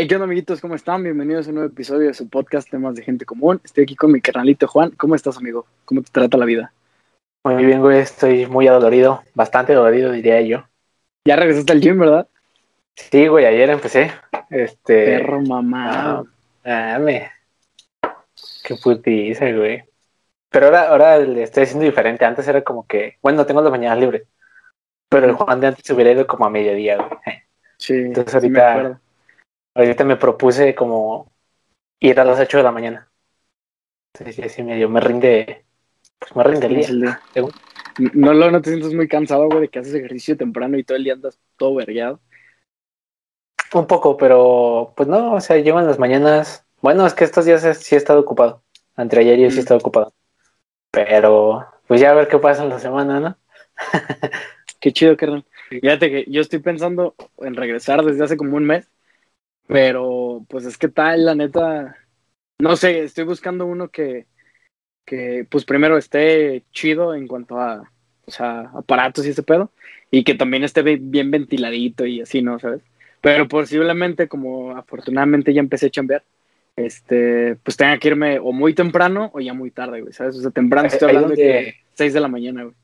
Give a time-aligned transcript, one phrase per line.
[0.00, 0.60] Hey, ¿qué onda, amiguitos?
[0.60, 1.02] ¿Cómo están?
[1.02, 3.60] Bienvenidos a un nuevo episodio de su podcast Temas de Gente Común.
[3.64, 4.92] Estoy aquí con mi carnalito Juan.
[4.92, 5.66] ¿Cómo estás, amigo?
[5.84, 6.72] ¿Cómo te trata la vida?
[7.42, 7.98] Muy bien, güey.
[7.98, 9.24] Estoy muy adolorido.
[9.34, 10.64] Bastante adolorido, diría yo.
[11.24, 12.28] Ya regresaste al gym, ¿verdad?
[12.94, 13.44] Sí, güey.
[13.44, 14.12] Ayer empecé.
[14.50, 15.18] Este.
[15.18, 16.24] Perro mamá.
[16.64, 17.32] Ah, dame.
[18.62, 19.82] Qué putiza, güey.
[20.48, 22.24] Pero ahora, ahora le estoy haciendo diferente.
[22.24, 24.22] Antes era como que, bueno, tengo las mañanas libres.
[25.08, 27.42] Pero el Juan de antes se hubiera ido como a mediodía, güey.
[27.78, 27.94] Sí.
[27.94, 28.60] Entonces sí me
[29.82, 31.32] ahorita, me propuse como
[32.00, 33.10] ir a las 8 de la mañana.
[34.14, 35.64] Sí, sí, sí, medio me rinde,
[36.18, 37.20] pues me rinde el ¿Cómo es día.
[37.32, 37.52] según.
[38.14, 40.96] No, lo- no te sientes muy cansado, güey, de que haces ejercicio temprano y todo
[40.96, 42.20] el día andas todo vergueado.
[43.74, 46.64] Un poco, pero pues no, o sea, llego en las mañanas.
[46.80, 48.62] Bueno, es que estos días sí he estado ocupado.
[48.96, 49.60] Entre ayer yo sí he Mm.
[49.60, 50.14] estado ocupado.
[50.90, 53.38] Pero pues ya a ver qué pasa en la semana, ¿no?
[54.80, 55.44] Qué chido, carnal.
[55.70, 58.88] Fíjate que yo estoy pensando en regresar desde hace como un mes,
[59.68, 61.96] pero pues es que tal, la neta,
[62.58, 64.26] no sé, estoy buscando uno que,
[65.06, 67.92] que pues primero esté chido en cuanto a,
[68.26, 69.70] o sea, aparatos y ese pedo,
[70.10, 72.58] y que también esté bien ventiladito y así, ¿no?
[72.58, 72.82] ¿Sabes?
[73.20, 76.24] Pero posiblemente, como afortunadamente ya empecé a chambear,
[76.76, 80.36] este, pues tenga que irme o muy temprano o ya muy tarde, güey, ¿sabes?
[80.36, 82.74] O sea, temprano estoy hablando de donde- que 6 de la mañana, güey.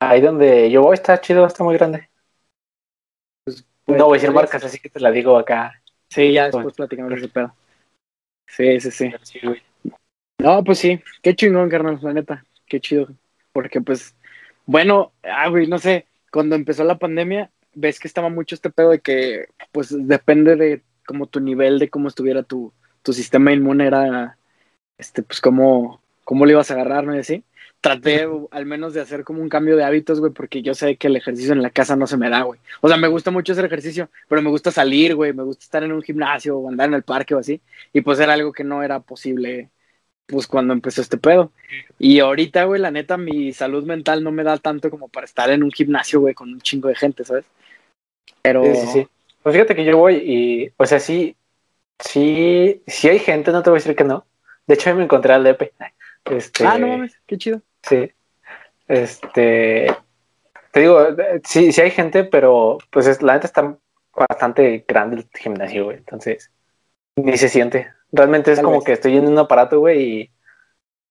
[0.00, 2.08] Ahí donde yo voy está chido, está muy grande.
[3.44, 5.82] Pues, no voy a decir podría marcas, así que te la digo acá.
[6.08, 7.54] Sí, ya después platicamos de ese pedo.
[8.46, 9.12] Sí, sí, sí.
[10.38, 13.08] No, pues sí, qué chingón, carnal, la neta, qué chido.
[13.52, 14.14] Porque pues,
[14.66, 18.90] bueno, ah, güey, no sé, cuando empezó la pandemia, ves que estaba mucho este pedo
[18.90, 23.86] de que, pues, depende de como tu nivel, de cómo estuviera tu, tu sistema inmune,
[23.86, 24.36] era,
[24.98, 27.14] este, pues, cómo, cómo le ibas a agarrar, ¿no?
[27.14, 27.44] Y así.
[27.80, 31.06] Traté al menos de hacer como un cambio de hábitos, güey, porque yo sé que
[31.06, 32.58] el ejercicio en la casa no se me da, güey.
[32.80, 35.84] O sea, me gusta mucho hacer ejercicio, pero me gusta salir, güey, me gusta estar
[35.84, 37.60] en un gimnasio o andar en el parque o así.
[37.92, 39.70] Y pues era algo que no era posible,
[40.26, 41.52] pues cuando empezó este pedo.
[41.98, 45.50] Y ahorita, güey, la neta, mi salud mental no me da tanto como para estar
[45.50, 47.44] en un gimnasio, güey, con un chingo de gente, ¿sabes?
[48.42, 48.64] Pero...
[48.64, 49.08] Sí, sí, sí.
[49.42, 51.36] Pues fíjate que yo voy y, o sea, sí,
[52.00, 54.26] sí, sí hay gente, no te voy a decir que no.
[54.66, 55.72] De hecho, me encontré al Lepe.
[56.30, 57.62] Este, Ah, no mames, qué chido.
[57.82, 58.12] Sí.
[58.88, 59.86] Este.
[60.72, 63.78] Te digo, eh, sí, sí hay gente, pero pues es, la neta está
[64.14, 65.98] bastante grande el gimnasio, güey.
[65.98, 66.52] Entonces,
[67.16, 67.92] ni se siente.
[68.12, 68.84] Realmente es Tal como vez.
[68.84, 70.32] que estoy en un aparato, güey,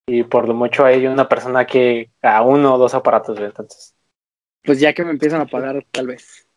[0.07, 3.49] y, y por lo mucho hay una persona que a uno o dos aparatos, güey.
[3.49, 3.95] Entonces,
[4.63, 6.47] Pues ya que me empiezan a pagar, tal vez.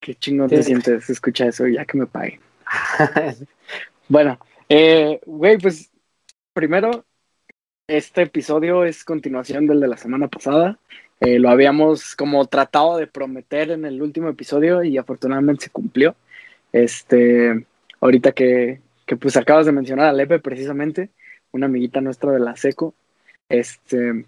[0.00, 2.40] Qué chingón Sí, te sientes escucha eso, ya que me paguen.
[4.08, 4.38] Bueno,
[4.68, 5.90] eh, güey, pues
[6.52, 7.05] primero,
[7.88, 10.78] este episodio es continuación del de la semana pasada.
[11.20, 16.16] Eh, lo habíamos como tratado de prometer en el último episodio y afortunadamente se cumplió.
[16.72, 17.66] Este,
[18.00, 21.10] ahorita que, que pues acabas de mencionar a Lepe precisamente,
[21.52, 22.94] una amiguita nuestra de la SECO.
[23.48, 24.26] Este,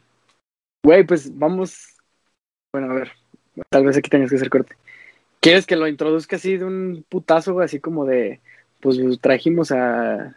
[0.85, 1.97] güey, pues vamos,
[2.73, 3.11] bueno, a ver,
[3.71, 4.77] tal vez aquí tengas que hacer corte.
[5.41, 8.41] ¿Quieres que lo introduzca así de un putazo, güey, así como de,
[8.81, 10.37] pues trajimos a,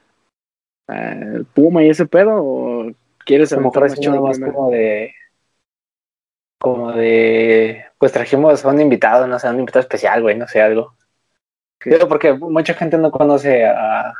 [0.87, 1.15] a
[1.53, 2.91] Puma y ese pedo o
[3.25, 4.53] quieres a lo mejor es más primero?
[4.53, 5.13] como de.
[6.59, 7.85] Como de.
[7.97, 10.95] Pues trajimos a un invitado, no sé, a un invitado especial, güey, no sé, algo.
[12.07, 14.13] Porque mucha gente no conoce a.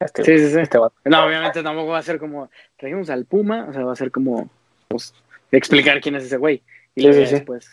[0.00, 0.60] Este, Sí, sí, sí.
[0.60, 0.78] este.
[1.04, 4.10] No, obviamente tampoco va a ser como trajimos al Puma, o sea, va a ser
[4.10, 4.48] como
[4.88, 5.12] pues
[5.50, 6.62] explicar quién es ese güey
[6.94, 7.68] y Sí, sí, después.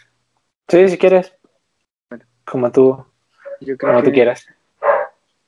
[0.68, 1.34] Sí, si quieres.
[2.10, 2.26] Bueno.
[2.46, 3.06] Como tú,
[3.62, 4.48] Yo creo como que tú quieras.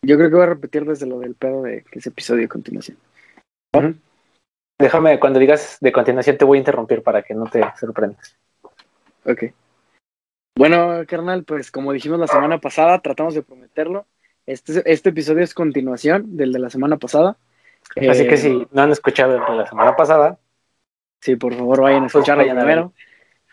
[0.04, 2.98] yo creo que voy a repetir desde lo del pedo de ese episodio a continuación.
[3.74, 3.96] Ujú.
[4.80, 8.38] Déjame, cuando digas de continuación te voy a interrumpir para que no te sorprendas.
[9.26, 9.46] Ok.
[10.56, 14.06] Bueno, carnal, pues como dijimos la semana pasada, tratamos de prometerlo.
[14.46, 17.38] Este, este episodio es continuación del de la semana pasada.
[17.96, 20.40] Así Eh, que si no han escuchado el de la semana pasada,
[21.22, 22.94] Sí, por favor, vayan a Pues escucharlo a primero.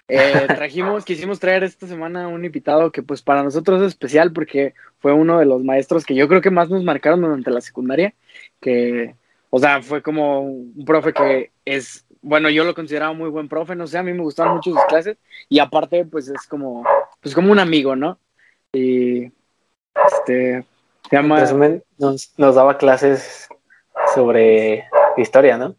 [0.06, 4.75] Eh, trajimos, quisimos traer esta semana un invitado que pues para nosotros es especial porque
[4.99, 8.15] fue uno de los maestros que yo creo que más nos marcaron durante la secundaria,
[8.61, 9.15] que,
[9.56, 13.77] o sea, fue como un profe que es, bueno, yo lo consideraba muy buen profe,
[13.77, 15.17] no sé, a mí me gustaban mucho sus clases
[15.49, 16.83] y aparte pues es como,
[17.21, 18.19] pues como un amigo, ¿no?
[18.73, 19.27] Y,
[20.06, 20.65] este,
[21.09, 21.39] se llama...
[21.39, 23.47] resumen, nos, nos daba clases
[24.12, 24.87] sobre
[25.17, 25.77] historia, ¿no?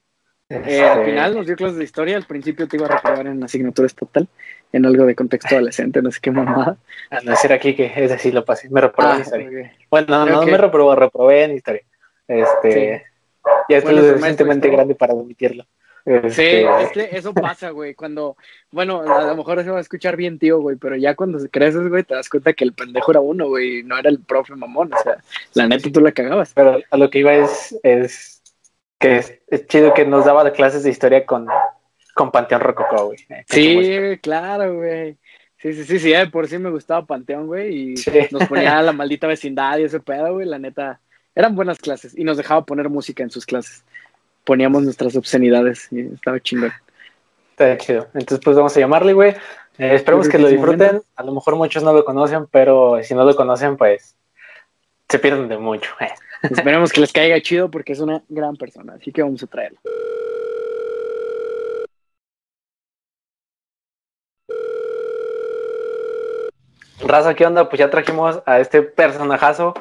[0.47, 3.27] Eh, al Este, final nos dio clases de historia, al principio te iba a reprobar
[3.27, 4.25] en asignatura estatal,
[4.71, 6.77] en algo de contexto adolescente, no sé qué mamada.
[7.09, 8.69] A no ser aquí que ese sí lo pasé.
[8.69, 9.73] Me reprobó Ah, en historia.
[9.89, 11.81] Bueno, no, no me reprobó, reprobé en historia.
[12.25, 13.03] Este,
[13.69, 15.65] ya estoy Bueno, suficientemente grande para admitirlo.
[16.05, 17.95] Sí, Este, es que eso pasa, güey.
[17.95, 18.37] Cuando,
[18.69, 21.87] bueno, a lo mejor se va a escuchar bien, tío, güey, pero ya cuando creces,
[21.89, 24.93] güey, te das cuenta que el pendejo era uno, güey, no era el profe mamón.
[24.93, 25.17] O sea,
[25.55, 26.53] la neta tú la cagabas.
[26.53, 28.43] Pero a lo que iba es, es
[28.99, 31.47] que es, es chido que nos daba clases de historia con,
[32.13, 33.17] con Panteón Rococó, güey.
[33.29, 35.17] Eh, Sí, claro, güey.
[35.57, 38.11] Sí, sí, sí, sí, de por sí me gustaba Panteón, güey, y Sí.
[38.29, 40.99] nos ponía la maldita vecindad y ese pedo, güey, la neta.
[41.35, 43.83] Eran buenas clases y nos dejaba poner música en sus clases.
[44.45, 46.71] Poníamos nuestras obscenidades y estaba chingón.
[47.51, 48.07] Está chido.
[48.13, 49.31] Entonces, pues vamos a llamarle, güey.
[49.77, 50.87] Eh, esperemos que lo disfruten.
[50.87, 51.07] momento.
[51.17, 54.15] A lo mejor muchos no lo conocen, pero si no lo conocen, pues
[55.09, 55.91] se pierden de mucho.
[55.99, 56.09] eh.
[56.43, 59.79] Esperemos que les caiga chido porque es una gran persona, así que vamos a traerlo.
[67.01, 67.67] Raza, ¿qué onda?
[67.69, 69.73] Pues ya trajimos a este personajazo,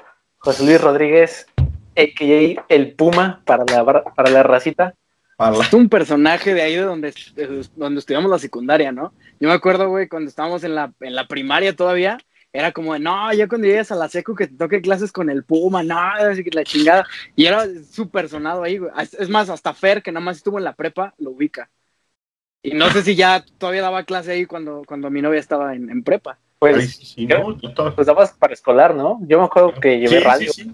[0.44, 2.64] José Luis Rodríguez, a.k.a.
[2.68, 4.94] el Puma para la, para la racita.
[5.38, 9.14] Para la- Es un personaje de ahí de donde, de donde estudiamos la secundaria, ¿no?
[9.40, 12.18] Yo me acuerdo, güey, cuando estábamos en la, en la primaria todavía,
[12.52, 15.30] era como, de, no, ya cuando llegues a la secu que te toque clases con
[15.30, 17.06] el Puma, no, así que la chingada.
[17.34, 18.92] Y era súper sonado ahí, güey.
[19.00, 21.70] Es es más, hasta Fer, que nada más estuvo en la prepa, lo ubica.
[22.62, 25.88] Y no sé si ya todavía daba clase ahí cuando, cuando mi novia estaba en,
[25.90, 26.38] en prepa.
[26.64, 27.94] Pues, Ay, sí, sí, no, total.
[27.94, 29.18] pues dabas para escolar, ¿no?
[29.28, 30.52] Yo me acuerdo que llevé Sí, radio.
[30.52, 30.70] Sí, sí.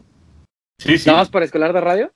[0.79, 0.95] Sí, sí.
[0.95, 2.13] ¿Estabas para escolar de radio?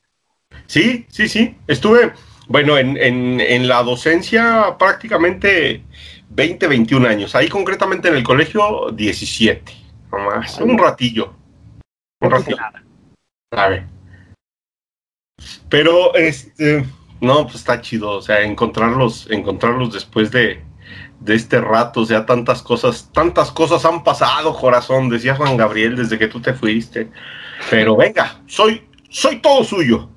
[0.66, 1.56] Sí, sí, sí.
[1.66, 2.12] Estuve,
[2.46, 5.82] bueno, en, en, en la docencia prácticamente
[6.30, 7.34] 20, 21 años.
[7.34, 9.72] Ahí concretamente en el colegio 17.
[10.12, 10.60] Nomás.
[10.60, 11.34] Un ratillo.
[12.20, 12.56] Un ratillo.
[13.52, 13.86] sabe.
[15.68, 16.84] Pero este,
[17.20, 20.62] no, pues está chido, o sea, encontrarlos, encontrarlos después de,
[21.24, 25.96] de este rato, o sea, tantas cosas, tantas cosas han pasado, corazón, decía Juan Gabriel
[25.96, 27.08] desde que tú te fuiste.
[27.70, 30.10] Pero venga, soy, soy todo suyo.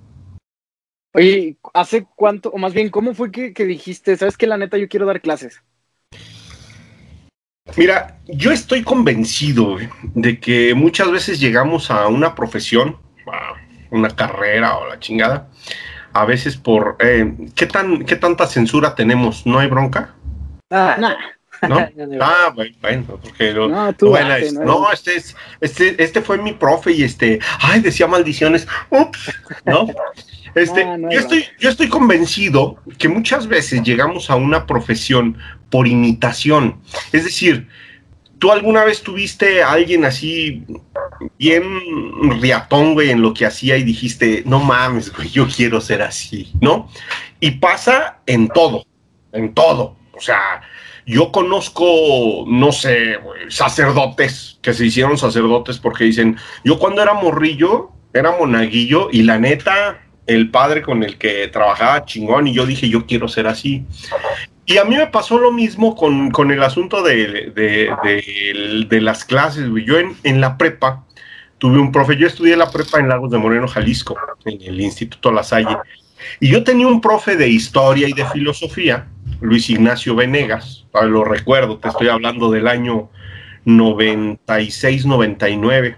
[1.13, 4.77] Oye, ¿hace cuánto, o más bien, cómo fue que, que dijiste, sabes que la neta
[4.77, 5.63] yo quiero dar clases?
[7.75, 9.77] Mira, yo estoy convencido
[10.13, 12.97] de que muchas veces llegamos a una profesión,
[13.31, 13.53] a
[13.91, 15.49] una carrera o la chingada,
[16.13, 20.16] a veces por eh, ¿qué tan qué tanta censura tenemos, ¿no hay bronca?
[20.69, 21.15] Ah, Nah,
[21.67, 21.89] ¿No?
[22.07, 22.17] No.
[22.23, 26.01] Ah, bueno, bueno, porque lo- no, tú bueno, date, es- no, no, este es, este,
[26.03, 29.31] este fue mi profe y este, ay, decía maldiciones, ups,
[29.65, 29.87] ¿no?
[30.55, 35.37] Este, Ah, no, yo estoy, yo estoy convencido que muchas veces llegamos a una profesión
[35.69, 36.79] por imitación.
[37.11, 37.67] Es decir,
[38.39, 40.63] ¿tú alguna vez tuviste a alguien así
[41.37, 41.63] bien
[42.41, 46.51] riatón, güey, en lo que hacía y dijiste, no mames, güey, yo quiero ser así,
[46.59, 46.89] ¿no?
[47.39, 48.85] Y pasa en todo,
[49.33, 49.95] en todo.
[50.17, 50.61] O sea,
[51.05, 53.19] yo conozco, no sé,
[53.49, 59.37] sacerdotes que se hicieron sacerdotes porque dicen, yo cuando era morrillo, era monaguillo y la
[59.39, 63.85] neta, el padre con el que trabajaba chingón y yo dije, yo quiero ser así.
[64.65, 69.69] Y a mí me pasó lo mismo con, con el asunto de, de- las clases.
[69.85, 71.05] Yo en, en la prepa
[71.57, 75.31] tuve un profe, yo estudié la prepa en Lagos de Moreno, Jalisco, en el Instituto
[75.31, 75.77] La Salle.
[76.41, 79.07] Y yo tenía un profe de historia y de filosofía,
[79.41, 83.09] Luis Ignacio Venegas, lo recuerdo, te estoy hablando del año
[83.65, 85.97] 96-99.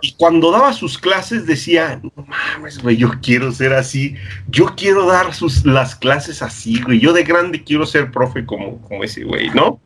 [0.00, 4.16] Y cuando daba sus clases decía, no mames, güey, yo quiero ser así,
[4.48, 8.80] yo quiero dar sus, las clases así, güey, yo de grande quiero ser profe como,
[8.82, 9.80] como ese güey, ¿no?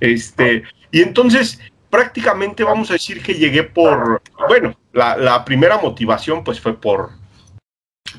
[0.00, 1.60] Este, y entonces
[1.90, 7.10] prácticamente vamos a decir que llegué por, bueno, la, la primera motivación pues fue por,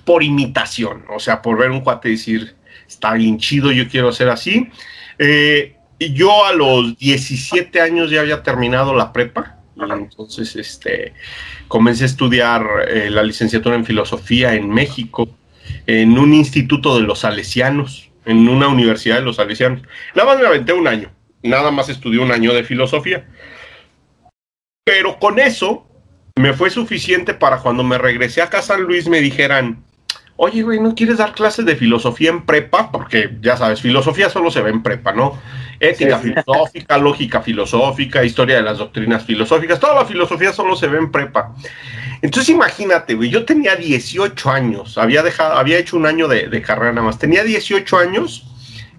[0.04, 2.56] por imitación, o sea, por ver un cuate decir,
[2.88, 4.70] está bien chido, yo quiero ser así.
[5.20, 11.14] Eh, y yo a los 17 años ya había terminado la prepa y entonces este,
[11.68, 15.28] comencé a estudiar eh, la licenciatura en filosofía en México,
[15.86, 19.82] en un instituto de los salesianos, en una universidad de los salesianos.
[20.16, 21.12] Nada más me aventé un año,
[21.44, 23.28] nada más estudié un año de filosofía.
[24.86, 25.88] Pero con eso
[26.36, 29.84] me fue suficiente para cuando me regresé acá a San Luis me dijeran,
[30.38, 32.92] oye, güey, ¿no quieres dar clases de filosofía en prepa?
[32.92, 35.40] Porque ya sabes, filosofía solo se ve en prepa, ¿no?
[35.80, 40.88] Ética Sí, filosófica, lógica filosófica, historia de las doctrinas filosóficas, toda la filosofía solo se
[40.88, 41.54] ve en prepa.
[42.22, 46.62] Entonces imagínate, güey, yo tenía 18 años, había dejado, había hecho un año de, de
[46.62, 48.46] carrera nada más, tenía 18 años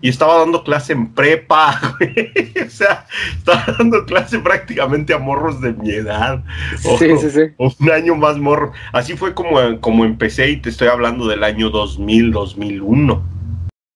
[0.01, 2.33] y estaba dando clase en prepa, güey.
[2.67, 6.43] o sea, estaba dando clase prácticamente a morros de mi edad.
[6.85, 7.41] O- Sí, sí, sí.
[7.57, 8.73] o un año más morro.
[8.93, 13.23] Así fue como, como empecé y te estoy hablando del año 2000, 2001.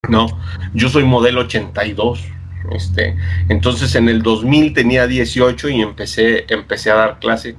[0.09, 0.26] No,
[0.75, 2.25] yo soy modelo 82.
[2.73, 3.16] Este,
[3.49, 7.57] entonces en el 2000 tenía 18 y empecé, empecé a dar clase.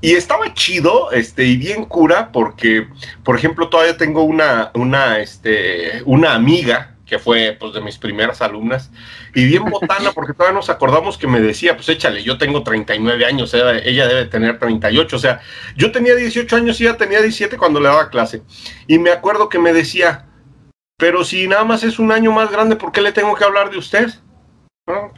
[0.00, 2.86] y estaba chido, este, y bien cura, porque,
[3.24, 8.42] por ejemplo, todavía tengo una, una, este, una amiga que fue pues de mis primeras
[8.42, 8.90] alumnas,
[9.34, 13.24] y bien botana, porque todavía nos acordamos que me decía, pues échale, yo tengo 39
[13.24, 15.40] años, ella, ella debe tener 38, o sea,
[15.76, 18.42] yo tenía 18 años y ella tenía 17 cuando le daba clase,
[18.86, 20.26] y me acuerdo que me decía,
[20.98, 23.70] pero si nada más es un año más grande, ¿por qué le tengo que hablar
[23.70, 24.08] de usted?
[24.86, 25.12] ¿No?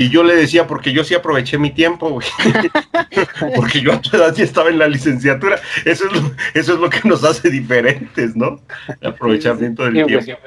[0.00, 2.26] Y yo le decía, porque yo sí aproveché mi tiempo, güey.
[3.54, 5.60] porque yo a tu edad ya estaba en la licenciatura.
[5.84, 8.62] Eso es lo, eso es lo que nos hace diferentes, ¿no?
[8.98, 10.40] El aprovechamiento del tiempo.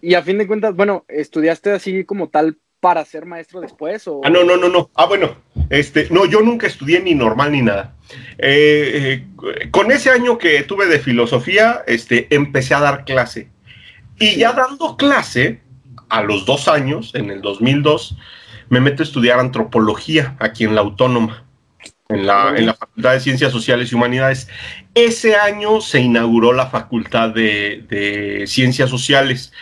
[0.00, 4.08] y, a fin de cuentas, bueno, ¿estudiaste así como tal para ser maestro después?
[4.08, 4.22] O...
[4.24, 4.88] Ah, no, no, no, no.
[4.94, 5.36] Ah, bueno,
[5.68, 7.94] este, no, yo nunca estudié ni normal ni nada.
[8.38, 13.50] Eh, eh, con ese año que tuve de filosofía, este, empecé a dar clase.
[14.18, 15.60] Y ya dando clase,
[16.10, 18.16] a los dos años, en el 2002,
[18.68, 21.44] me meto a estudiar antropología aquí en la Autónoma,
[22.08, 24.48] en la, Facultad de Ciencias Sociales y Humanidades.
[24.94, 29.52] Ese año se inauguró la Facultad de, Ciencias Sociales.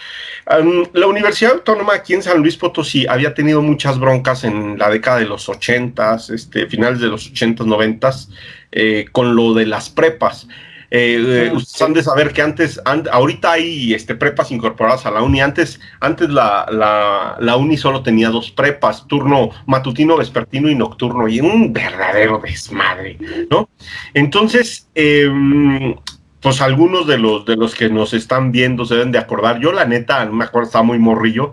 [0.47, 5.19] la Universidad Autónoma aquí en San Luis Potosí había tenido muchas broncas en la década
[5.19, 8.11] de los 80, este, finales de los 80, 90,
[8.73, 10.49] eh, con lo de las prepas.
[10.90, 15.40] Eh, ustedes han de saber que antes, ahorita hay este, prepas incorporadas a la uni.
[15.40, 16.66] Antes, antes la,
[17.38, 23.18] la, uni solo tenía dos prepas, turno matutino, vespertino y nocturno, y un verdadero desmadre,
[23.50, 23.68] ¿no?
[24.14, 25.95] Entonces, em,
[26.40, 29.61] pues algunos de los, de los que nos están viendo se deben de acordar.
[29.61, 31.52] Yo, la neta, no me acuerdo, estaba muy morrillo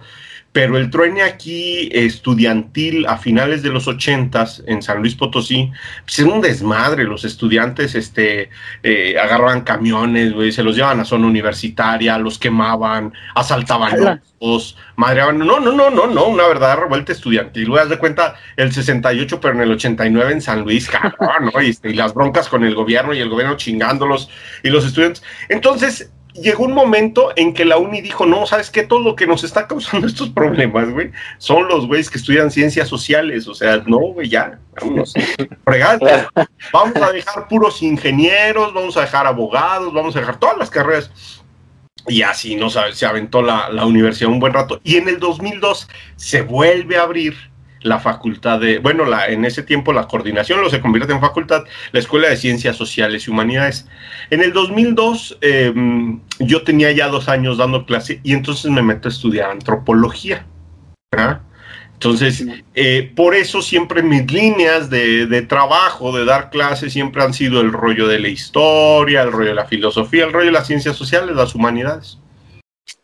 [0.55, 5.69] pero el truene aquí estudiantil a finales de los ochentas en San Luis Potosí,
[6.05, 8.49] pues es un desmadre, los estudiantes este,
[8.81, 15.59] eh, agarraban camiones, se los llevaban a zona universitaria, los quemaban, asaltaban los, madreaban, no,
[15.59, 19.55] no, no, no, no, una verdad revuelta estudiantil, voy a de cuenta el 68, pero
[19.55, 21.59] en el 89 en San Luis, cabrón, ¿no?
[21.59, 24.29] Este, y las broncas con el gobierno y el gobierno chingándolos
[24.63, 25.21] y los estudiantes.
[25.49, 28.83] Entonces, llegó un momento en que la uni dijo, no, ¿sabes qué?
[28.83, 32.87] Todo lo que nos está causando estos problemas, güey, son los güeyes que estudian ciencias
[32.87, 33.47] sociales.
[33.47, 35.13] O sea, no, güey, ya, vámonos.
[36.71, 41.11] Vamos a dejar puros ingenieros, vamos a dejar abogados, vamos a dejar todas las carreras.
[42.07, 42.69] Y así, ¿no?
[42.69, 44.79] Se aventó la, la universidad un buen rato.
[44.83, 47.35] Y en el 2002 se vuelve a abrir
[47.85, 51.65] la facultad de, bueno, la, en ese tiempo la coordinación lo se convierte en facultad,
[51.91, 53.87] la Escuela de Ciencias Sociales y Humanidades.
[54.31, 59.07] En el 2002 em, yo tenía ya dos años dando clase y entonces me meto
[59.07, 60.47] a estudiar antropología.
[61.93, 67.35] Entonces, eh, por eso siempre mis líneas de, de, trabajo, de dar clases, siempre han
[67.35, 70.67] sido el rollo de la historia, el rollo de la filosofía, el rollo de las
[70.67, 72.17] ciencias sociales, las humanidades.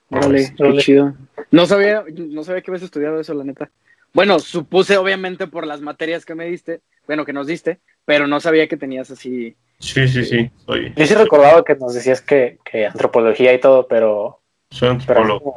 [0.10, 1.14] Vale, qué chido.
[1.52, 3.70] No sabía, no sabía que habías estudiado eso, la neta.
[4.14, 8.40] Bueno, supuse obviamente por las materias que me diste, bueno, que nos diste, pero no
[8.40, 9.56] sabía que tenías así.
[9.80, 10.52] Sí, sí, sí.
[10.96, 14.41] Yo sí recordaba que nos decías que, que antropología y todo, pero
[14.72, 15.54] soy antropólogo.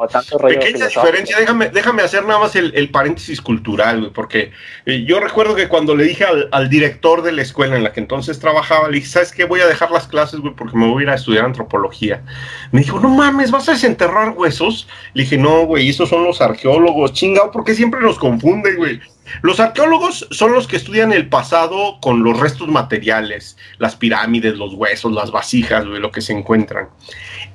[0.48, 4.50] Pequeña diferencia, déjame, déjame hacer nada más el, paréntesis cultural, porque
[4.86, 8.00] eh, yo recuerdo que cuando le dije al, director de la escuela en la que
[8.00, 9.44] entonces trabajaba, le dije, ¿sabes qué?
[9.44, 12.24] Voy a dejar las clases, güey, porque me voy a ir a estudiar antropología.
[12.72, 14.88] Me dijo, no mames, ¿vas a desenterrar huesos?
[15.14, 19.00] Le dije, no, güey, esos son los arqueólogos, chingado, porque siempre nos confunden, güey.
[19.42, 24.74] Los arqueólogos son los que estudian el pasado con los restos materiales, las pirámides, los
[24.74, 26.88] huesos, las vasijas, lo que se encuentran.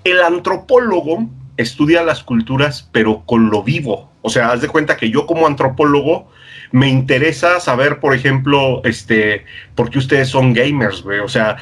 [0.03, 4.09] El antropólogo estudia las culturas, pero con lo vivo.
[4.21, 6.29] O sea, haz de cuenta que yo como antropólogo
[6.71, 9.45] me interesa saber, por ejemplo, este,
[9.75, 11.19] por qué ustedes son gamers, güey.
[11.19, 11.57] O sea,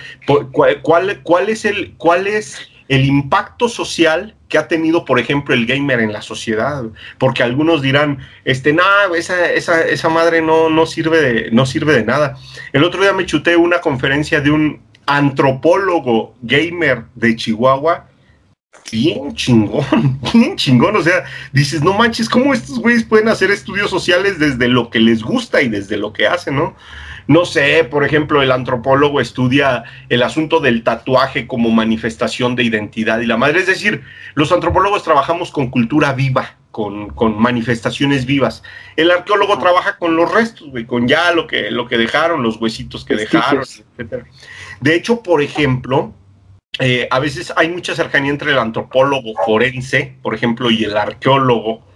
[0.52, 0.82] cuál,
[1.24, 6.00] cuál, es el, cuál es el impacto social que ha tenido, por ejemplo, el gamer
[6.00, 6.84] en la sociedad.
[7.18, 11.94] Porque algunos dirán, este, nada, esa, esa, esa madre no, no, sirve de, no sirve
[11.94, 12.38] de nada.
[12.74, 18.08] El otro día me chuté una conferencia de un antropólogo gamer de Chihuahua
[18.92, 20.96] bien chingón, bien chingón.
[20.96, 25.00] O sea, dices, no manches, ¿cómo estos güeyes pueden hacer estudios sociales desde lo que
[25.00, 26.76] les gusta y desde lo que hacen, no?
[27.28, 33.20] No sé, por ejemplo, el antropólogo estudia el asunto del tatuaje como manifestación de identidad
[33.20, 33.60] y la madre.
[33.60, 34.04] Es decir,
[34.34, 38.64] los antropólogos trabajamos con cultura viva, con, manifestaciones vivas.
[38.96, 42.62] El arqueólogo trabaja con los restos, güey, con ya lo que, lo que dejaron, los
[42.62, 43.64] huesitos que dejaron,
[43.98, 44.26] etc.
[44.80, 46.14] De hecho, por ejemplo,
[46.80, 51.87] eh, a veces hay mucha cercanía entre el antropólogo forense, por ejemplo, y el arqueólogo,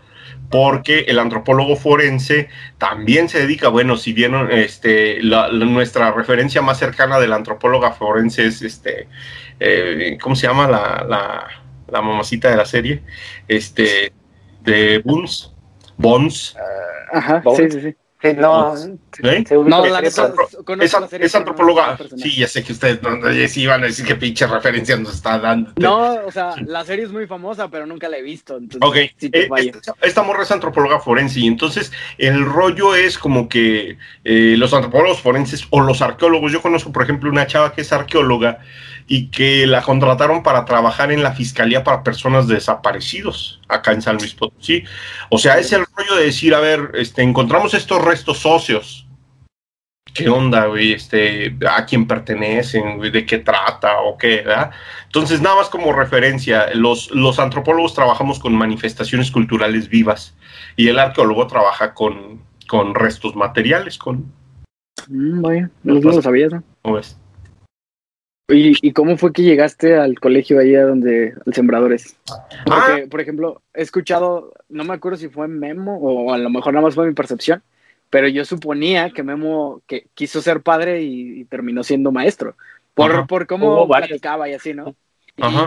[0.52, 7.20] porque el antropólogo forense también se dedica, bueno, si bien este, nuestra referencia más cercana
[7.20, 9.08] de la antropóloga forense es, este,
[9.60, 11.06] eh, ¿cómo se llama la,
[11.88, 13.02] la, mamacita de la serie?
[13.48, 14.12] Este,
[14.62, 15.54] de Bones.
[15.98, 16.56] Bones.
[17.12, 17.96] Ajá, sí, sí, sí.
[18.22, 18.76] Sí, no,
[19.24, 19.44] ¿Eh?
[19.66, 21.98] No, la Es, es no antropóloga.
[22.18, 25.16] Sí, ya sé que ustedes no, no, sí van a decir que pinche referencia nos
[25.16, 25.72] está dando.
[25.78, 28.58] No, o sea, la serie es muy famosa, pero nunca la he visto.
[28.58, 33.18] Entonces, Ok, sí eh, esta, esta morra es antropóloga forense y entonces el rollo es
[33.18, 37.74] como que eh, los antropólogos forenses o los arqueólogos, yo conozco por ejemplo una chava
[37.74, 38.60] que es arqueóloga
[39.08, 44.18] y que la contrataron para trabajar en la fiscalía para personas desaparecidos acá en San
[44.18, 44.84] Luis Potosí.
[45.30, 49.08] O sea, es el rollo de decir, a ver, este, encontramos estos restos óseos.
[50.14, 50.92] ¿Qué onda, güey?
[50.92, 52.98] Este, ¿A quién pertenecen?
[52.98, 53.12] güey?
[53.12, 54.02] ¿De qué trata?
[54.02, 54.42] ¿O qué?
[54.42, 54.72] ¿verdad?
[55.06, 60.36] Entonces, nada más como referencia, los, los antropólogos trabajamos con manifestaciones culturales vivas
[60.76, 64.34] y el arqueólogo trabaja con, con restos materiales, con...
[65.08, 66.64] Mm, vaya, no, lo sabías, ¿no?
[66.82, 67.18] ¿cómo ves?
[68.52, 72.18] ¿Y, ¿Y cómo fue que llegaste al colegio ahí a donde, al Sembradores?
[72.66, 76.74] Porque, por ejemplo, he escuchado, no me acuerdo si fue Memo o a lo mejor
[76.74, 77.62] nada más fue mi percepción,
[78.10, 82.56] pero yo suponía que Memo que quiso ser padre y, y terminó siendo maestro,
[82.94, 83.26] por, Ajá.
[83.26, 84.10] por cómo Hubo varios.
[84.10, 84.96] platicaba y así, ¿no?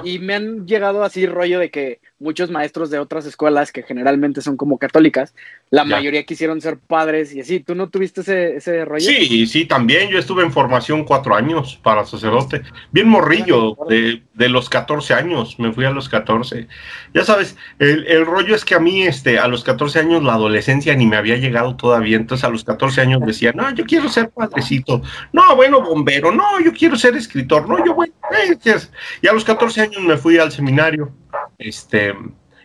[0.05, 3.83] Y, y me han llegado así rollo de que muchos maestros de otras escuelas, que
[3.83, 5.35] generalmente son como católicas,
[5.71, 5.97] la Ya.
[5.97, 7.61] mayoría quisieron ser padres y así.
[7.61, 9.05] ¿Tú no tuviste ese, ese rollo?
[9.05, 10.09] Sí, sí, también.
[10.09, 12.63] Yo estuve en formación cuatro años para sacerdote.
[12.93, 15.59] Bien morrillo, de, de los 14 años.
[15.59, 16.69] Me fui a los 14.
[17.13, 20.35] Ya sabes, el, el rollo es que a mí, este, a los 14 años, la
[20.35, 22.17] adolescencia ni me había llegado todavía.
[22.17, 25.03] Entonces, a los 14 años decía, no, yo quiero ser padrecito.
[25.33, 26.31] No, bueno, bombero.
[26.33, 27.69] No, yo quiero ser escritor.
[27.69, 28.57] No, yo, bueno, eh.
[29.21, 31.13] Y a los 14 años me fui al seminario.
[31.65, 32.15] Este.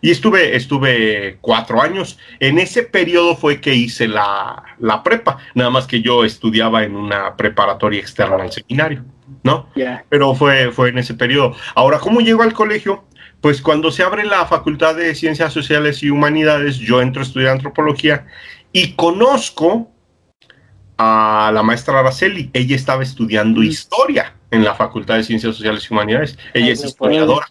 [0.02, 2.18] Y estuve, estuve cuatro años.
[2.40, 6.96] En ese periodo fue que hice la, la prepa, nada más que yo estudiaba en
[6.96, 9.04] una preparatoria externa al seminario,
[9.44, 9.70] ¿no?
[10.08, 11.56] Pero fue, fue en ese periodo.
[11.76, 13.04] Ahora, ¿cómo llego al colegio?
[13.42, 17.52] Pues cuando se abre la Facultad de Ciencias Sociales y Humanidades, yo entro a estudiar
[17.52, 18.26] antropología
[18.72, 19.92] y conozco
[20.98, 22.50] a la maestra Araceli.
[22.54, 26.38] Ella estaba estudiando historia en la Facultad de Ciencias Sociales y Humanidades.
[26.54, 27.48] Ella Ay, es no historiadora.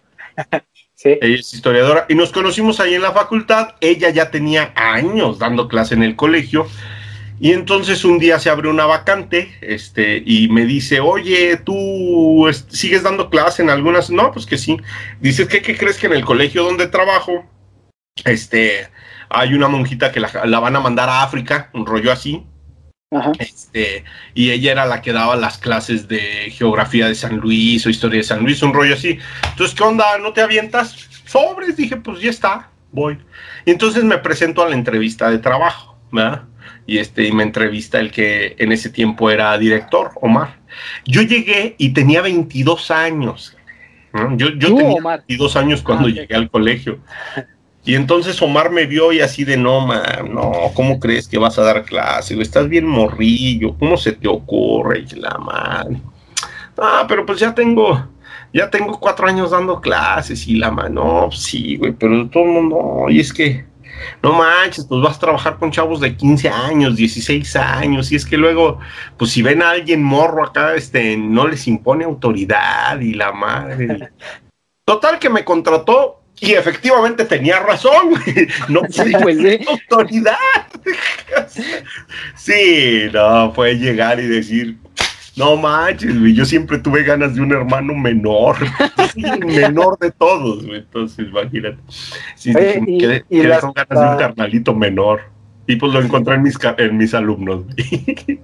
[1.04, 3.76] Ella es historiadora y nos conocimos ahí en la facultad.
[3.80, 6.66] Ella ya tenía años dando clase en el colegio
[7.38, 13.04] y entonces un día se abre una vacante este, y me dice, oye, ¿tú sigues
[13.04, 14.10] dando clase en algunas?
[14.10, 14.76] No, pues que sí.
[15.20, 17.46] Dice, ¿qué, qué crees que en el colegio donde trabajo
[18.24, 18.88] este,
[19.28, 22.44] hay una monjita que la, la van a mandar a África, un rollo así?
[23.10, 23.32] Ajá.
[23.38, 27.90] Este, y ella era la que daba las clases de geografía de San Luis o
[27.90, 29.18] historia de San Luis, un rollo así.
[29.50, 30.18] Entonces, ¿qué onda?
[30.18, 31.08] ¿No te avientas?
[31.24, 33.18] Sobres, dije, pues ya está, voy.
[33.64, 36.42] Y entonces me presento a la entrevista de trabajo, ¿verdad?
[36.86, 40.56] Y este, y me entrevista el que en ese tiempo era director, Omar.
[41.06, 43.56] Yo llegué y tenía 22 años.
[44.12, 44.36] ¿no?
[44.36, 45.18] Yo, yo ¿Tú, tenía Omar?
[45.28, 46.14] 22 años cuando Ah, ok.
[46.16, 46.98] llegué al colegio.
[47.88, 51.58] Y entonces Omar me vio y así de no, man, no, ¿cómo crees que vas
[51.58, 52.38] a dar clase?
[52.38, 55.06] Estás bien morrillo, ¿cómo se te ocurre?
[55.10, 55.96] Y la madre.
[56.76, 58.06] Ah, pero pues ya tengo,
[58.52, 62.42] ya tengo cuatro años dando clases y la mano, no, pues sí, güey, pero todo
[62.42, 63.64] el mundo, y es que,
[64.22, 68.26] no manches, pues vas a trabajar con chavos de 15 años, 16 años, y es
[68.26, 68.80] que luego,
[69.16, 74.10] pues si ven a alguien morro acá, este, no les impone autoridad y la madre.
[74.84, 78.14] Total que me contrató y efectivamente tenía razón.
[78.68, 79.58] No podía pues sí.
[79.68, 80.36] autoridad.
[82.36, 84.76] Sí, no, fue llegar y decir,
[85.36, 88.56] no manches, güey, yo siempre tuve ganas de un hermano menor,
[89.16, 91.78] el menor de todos, güey, entonces imagínate.
[92.36, 95.20] Sí, Oye, y- quedé, y ganas de un carnalito menor.
[95.66, 97.64] Y pues lo encontré en mis, en mis alumnos.
[97.66, 98.40] güey.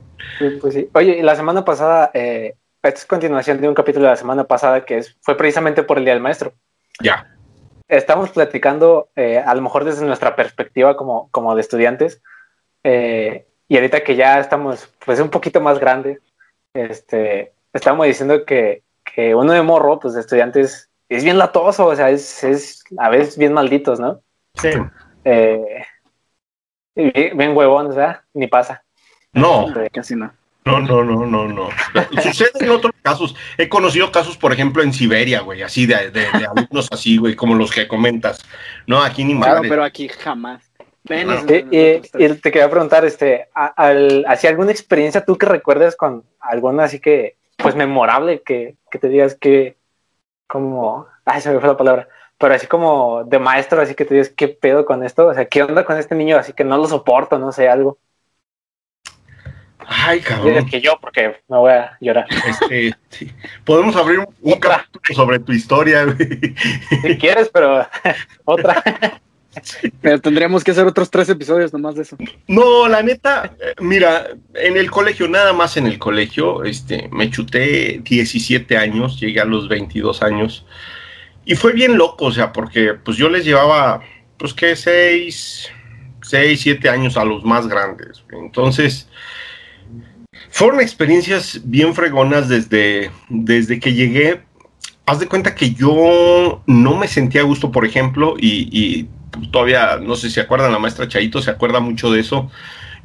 [0.61, 0.89] Pues sí.
[0.93, 4.85] Oye, la semana pasada, eh, esta es continuación de un capítulo de la semana pasada
[4.85, 6.53] que es, fue precisamente por el Día del Maestro.
[7.01, 7.27] ya,
[7.89, 12.23] Estamos platicando, eh, a lo mejor desde nuestra perspectiva como, como de estudiantes,
[12.83, 16.21] eh, y ahorita que ya estamos pues un poquito más grandes,
[16.75, 21.97] este, estamos diciendo que, que uno de morro, pues de estudiantes, es bien latoso, o
[21.97, 24.21] sea, es, es a veces bien malditos, ¿no?
[24.55, 24.71] Sí.
[25.25, 25.85] Eh,
[26.95, 28.83] y bien, bien huevón, o sea, ni pasa.
[29.33, 30.33] no, No, casi no.
[30.67, 31.69] No, no, no, no, no.
[32.23, 33.37] Sucede en otros casos.
[33.59, 37.37] He conocido casos, por ejemplo, en Siberia, güey, así de, de, de alumnos así, güey,
[37.37, 38.43] como los que comentas.
[38.87, 39.69] No, aquí ni Claro, madre.
[39.69, 40.63] pero aquí jamás.
[41.07, 45.45] Ven, eso Y, es y- te quería preguntar, este, al, ¿así alguna experiencia tú que
[45.45, 49.77] recuerdes con alguna así que, pues memorable, que, que te digas que,
[50.47, 54.15] como, ay, se me fue la palabra, pero así como de maestro, así que te
[54.15, 55.27] digas, ¿qué pedo con esto?
[55.27, 56.39] O sea, ¿qué onda con este niño?
[56.39, 57.99] Así que no lo soporto, no sé, algo.
[59.89, 60.67] Ay, Dices cabrón.
[60.67, 62.27] que yo, porque me voy a llorar.
[62.49, 63.31] Este, sí.
[63.65, 66.55] Podemos abrir un, un capítulo sobre tu historia, güey.
[67.03, 67.87] Si quieres, pero
[68.45, 68.83] otra.
[70.01, 72.17] Pero tendríamos que hacer otros tres episodios nomás de eso.
[72.49, 77.31] No, la neta, eh, mira, en el colegio, nada más en el colegio, este, me
[77.31, 80.67] chuté 17 años, llegué a los 22 años.
[81.45, 84.01] Y fue bien loco, o sea, porque pues yo les llevaba,
[84.39, 85.71] pues que 6,
[86.23, 88.25] 6, 7 años a los más grandes.
[88.33, 89.09] Entonces,
[90.51, 94.43] fueron experiencias bien fregonas desde, desde que llegué.
[95.07, 99.09] Haz de cuenta que yo no me sentía a gusto, por ejemplo, y,
[99.51, 102.51] todavía, no sé si se acuerdan, la maestra Chaito se acuerda mucho de eso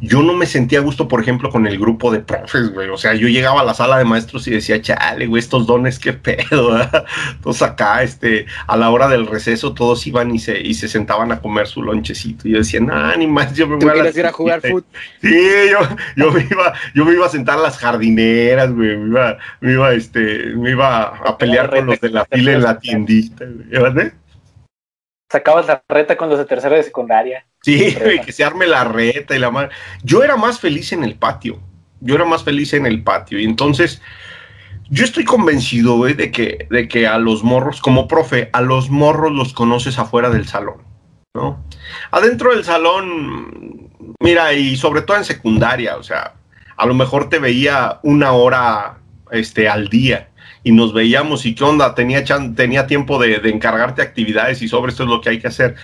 [0.01, 2.89] yo no me sentía a gusto, por ejemplo, con el grupo de profes, güey.
[2.89, 5.99] O sea, yo llegaba a la sala de maestros y decía, chale, güey, estos dones,
[5.99, 6.79] qué pedo.
[7.43, 11.31] Todos acá, este, a la hora del receso, todos iban y se, y se sentaban
[11.31, 12.47] a comer su lonchecito.
[12.47, 14.85] Y yo decía, nah, ni más, yo me voy a, ir a jugar fútbol?
[15.21, 15.35] Sí,
[15.69, 15.79] yo,
[16.15, 18.97] yo, me iba, yo me iba a sentar a las jardineras, güey.
[18.97, 22.61] Me iba, me iba, este, me iba a pelear con los de la fila en
[22.61, 24.11] la tiendita, güey.
[25.31, 27.45] Sacabas la reta con los de tercera de secundaria.
[27.61, 29.69] Sí, que se arme la reta y la madre.
[30.03, 31.59] Yo era más feliz en el patio.
[32.01, 33.39] Yo era más feliz en el patio.
[33.39, 34.01] Y entonces,
[34.89, 38.89] yo estoy convencido, güey, de que, de que a los morros, como profe, a los
[38.89, 40.81] morros los conoces afuera del salón,
[41.35, 41.63] ¿no?
[42.09, 43.89] Adentro del salón,
[44.19, 46.33] mira, y sobre todo en secundaria, o sea,
[46.75, 48.97] a lo mejor te veía una hora
[49.31, 50.28] este, al día
[50.63, 52.23] y nos veíamos y qué onda, tenía,
[52.55, 55.75] tenía tiempo de, de encargarte actividades y sobre esto es lo que hay que hacer.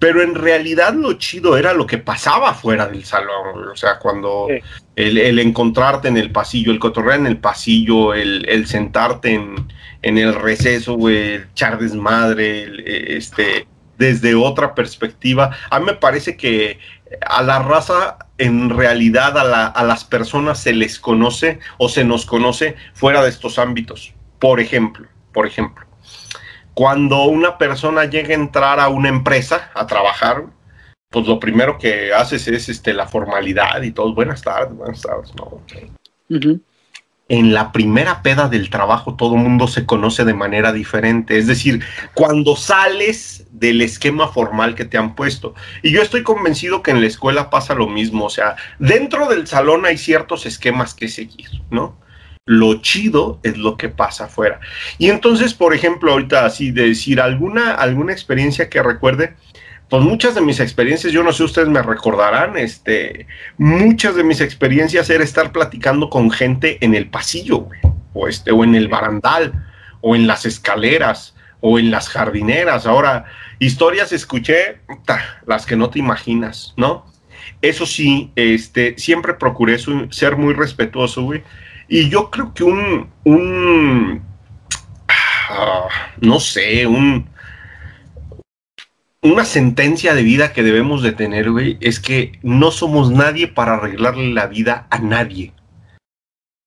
[0.00, 4.48] Pero en realidad lo chido era lo que pasaba fuera del salón, o sea, cuando
[4.96, 10.96] el, encontrarte en el pasillo, el cotorrear en el pasillo, el, sentarte en, el receso,
[11.10, 13.66] el echar desmadre, e, este,
[13.98, 15.54] desde otra perspectiva.
[15.68, 16.78] A mí me parece que
[17.20, 22.26] a la raza, en realidad, a, a las personas se les conoce o se nos
[22.26, 24.12] conoce fuera de estos ámbitos.
[24.38, 25.90] Por ejemplo, por ejemplo
[26.74, 30.46] cuando una persona llega a entrar a una empresa a trabajar,
[31.10, 34.14] pues lo primero que haces es este, la formalidad y todo.
[34.14, 35.30] Buenas tardes, buenas tardes.
[35.34, 35.60] No.
[37.30, 41.38] En la primera peda del trabajo todo mundo se conoce de manera diferente.
[41.38, 41.80] Es decir,
[42.12, 45.54] cuando sales del esquema formal que te han puesto.
[45.82, 48.24] Y yo estoy convencido que en la escuela pasa lo mismo.
[48.24, 51.96] O sea, dentro del salón hay ciertos esquemas que seguir, ¿no?
[52.46, 54.58] Lo chido es lo que pasa afuera.
[54.98, 59.36] Y entonces, por ejemplo, ahorita así de decir alguna, alguna experiencia que recuerde,
[59.90, 63.26] pues muchas de mis experiencias, yo no sé, ustedes me recordarán, este,
[63.58, 67.68] muchas de mis experiencias era estar platicando con gente en el pasillo,
[68.14, 69.66] o este, o en el barandal,
[70.00, 72.86] o en las escaleras, o en las jardineras.
[72.86, 73.26] Ahora,
[73.58, 74.80] historias escuché,
[75.46, 77.04] las que no te imaginas, ¿no?
[77.60, 81.42] Eso sí, este, siempre procuré ser muy respetuoso, güey
[81.90, 84.22] y yo creo que un, un
[85.08, 85.88] ah,
[86.20, 87.28] no sé, un,
[89.22, 93.74] una sentencia de vida que debemos de tener, güey, es que no somos nadie para
[93.74, 95.52] arreglarle la vida a nadie.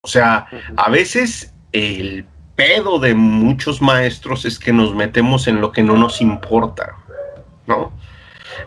[0.04, 5.72] O sea, a veces el pedo de muchos maestros es que nos metemos en lo
[5.72, 6.96] que no nos importa,
[7.66, 7.92] ¿no?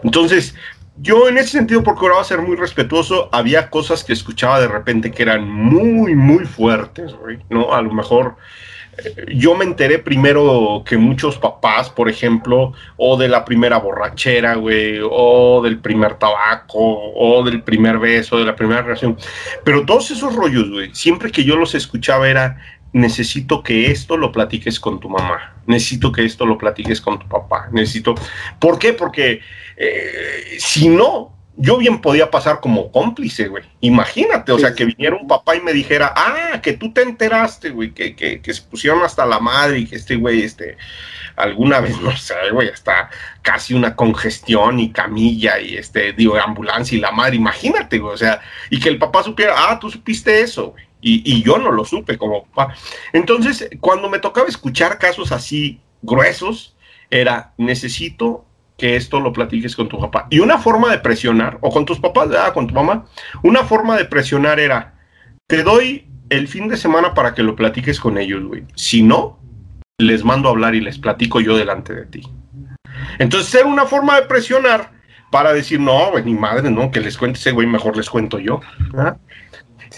[0.03, 0.57] Entonces,
[0.97, 3.29] yo en ese sentido procuraba ser muy respetuoso.
[3.31, 7.15] Había cosas que escuchaba de repente que eran muy, muy fuertes,
[7.51, 7.73] ¿no?
[7.73, 8.37] A lo mejor
[9.29, 14.99] yo me enteré primero que muchos papás, por ejemplo, o de la primera borrachera, güey,
[15.03, 19.17] o del primer tabaco, o del primer beso, de la primera relación.
[19.65, 22.59] Pero todos esos rollos, güey, siempre que yo los escuchaba era,
[22.93, 27.29] necesito que esto lo platiques con tu mamá, necesito que esto lo platiques con tu
[27.29, 28.15] papá, necesito...
[28.59, 28.95] ¿Por qué?
[28.95, 29.41] Porque
[29.77, 33.65] eh, si no, yo bien podía pasar como cómplice, güey.
[33.81, 37.71] Imagínate, o sea, que viniera un papá y me dijera, ah, que tú te enteraste,
[37.71, 40.77] güey, que, que, que se pusieron hasta la madre y que este güey, este,
[41.35, 43.09] alguna vez, no sé, güey, hasta
[43.41, 48.19] casi una congestión y camilla y este, digo, ambulancia y la madre, imagínate, güey, o
[48.19, 50.85] sea, y que el papá supiera, ah, tú supiste eso, güey.
[51.01, 52.75] Y, y yo no lo supe como papá.
[53.13, 56.75] Entonces, cuando me tocaba escuchar casos así gruesos,
[57.11, 58.45] era, necesito
[58.77, 60.27] que esto lo platiques con tu papá.
[60.31, 63.07] Y una forma de presionar, o con tus papás, ah, con tu mamá,
[63.43, 64.95] una forma de presionar era,
[65.47, 68.65] te doy el fin de semana para que lo platiques con ellos, güey.
[68.75, 69.39] Si no,
[69.99, 72.23] les mando a hablar y les platico yo delante de ti.
[73.19, 74.93] Entonces era una forma de presionar
[75.31, 78.39] para decir, no, güey, ni madre, no, que les cuente ese güey, mejor les cuento
[78.39, 78.61] yo.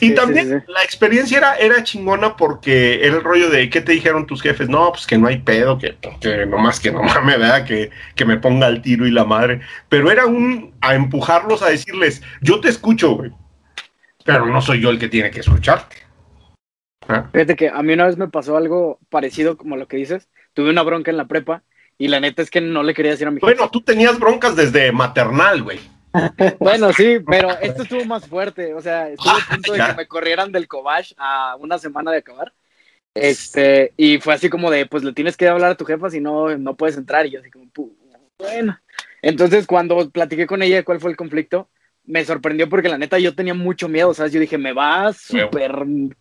[0.01, 4.27] Y también la experiencia era, era chingona porque era el rollo de ¿qué te dijeron
[4.27, 4.69] tus jefes?
[4.69, 7.67] No, pues que no hay pedo, que, que nomás que no mames, ¿verdad?
[7.67, 9.61] Que, que me ponga el tiro y la madre.
[9.89, 13.33] Pero era un a empujarlos a decirles, yo te escucho, güey.
[14.25, 15.97] Pero no soy yo el que tiene que escucharte.
[17.09, 17.29] ¿Ah?
[17.33, 20.29] Fíjate que a mí una vez me pasó algo parecido como lo que dices.
[20.53, 21.63] Tuve una bronca en la prepa
[21.97, 23.41] Y la neta es que no le quería decir a mi.
[23.41, 25.81] Bueno, tú tenías broncas desde maternal, güey.
[26.59, 28.75] Bueno, sí, pero esto estuvo más fuerte.
[28.75, 32.19] O sea, estuve a punto de que me corrieran del Cobach a una semana de
[32.19, 32.53] acabar.
[33.15, 36.21] Este, y fue así como de, pues le tienes que hablar a tu jefa, si
[36.21, 37.27] no, no puedes entrar.
[37.27, 37.93] Y yo así como, "Pu-
[38.39, 38.79] bueno.
[39.23, 41.69] Entonces, cuando platiqué con ella de cuál fue el conflicto,
[42.05, 44.33] me sorprendió porque la neta yo tenía mucho miedo, ¿sabes?
[44.33, 45.73] Yo dije, me va a súper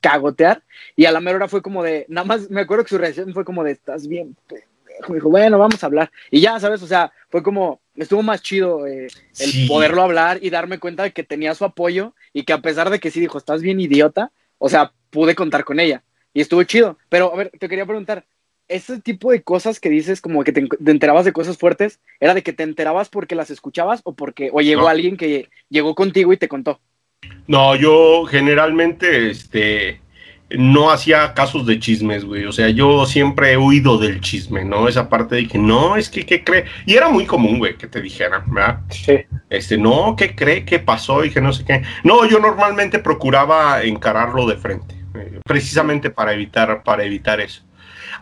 [0.01, 0.63] cagotear.
[0.95, 3.33] Y a la mera hora fue como de, nada más, me acuerdo que su reacción
[3.33, 4.71] fue como de, estás bien, pendejo.
[5.07, 6.11] Me dijo, bueno, vamos a hablar.
[6.31, 6.81] Y ya, ¿sabes?
[6.81, 9.07] O sea, fue como, estuvo más chido eh,
[9.39, 9.67] el Sí.
[9.67, 12.99] poderlo hablar y darme cuenta de que tenía su apoyo y que a pesar de
[12.99, 16.03] que sí dijo, estás bien idiota, o sea, pude contar con ella.
[16.33, 16.97] Y estuvo chido.
[17.09, 18.25] Pero, a ver, te quería preguntar,
[18.67, 21.99] ese tipo de cosas que dices, como que te, en- te enterabas de cosas fuertes,
[22.19, 24.87] ¿era de que te enterabas porque las escuchabas o porque, o llegó No.
[24.89, 26.79] alguien que llegó contigo y te contó?
[27.47, 30.01] No, yo generalmente, este,
[30.49, 32.45] no hacía casos de chismes, güey.
[32.45, 34.87] O sea, yo siempre he huido del chisme, ¿no?
[34.87, 36.65] Esa parte de que no, es que, ¿qué cree?
[36.85, 38.79] Y era muy común, güey, que te dijeran, ¿verdad?
[38.89, 39.19] Sí.
[39.49, 40.63] Este, no, ¿qué cree?
[40.63, 41.25] ¿Qué pasó?
[41.25, 41.81] Y que no sé qué.
[42.03, 47.63] No, yo normalmente procuraba encararlo de frente, eh, precisamente para evitar, para evitar eso.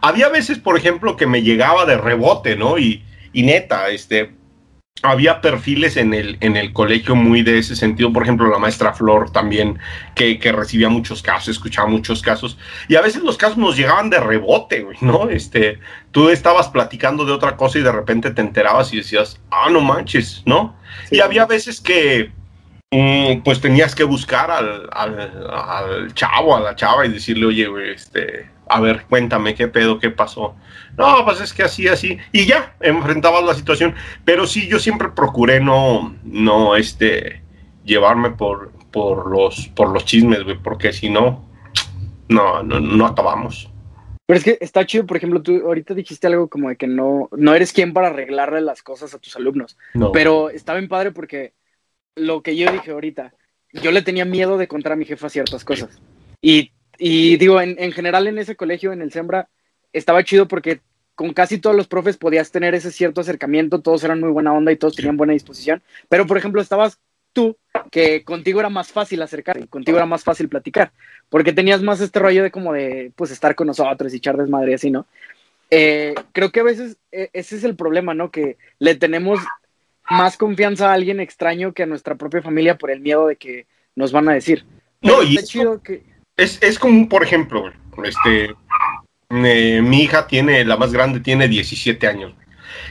[0.01, 2.79] Había veces, por ejemplo, que me llegaba de rebote, ¿no?
[2.79, 4.31] Y, y neta, este,
[5.03, 8.11] había perfiles en el, en el colegio muy de ese sentido.
[8.13, 9.77] Por ejemplo, la maestra Flor también,
[10.15, 12.57] que, que recibía muchos casos, escuchaba muchos casos.
[12.87, 15.29] Y a veces los casos nos llegaban de rebote, güey, ¿no?
[15.29, 15.79] Este,
[16.11, 19.81] tú estabas platicando de otra cosa y de repente te enterabas y decías, ah, no
[19.81, 20.75] manches, ¿no?
[21.11, 22.31] Y había veces que
[22.91, 27.67] mm, pues tenías que buscar al, al, al chavo, a la chava y decirle, oye,
[27.67, 30.55] güey, este, a ver, cuéntame qué pedo, qué pasó.
[30.97, 32.17] No, pues es que así, así.
[32.31, 33.95] Y ya, enfrentabas la situación.
[34.23, 37.41] Pero sí, yo siempre procuré no, no, este,
[37.83, 41.49] llevarme por, por, los, por los chismes, güey, porque si no,
[42.29, 43.69] no, no, no acabamos.
[44.25, 47.29] Pero es que está chido, por ejemplo, tú ahorita dijiste algo como de que no,
[47.31, 49.77] no eres quien para arreglarle las cosas a tus alumnos.
[49.93, 50.11] No.
[50.11, 51.53] Pero está bien padre porque
[52.15, 53.33] lo que yo dije ahorita,
[53.73, 56.01] yo le tenía miedo de contar a mi jefa ciertas cosas.
[56.41, 59.49] Y, y digo, en, en general en ese colegio, en el Sembra,
[59.97, 60.81] estaba chido porque
[61.15, 64.71] con casi todos los profes podías tener ese cierto acercamiento, todos eran muy buena onda
[64.71, 65.81] y todos tenían buena disposición.
[66.09, 66.99] Pero, por ejemplo, estabas
[67.31, 67.57] tú,
[67.89, 70.91] que contigo era más fácil acercar, y contigo era más fácil platicar,
[71.29, 74.71] porque tenías más este rollo de como de, pues, estar con nosotros y echar desmadre
[74.71, 75.05] y así, ¿no?
[75.71, 78.29] Eh, creo que a veces eh, ese es el problema, ¿no?
[78.29, 79.39] Que le tenemos
[80.09, 83.65] más confianza a alguien extraño que a nuestra propia familia por el miedo de que
[83.95, 84.65] nos van a decir.
[85.01, 86.03] No, y está chido que...
[86.37, 87.71] Es, es como, por ejemplo,
[88.03, 88.53] este,
[89.29, 92.33] eh, mi hija tiene, la más grande tiene 17 años.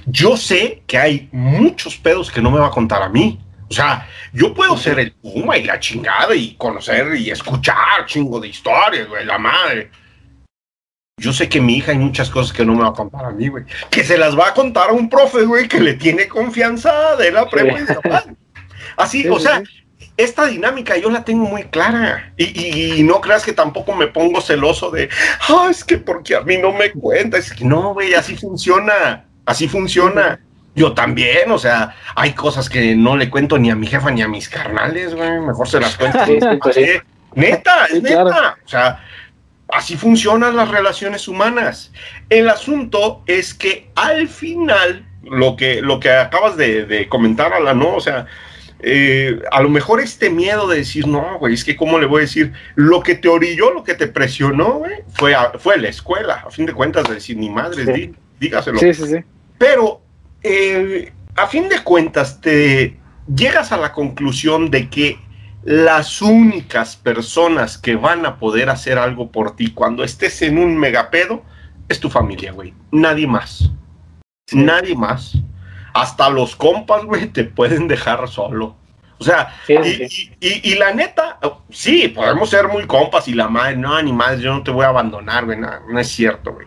[0.06, 3.40] Yo sé que hay muchos pedos que no me va a contar a mí.
[3.70, 8.38] O sea, yo puedo ser el puma y la chingada y conocer y escuchar chingo
[8.38, 9.90] de historias, güey, la madre.
[11.16, 13.30] Yo sé que mi hija hay muchas cosas que no me va a contar a
[13.30, 13.64] mí, güey.
[13.90, 17.30] Que se las va a contar a un profe, güey, que le tiene confianza de
[17.30, 18.36] la prepa madre.
[18.96, 19.83] Así, Sí, o sí, sea, sí.
[20.16, 22.32] Esta dinámica yo la tengo muy clara.
[22.36, 25.08] Y, y- y no creas que tampoco me pongo celoso de,
[25.48, 27.36] ah, es que porque a mí no me cuenta.
[27.38, 29.24] Es que no, güey, así funciona.
[29.46, 30.40] Así funciona.
[30.76, 34.22] Yo también, o sea, hay cosas que no le cuento ni a mi jefa ni
[34.22, 35.40] a mis carnales, güey.
[35.40, 36.18] Mejor se las cuento.
[36.62, 36.76] Pues.
[36.76, 37.02] Eh,
[37.36, 38.56] Neta, es neta.
[38.64, 39.04] O sea,
[39.68, 41.90] así funcionan las relaciones humanas.
[42.30, 47.78] El asunto es que al final, lo que, lo que acabas de, de comentar, Alan,
[47.80, 47.96] ¿no?
[47.96, 48.26] O sea,
[48.86, 52.18] eh, a lo mejor este miedo de decir, no, güey, es que cómo le voy
[52.18, 55.88] a decir, lo que te orilló, lo que te presionó, güey, fue, a- fue la
[55.88, 57.92] escuela, a fin de cuentas, de decir, ni madres, Sí.
[57.92, 58.78] di- dígaselo.
[58.78, 59.16] Sí, sí, sí.
[59.58, 60.02] Pero,
[60.42, 62.96] eh, a fin de cuentas, te
[63.34, 65.18] llegas a la conclusión de que
[65.62, 70.76] las únicas personas que van a poder hacer algo por ti cuando estés en un
[70.76, 71.42] megapedo
[71.88, 72.74] es tu familia, güey.
[72.92, 73.70] Nadie más.
[74.52, 75.38] Nadie más.
[75.94, 78.76] Hasta los compas, güey, te pueden dejar solo.
[79.18, 81.38] O sea, Sí, y, sí, y- y- y la neta,
[81.70, 84.84] sí, podemos ser muy compas y la madre, no, ni madre, yo no te voy
[84.84, 86.66] a abandonar, güey, no es cierto, güey.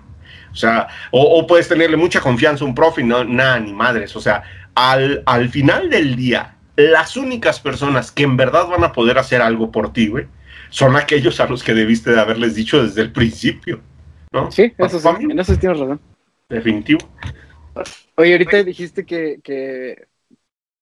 [0.51, 3.73] O sea, o, o puedes tenerle mucha confianza a un profe y no, nada, ni
[3.73, 4.15] madres.
[4.15, 4.41] O sea,
[4.73, 9.41] al, al final del día, las únicas personas que en verdad van a poder hacer
[9.41, 10.25] algo por ti, güey,
[10.69, 13.81] son aquellos a los que debiste de haberles dicho desde el principio,
[14.31, 14.51] ¿no?
[14.51, 15.99] Sí, eso sí, en eso tienes razón.
[16.49, 16.99] Definitivo.
[18.15, 20.07] Oye, ahorita dijiste que, que,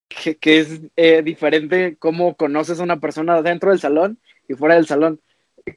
[0.07, 4.75] que, que es eh, diferente cómo conoces a una persona dentro del salón y fuera
[4.75, 5.19] del salón.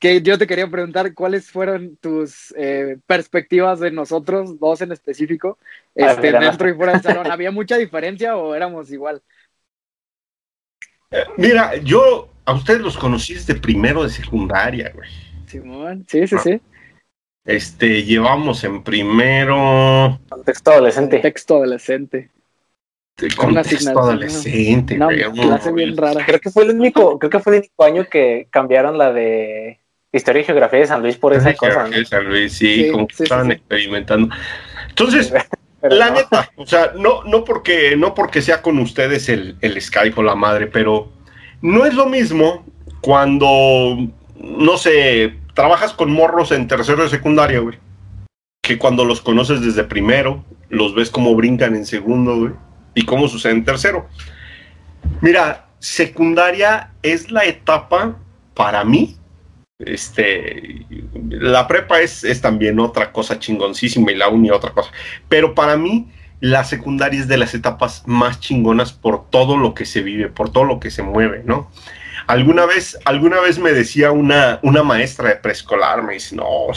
[0.01, 5.59] Que yo te quería preguntar cuáles fueron tus eh, perspectivas de nosotros dos en específico,
[5.95, 7.27] este, ver, dentro y fuera del salón.
[7.31, 9.23] ¿Había mucha diferencia o éramos igual?
[11.39, 15.09] Mira, yo a ustedes los conocí desde primero de secundaria, güey.
[15.47, 16.61] Simón, sí, sí, sí.
[17.49, 20.21] Este, llevamos en primero.
[20.29, 21.19] Contexto adolescente.
[21.21, 22.31] Texto adolescente.
[23.37, 25.33] Contexto adolescente, Una güey.
[25.33, 26.25] clase bien rara.
[26.27, 29.81] Creo que fue el único, creo que fue el único año que cambiaron la de
[30.13, 31.89] historia y geografía de San Luis por esa cosa.
[31.89, 32.05] ¿no?
[32.05, 33.53] San Luis, sí, Sí, como que sí, sí, estaban sí.
[33.53, 34.35] experimentando.
[34.91, 35.33] Entonces,
[35.81, 36.17] Pero la no.
[36.17, 40.23] neta, o sea, no, no porque, no porque sea con ustedes el, el Skype o
[40.23, 41.09] la madre, pero
[41.63, 42.67] no es lo mismo
[43.01, 43.97] cuando,
[44.37, 47.81] no sé, trabajas con morros en tercero de secundaria, güey.
[48.63, 52.53] Que cuando los conoces desde primero, los ves cómo brincan en segundo, güey.
[52.95, 54.07] Y cómo sucede en tercero.
[55.21, 58.19] Mira, secundaria es la etapa
[58.55, 59.17] para mí.
[59.81, 60.87] Este,
[61.29, 64.93] la prepa es, es también otra cosa chingoncísima y la uni otra cosa.
[65.29, 69.87] Pero para mí, la secundaria es de las etapas más chingonas por todo lo que
[69.87, 71.69] se vive, por todo lo que se mueve, ¿no?
[72.29, 76.69] Alguna vez, alguna vez me decía una, una maestra de preescolar, me dice, no,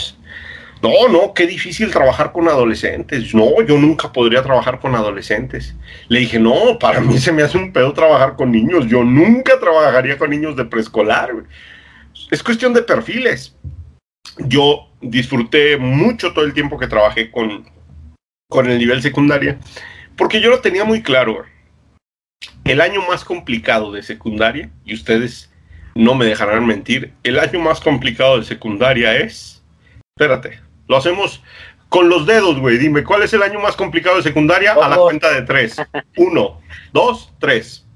[0.82, 3.32] no, no, qué difícil trabajar con adolescentes.
[3.34, 5.76] No, yo nunca podría trabajar con adolescentes.
[6.08, 8.88] Le dije, no, para mí se me hace un pedo trabajar con niños.
[8.88, 11.30] Yo nunca trabajaría con niños de preescolar.
[12.32, 13.54] Es cuestión de perfiles.
[14.38, 17.64] Yo disfruté mucho todo el tiempo que trabajé con,
[18.48, 19.58] con el nivel secundaria,
[20.16, 21.44] porque yo lo tenía muy claro.
[22.64, 25.50] El año más complicado de secundaria, y ustedes
[25.94, 29.62] no me dejarán mentir, el año más complicado de secundaria es...
[30.16, 31.42] Espérate, lo hacemos
[31.88, 32.78] con los dedos, güey.
[32.78, 34.72] Dime, ¿cuál es el año más complicado de secundaria?
[34.72, 35.76] A la cuenta de tres.
[36.16, 36.60] Uno,
[36.92, 37.86] dos, tres.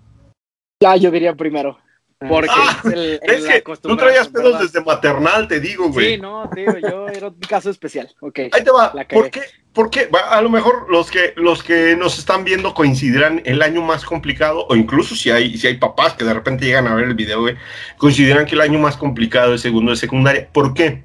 [0.82, 1.78] Ya, yo diría primero.
[2.18, 4.60] Porque Ah, es el, el Es que tú traías pedos ¿verdad?
[4.62, 6.14] desde maternal, te digo, güey.
[6.14, 8.10] Sí, no, tío, yo era un caso especial.
[8.20, 8.38] Ok.
[8.52, 8.92] Ahí te va.
[9.10, 9.42] ¿Por qué?
[9.76, 10.06] ¿Por qué?
[10.06, 14.06] Va, A lo mejor los que, los que nos están viendo coincidirán el año más
[14.06, 17.14] complicado, o incluso si hay, si hay papás que de repente llegan a ver el
[17.14, 17.56] video, güey,
[17.98, 20.48] coincidirán que el año más complicado es segundo de secundaria.
[20.50, 21.02] ¿Por qué?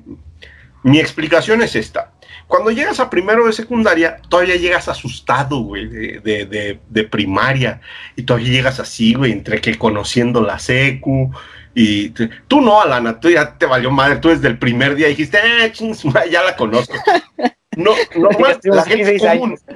[0.83, 2.13] Mi explicación es esta.
[2.47, 7.81] Cuando llegas a primero de secundaria, todavía llegas asustado, güey, de, de, primaria.
[8.15, 11.29] Y todavía llegas así, güey, entre que conociendo la secu.
[11.75, 14.15] Y te- tú no, Alana, tú ya te valió madre.
[14.17, 15.93] Tú desde el primer día dijiste, eh, ching,
[16.31, 16.95] ya la conozco.
[17.77, 19.57] No, normal, Ya la gente 16 común.
[19.57, 19.73] Sí.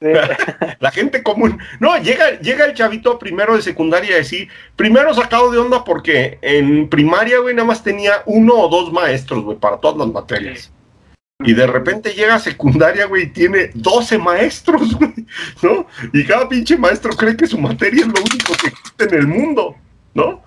[0.80, 1.58] La gente común.
[1.80, 6.38] No, llega, llega el chavito primero de secundaria a decir, primero sacado de onda porque
[6.40, 10.70] en primaria, güey, nada más tenía uno o dos maestros, güey, para todas las materias.
[11.44, 15.26] Y de repente llega a secundaria, güey, y tiene 12 maestros, güey,
[15.62, 15.86] ¿no?
[16.12, 19.26] Y cada pinche maestro cree que su materia es lo único que existe en el
[19.26, 19.76] mundo,
[20.14, 20.42] ¿no?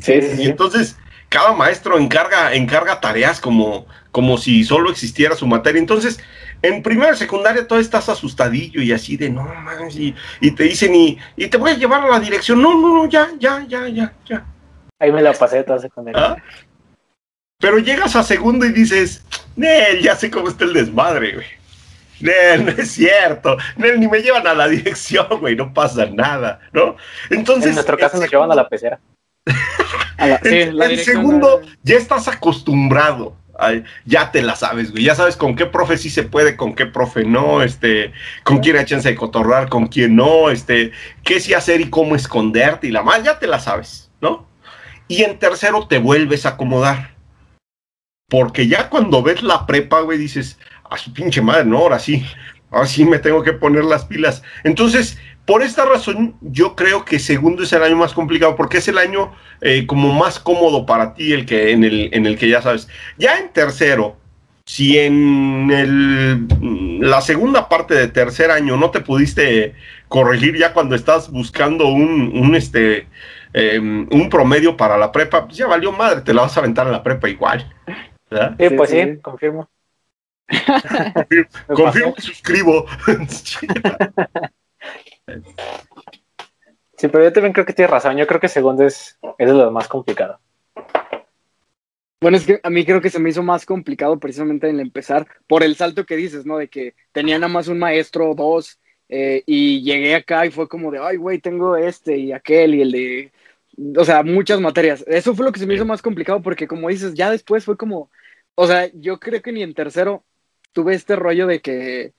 [0.00, 0.96] Sí, sí, Y entonces
[1.34, 5.80] cada maestro encarga, encarga tareas como, como si solo existiera su materia.
[5.80, 6.20] Entonces,
[6.62, 10.62] en primera y secundaria todo estás asustadillo y así de no mames, y, y te
[10.62, 12.62] dicen y, y te voy a llevar a la dirección.
[12.62, 14.46] No, no, no, ya, ya, ya, ya, ya.
[15.00, 16.24] Ahí me la pasé toda secundaria.
[16.24, 16.36] ¿Ah?
[17.58, 19.24] Pero llegas a segundo y dices,
[19.56, 21.46] Nel, ya sé cómo está el desmadre, güey.
[22.20, 23.56] Nel, no es cierto.
[23.76, 26.94] Nel, ni me llevan a la dirección, güey, no pasa nada, ¿no?
[27.28, 29.00] Entonces, en nuestro caso nos llevan a la pecera.
[30.16, 33.36] A la- sí, en el segundo, ya estás acostumbrado.
[33.56, 35.04] Ay, ya te la sabes, güey.
[35.04, 38.76] Ya sabes con qué profe sí se puede, con qué profe no, este, con quién
[38.76, 40.90] hay chance de cotorrar, con quién no, este,
[41.22, 44.48] qué sí hacer y cómo esconderte y la más, ya te la sabes, ¿no?
[45.06, 47.14] Y en tercero te vuelves a acomodar.
[48.28, 50.58] Porque ya cuando ves la prepa, güey, dices,
[50.90, 52.26] a su pinche madre, no, ahora sí,
[52.70, 54.42] ahora sí me tengo que poner las pilas.
[54.64, 58.88] Entonces, por esta razón, yo creo que segundo es el año más complicado, porque es
[58.88, 62.48] el año eh, como más cómodo para ti, el que, en, el, en el que
[62.48, 62.88] ya sabes.
[63.18, 64.16] Ya en tercero,
[64.66, 69.74] si en el, la segunda parte de tercer año no te pudiste
[70.08, 73.08] corregir ya cuando estás buscando un, un, este,
[73.52, 76.86] eh, un promedio para la prepa, pues ya valió madre, te la vas a aventar
[76.86, 77.70] en la prepa igual.
[78.30, 78.56] ¿verdad?
[78.58, 79.18] Sí, Sí, pues sí, sí.
[79.22, 79.68] confirmo.
[81.14, 82.14] Confirmo, confirmo pasó.
[82.16, 82.86] y suscribo.
[87.04, 88.16] Sí, pero yo también creo que tienes razón.
[88.16, 90.40] Yo creo que segundo es, es de lo más complicado.
[92.18, 94.80] Bueno, es que a mí creo que se me hizo más complicado precisamente en el
[94.80, 96.56] empezar por el salto que dices, ¿no?
[96.56, 100.66] De que tenía nada más un maestro o dos eh, y llegué acá y fue
[100.66, 103.32] como de, ay, güey, tengo este y aquel y el de,
[103.98, 105.04] o sea, muchas materias.
[105.06, 107.76] Eso fue lo que se me hizo más complicado porque como dices, ya después fue
[107.76, 108.08] como,
[108.54, 110.24] o sea, yo creo que ni en tercero
[110.72, 112.14] tuve este rollo de que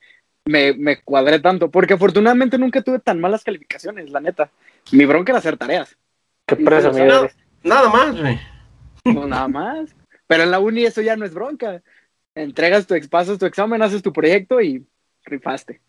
[0.46, 4.52] me, me cuadré tanto, porque afortunadamente nunca tuve tan malas calificaciones, la neta.
[4.92, 5.98] Mi bronca era hacer tareas,
[6.46, 7.36] Qué presumido eres.
[7.64, 8.40] Nada más, güey.
[9.06, 9.96] no nada más.
[10.28, 11.82] Pero en la uni eso ya no es bronca.
[12.36, 14.86] Entregas tu, ex- pasas tu examen, haces tu proyecto y
[15.24, 15.82] rifaste.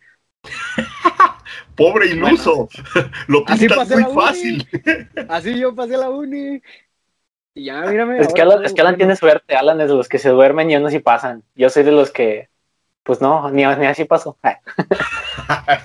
[1.75, 2.69] Pobre iluso.
[3.29, 4.69] Lo Así pintas pasé muy fácil.
[5.29, 6.63] Así yo pasé la uni.
[7.55, 8.19] Y ya, mírame.
[8.21, 10.71] Es que, Alan, es que Alan tiene suerte, Alan es de los que se duermen
[10.71, 11.43] y aún así pasan.
[11.55, 12.51] Yo soy de los que,
[13.03, 14.39] pues no, ni, ni así pasó.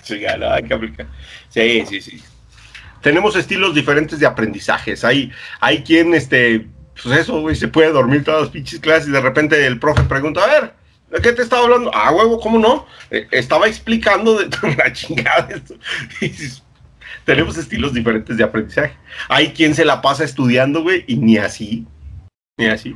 [0.04, 1.08] Chingada, hay que aplicar.
[1.50, 2.22] Sí, sí, sí.
[3.02, 5.04] Tenemos estilos diferentes de aprendizajes.
[5.04, 6.68] Hay, hay quien, este,
[7.02, 10.04] pues eso, güey, se puede dormir todas las pinches clases y de repente el profe
[10.04, 10.74] pregunta, a ver,
[11.10, 11.92] ¿de qué te estaba hablando?
[11.94, 12.86] Ah, huevo, ¿cómo no?
[13.10, 15.76] Eh, estaba explicando de la chingada esto.
[17.26, 18.96] Tenemos estilos diferentes de aprendizaje.
[19.30, 21.86] Hay quien se la pasa estudiando, güey, y ni así.
[22.58, 22.96] Ni así.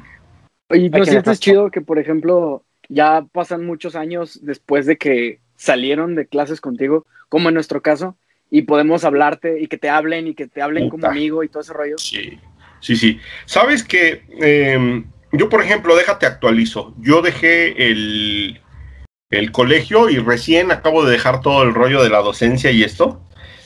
[0.69, 6.15] Oye, ¿no sientes chido que, por ejemplo, ya pasan muchos años después de que salieron
[6.15, 8.17] de clases contigo, como en nuestro caso,
[8.55, 11.61] y podemos hablarte y que te hablen y que te hablen como amigo y todo
[11.61, 11.97] ese rollo?
[11.97, 12.39] Sí,
[12.79, 13.19] sí, sí.
[13.43, 15.03] Sabes que eh,
[15.33, 16.95] yo, por ejemplo, déjate actualizo.
[16.99, 18.61] Yo dejé el,
[19.29, 23.21] el colegio y recién acabo de dejar todo el rollo de la docencia y esto.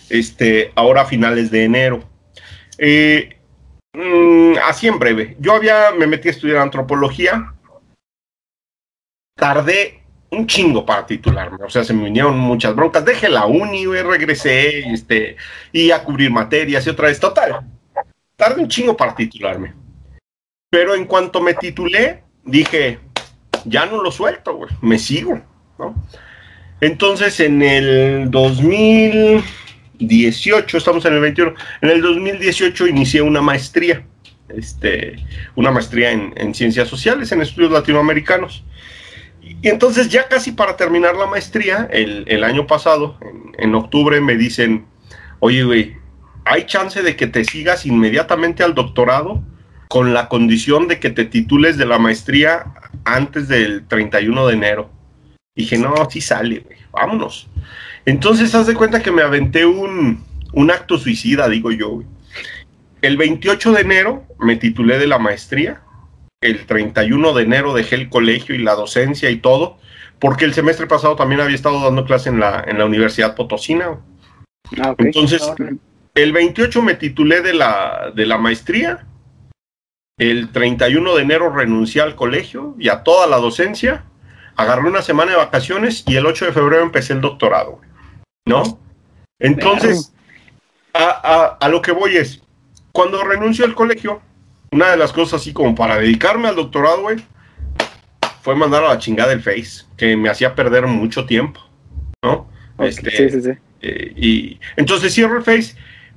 [0.10, 2.04] Este, ahora a finales de enero.
[2.80, 3.38] Eh,
[3.94, 5.38] mm, así en breve.
[5.40, 7.54] Yo había, me metí a estudiar antropología.
[9.36, 9.99] Tardé
[10.32, 11.64] un chingo para titularme.
[11.64, 13.06] O sea, se me vinieron muchas broncas.
[13.06, 15.38] Dejé la uni, güey, regresé, este,
[15.72, 17.18] y a cubrir materias y otra vez.
[17.20, 17.62] Total,
[18.36, 19.74] tardé un chingo para titularme.
[20.70, 23.00] Pero en cuanto me titulé, dije,
[23.66, 25.42] ya no lo suelto, güey, me sigo.
[26.80, 34.06] Entonces, en el 2018, estamos en el 21, en el 2018 inicié una maestría,
[34.50, 35.16] este,
[35.56, 38.64] una maestría en ciencias sociales, en estudios latinoamericanos.
[39.62, 44.22] Y entonces, ya casi para terminar la maestría, el, el año pasado, en, en octubre,
[44.22, 44.86] me dicen,
[45.40, 45.98] oye, güey,
[46.46, 49.44] hay chance de que te sigas inmediatamente al doctorado
[49.90, 52.74] con la condición de que te titules de la maestría
[53.06, 54.90] antes del 31 de enero.
[55.56, 57.50] Dije, no, sí sale, güey, vámonos.
[58.06, 62.08] Entonces, haz de cuenta que me aventé un, un acto suicida, digo yo, güey.
[63.02, 65.82] El 28 de enero me titulé de la maestría.
[66.42, 69.78] El 31 de enero dejé el colegio y la docencia y todo,
[70.20, 74.00] porque el semestre pasado también había estado dando clase en la, en la Universidad Potosina.
[74.82, 74.96] Ah.
[74.98, 75.42] Entonces,
[76.16, 79.06] el 28 me titulé de la, de la maestría.
[80.18, 84.06] El 31 de enero renuncié al colegio y a toda la docencia.
[84.56, 87.80] Agarré una semana de vacaciones y el 8 de febrero empecé el doctorado.
[88.46, 88.80] ¿No?
[89.40, 90.14] Entonces,
[90.94, 92.42] a, a- a lo que voy es,
[92.92, 94.22] cuando renuncio al colegio,
[94.72, 97.18] una de las cosas así como para dedicarme al doctorado, güey,
[98.42, 101.62] fue mandar a la chingada el Face, que me hacía perder mucho tiempo.
[102.24, 102.50] ¿No?
[102.80, 103.52] Este, sí, sí, sí.
[103.82, 105.76] eh, y entonces cierro el Face,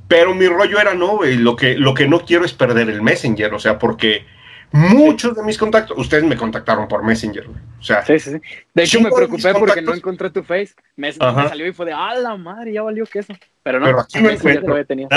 [0.08, 3.02] pero mi rollo era no, güey, lo que, lo que no quiero es perder el
[3.02, 4.24] Messenger, o sea, porque
[4.72, 8.40] muchos de mis contactos, ustedes me contactaron por Messenger, güey, o sea, Sí, sí, sí.
[8.74, 10.74] De hecho, me preocupé porque no encontré tu face.
[10.96, 12.72] Me, me salió y fue de, ¡ah, la madre!
[12.72, 13.32] Ya valió queso.
[13.62, 14.64] Pero no, Pero aquí me Messenger encuentro.
[14.66, 15.08] todavía tenía.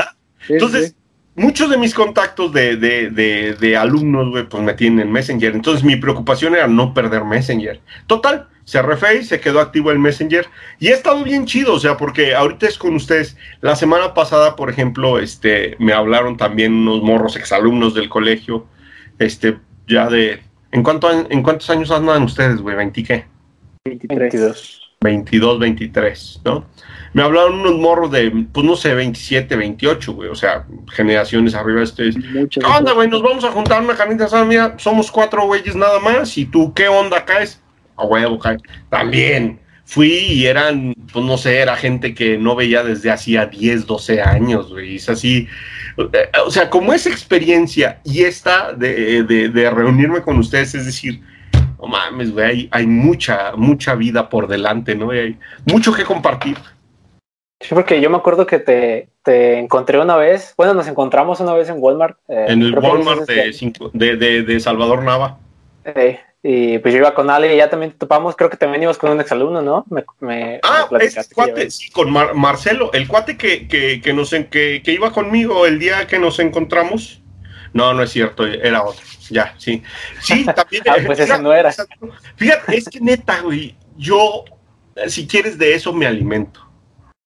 [0.49, 0.95] Entonces.
[1.35, 5.53] Muchos de mis contactos de, de, de, de alumnos, güey, pues me tienen en Messenger,
[5.53, 7.79] entonces mi preocupación era no perder Messenger.
[8.07, 10.47] Total, cerré Face, se quedó activo el Messenger
[10.79, 13.37] y ha estado bien chido, o sea, porque ahorita es con ustedes.
[13.61, 18.65] La semana pasada, por ejemplo, este, me hablaron también unos morros exalumnos del colegio,
[19.19, 19.57] este,
[19.87, 20.41] ya de...
[20.71, 22.75] ¿En, cuánto, ¿En cuántos años andan ustedes, güey?
[22.75, 23.25] ¿20 qué?
[23.85, 24.84] 22.
[25.05, 26.65] 22, 23, ¿no?
[27.13, 31.77] Me hablaron unos morros de, pues no sé, 27, 28, güey, o sea, generaciones arriba
[31.77, 32.17] de ustedes.
[32.17, 33.07] Muchas ¿Qué onda, güey?
[33.07, 36.73] Nos vamos a juntar una carnita asada, mira, somos cuatro güeyes nada más, y tú,
[36.73, 37.61] ¿qué onda caes?
[37.95, 38.57] A huevo, cae.
[38.89, 39.59] También.
[39.87, 44.19] Fui y eran, pues no sé, era gente que no veía desde hacía 10, 12
[44.19, 44.95] años, güey.
[44.95, 45.47] Es así.
[46.43, 51.21] O sea, como esa experiencia y esta de, de- de reunirme con ustedes, es decir,
[51.79, 55.13] no mames, güey, hay, hay mucha, mucha vida por delante, ¿no?
[55.13, 56.57] Y hay mucho que compartir.
[57.61, 61.53] Sí, porque yo me acuerdo que te, te encontré una vez, bueno, nos encontramos una
[61.53, 62.17] vez en Walmart.
[62.27, 65.39] eh, En el Walmart de, cinco- de, de- de Salvador Nava.
[65.85, 68.83] eh, y pues yo iba con Ale y ya también te topamos, creo que también
[68.83, 69.83] ibas con un exalumno, ¿no?
[69.89, 73.67] Me, me, Ah, me platicaste es que cuate, sí, con Mar- Marcelo, el cuate que,
[73.67, 77.21] que, que, nos, que, que iba conmigo el día que nos encontramos.
[77.75, 79.03] No, no es cierto, era otro.
[79.29, 79.83] Ya, sí.
[80.21, 80.83] Sí, también.
[80.87, 81.73] Ah, pues ese no era.
[82.37, 84.45] Fíjate, es que neta, güey, yo,
[84.95, 86.65] eh, si quieres, de eso me alimento.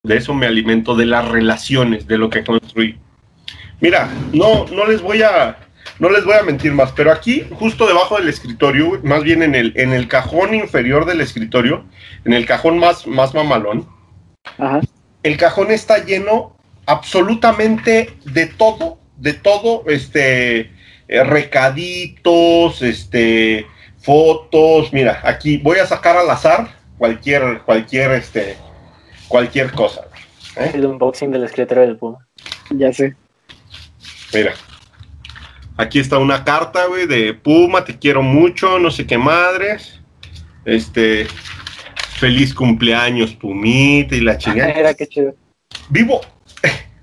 [0.01, 2.97] De eso me alimento, de las relaciones, de lo que construí.
[3.79, 5.55] Mira, no, no les voy a,
[5.99, 9.53] no les voy a mentir más, pero aquí, justo debajo del escritorio, más bien en
[9.53, 11.85] el, en el cajón inferior del escritorio,
[12.25, 13.87] en el cajón más, más mamalón,
[14.57, 14.81] Ajá.
[15.21, 20.71] el cajón está lleno absolutamente de todo, de todo, este,
[21.07, 23.65] eh, recaditos, este,
[23.99, 28.57] fotos, mira, aquí voy a sacar al azar cualquier, cualquier, este,
[29.27, 30.01] cualquier cosa.
[30.55, 30.71] ¿eh?
[30.73, 32.27] El unboxing del escritorio del Puma.
[32.71, 33.15] Ya sé.
[34.33, 34.53] Mira,
[35.79, 40.01] Aquí está una carta, güey, de Puma, te quiero mucho, no sé qué madres.
[40.65, 41.25] Este,
[42.19, 44.71] feliz cumpleaños, Pumita y la chingada.
[44.71, 45.33] Era que chido.
[45.87, 46.19] Vivo,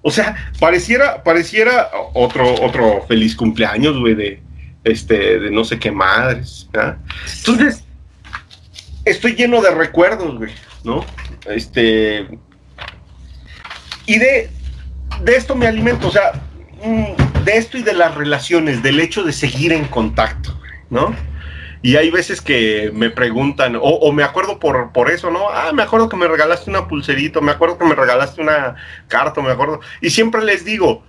[0.06, 4.40] o sea, pareciera, pareciera otro, otro feliz cumpleaños, güey, de,
[4.84, 6.68] este, de no sé qué madres.
[6.74, 6.94] ¿ah?
[7.38, 7.82] Entonces,
[9.04, 10.52] estoy lleno de recuerdos, güey,
[10.84, 11.04] ¿no?
[11.46, 12.24] Este,
[14.06, 14.48] y de,
[15.24, 16.40] de esto me alimento, o sea,
[16.84, 20.56] mm, de esto y de las relaciones, del hecho de seguir en contacto,
[20.88, 21.16] ¿no?
[21.86, 25.50] Y hay veces que me preguntan, o, o, me acuerdo por, por eso, ¿no?
[25.50, 28.74] Ah, me acuerdo que me regalaste una pulserita, me acuerdo que me regalaste una
[29.06, 29.78] carta, me acuerdo.
[30.00, 31.04] Y siempre les digo,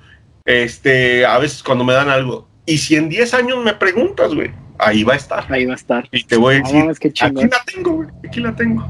[0.45, 4.51] este, a veces cuando me dan algo, y si en 10 años me preguntas, güey,
[4.77, 5.51] ahí va a estar.
[5.51, 6.07] Ahí va a estar.
[6.11, 8.87] Y te voy a decir, No, es que aquí la tengo, güey, aquí la tengo.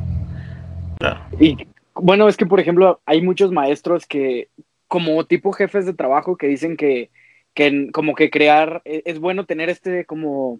[0.99, 1.17] No.
[1.39, 1.55] Y
[1.93, 4.49] bueno, es que por ejemplo, hay muchos maestros que,
[4.89, 7.11] como tipo jefes de trabajo, que dicen que,
[7.53, 10.59] que como que crear, e- es bueno tener este como,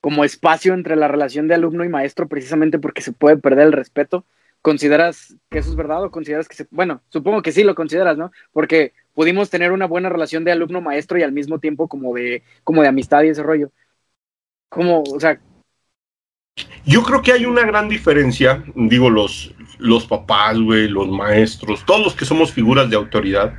[0.00, 3.72] como espacio entre la relación de alumno y maestro, precisamente porque se puede perder el
[3.72, 4.24] respeto.
[4.62, 8.18] ¿Consideras que eso es verdad o consideras que se, bueno, supongo que sí lo consideras,
[8.18, 8.32] ¿no?
[8.52, 12.82] Porque pudimos tener una buena relación de alumno-maestro y al mismo tiempo como de, como
[12.82, 13.72] de amistad y ese rollo.
[14.68, 15.40] Como, o sea,
[16.84, 22.02] Yo creo que hay una gran diferencia, digo, los, los papás, güey, los maestros, todos
[22.02, 23.54] los que somos figuras de autoridad.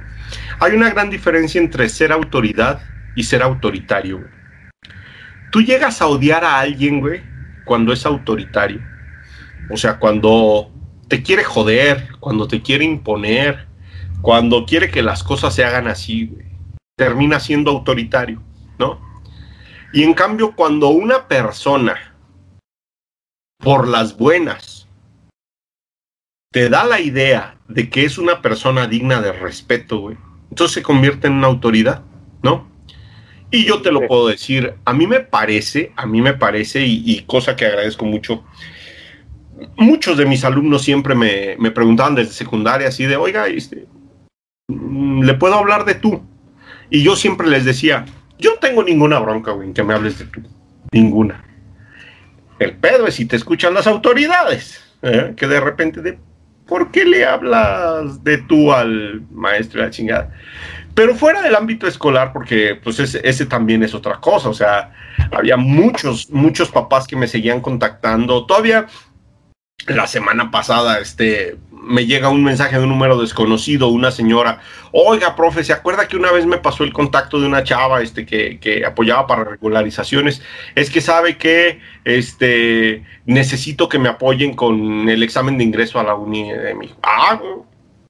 [0.60, 2.82] Hay una gran diferencia entre ser autoridad
[3.16, 4.30] y ser autoritario.
[5.52, 7.22] Tú llegas a odiar a alguien, güey,
[7.66, 8.82] cuando es autoritario.
[9.70, 10.72] O sea, cuando
[11.08, 13.68] te quiere joder, cuando te quiere imponer,
[14.22, 16.46] cuando quiere que las cosas se hagan así, güey.
[16.96, 18.42] Termina siendo autoritario,
[18.78, 19.00] ¿no?
[19.94, 21.96] Y en cambio, cuando una persona
[23.58, 24.88] por las buenas,
[26.52, 30.18] te da la idea de que es una persona digna de respeto, güey.
[30.50, 32.04] Entonces se convierte en una autoridad,
[32.42, 32.68] ¿no?
[33.52, 37.04] Y yo te lo puedo decir, a mí me parece, a mí me parece, y,
[37.06, 38.44] y cosa que agradezco mucho,
[39.76, 43.88] muchos de mis alumnos siempre me, me preguntaban desde secundaria así de, oiga, este,
[44.68, 46.22] mm, ¿le puedo hablar de tú?
[46.90, 48.06] Y yo siempre les decía,
[48.38, 50.42] yo no tengo ninguna bronca, güey, en que me hables de tú.
[50.92, 51.44] Ninguna.
[52.58, 55.34] El pedo es si te escuchan las autoridades, ¿eh?
[55.38, 56.18] que de repente de,
[56.68, 60.34] ¿por qué le hablas de tú al maestro de la chingada?
[61.00, 64.92] Pero fuera del ámbito escolar, porque pues ese, también es otra cosa, o sea,
[65.32, 68.46] había muchos, muchos papás que me seguían contactando.
[68.46, 68.86] Todavía
[69.88, 74.60] la semana pasada, este, me llega un mensaje de un número desconocido, una señora,
[74.92, 78.26] oiga, profe, ¿se acuerda que una vez me pasó el contacto de una chava este,
[78.26, 80.42] que, que apoyaba para regularizaciones?
[80.76, 86.04] Es que sabe que este, necesito que me apoyen con el examen de ingreso a
[86.04, 86.94] la uni de mi.
[87.04, 87.40] Ah,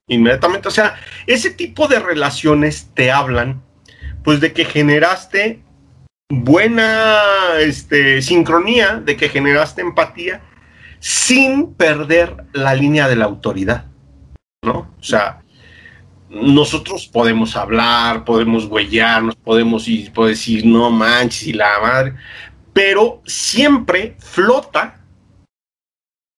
[0.10, 0.96] inmediatamente, o sea,
[1.26, 3.64] ese tipo de relaciones te hablan,
[4.24, 5.62] pues, de que generaste
[6.30, 7.22] buena
[7.60, 10.42] este, sincronía, de que generaste empatía,
[11.00, 13.86] sin perder la línea de la autoridad,
[14.64, 14.94] ¿no?
[15.00, 15.42] O sea,
[16.30, 22.14] nosotros podemos hablar, podemos huellarnos, podemos ir, puedo decir, no manches, y la madre,
[22.74, 25.00] pero siempre flota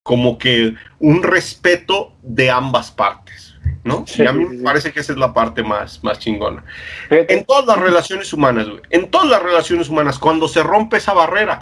[0.03, 3.50] como que un respeto de ambas partes,
[3.83, 4.05] ¿no?
[4.07, 6.63] Sí, y a mí me parece que esa es la parte más, más chingona.
[7.09, 10.97] Fíjate, En todas las relaciones humanas, güey, en todas las relaciones humanas, cuando se rompe
[10.97, 11.57] esa barrera,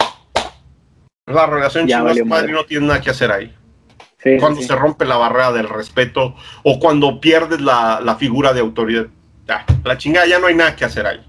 [1.26, 1.88] la relación
[2.26, 2.52] madre.
[2.52, 3.54] no tiene nada que hacer ahí
[4.22, 4.66] sí, cuando sí.
[4.66, 9.06] se rompe la barrera del respeto o cuando pierdes la, la figura de autoridad.
[9.46, 11.24] Ya, la chingada ya no hay nada que hacer ahí.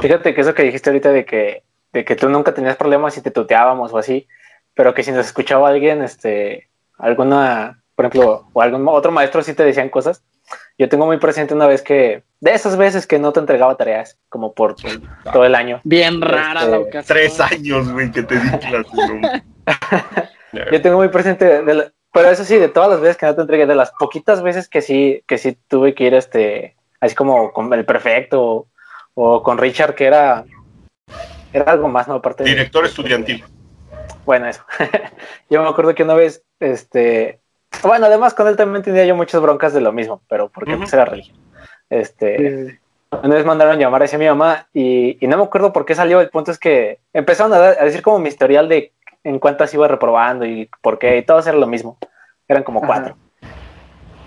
[0.00, 3.20] Fíjate que eso que dijiste ahorita de que, de que tú nunca tenías problemas si
[3.20, 4.26] te tuteábamos o así,
[4.74, 9.54] pero que si nos escuchaba alguien, este, alguna, por ejemplo, o algún otro maestro sí
[9.54, 10.22] te decían cosas.
[10.78, 14.18] Yo tengo muy presente una vez que, de esas veces que no te entregaba tareas,
[14.28, 14.74] como por
[15.32, 15.80] todo el año.
[15.84, 17.04] Bien rara Este, la ocasión.
[17.06, 18.88] Tres años, güey, que te di clase.
[18.94, 19.42] ¿no?
[20.72, 23.34] Yo tengo muy presente, de la- pero eso sí, de todas las veces que no
[23.34, 27.14] te entregué, de las poquitas veces que sí, que sí tuve que ir, este, así
[27.14, 28.68] como con el prefecto o,
[29.14, 30.44] o con Richard, que era,
[31.54, 32.14] era algo más, ¿no?
[32.14, 33.42] Aparte de- Director estudiantil.
[34.26, 34.62] Bueno, eso.
[35.50, 37.40] yo me acuerdo que una vez, este,
[37.82, 40.92] bueno, además con él también tenía yo muchas broncas de lo mismo, pero porque pues
[40.92, 41.36] era religión.
[41.90, 42.78] Este, Sí,
[43.22, 46.20] una vez mandaron llamar hacia mi mamá y, y no me acuerdo por qué salió.
[46.20, 48.92] El punto es que empezaron a, dar- a decir como mi historial de
[49.24, 51.98] en cuántas iba reprobando y por qué, y todos era lo mismo.
[52.48, 52.86] Eran como Ajá.
[52.86, 53.16] cuatro.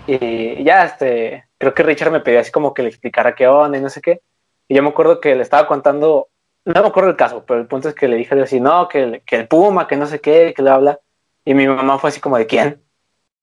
[0.06, 3.76] Y ya, este, creo que Richard me pidió así como que le explicara qué onda
[3.78, 4.22] y no sé qué.
[4.68, 6.28] Y yo me acuerdo que le estaba contando,
[6.64, 9.02] no me acuerdo el caso, pero el punto es que le dije así, no, que,
[9.02, 11.00] el- que el Puma, que no sé qué, que le habla.
[11.44, 12.82] Y mi mamá fue así como, ¿de quién?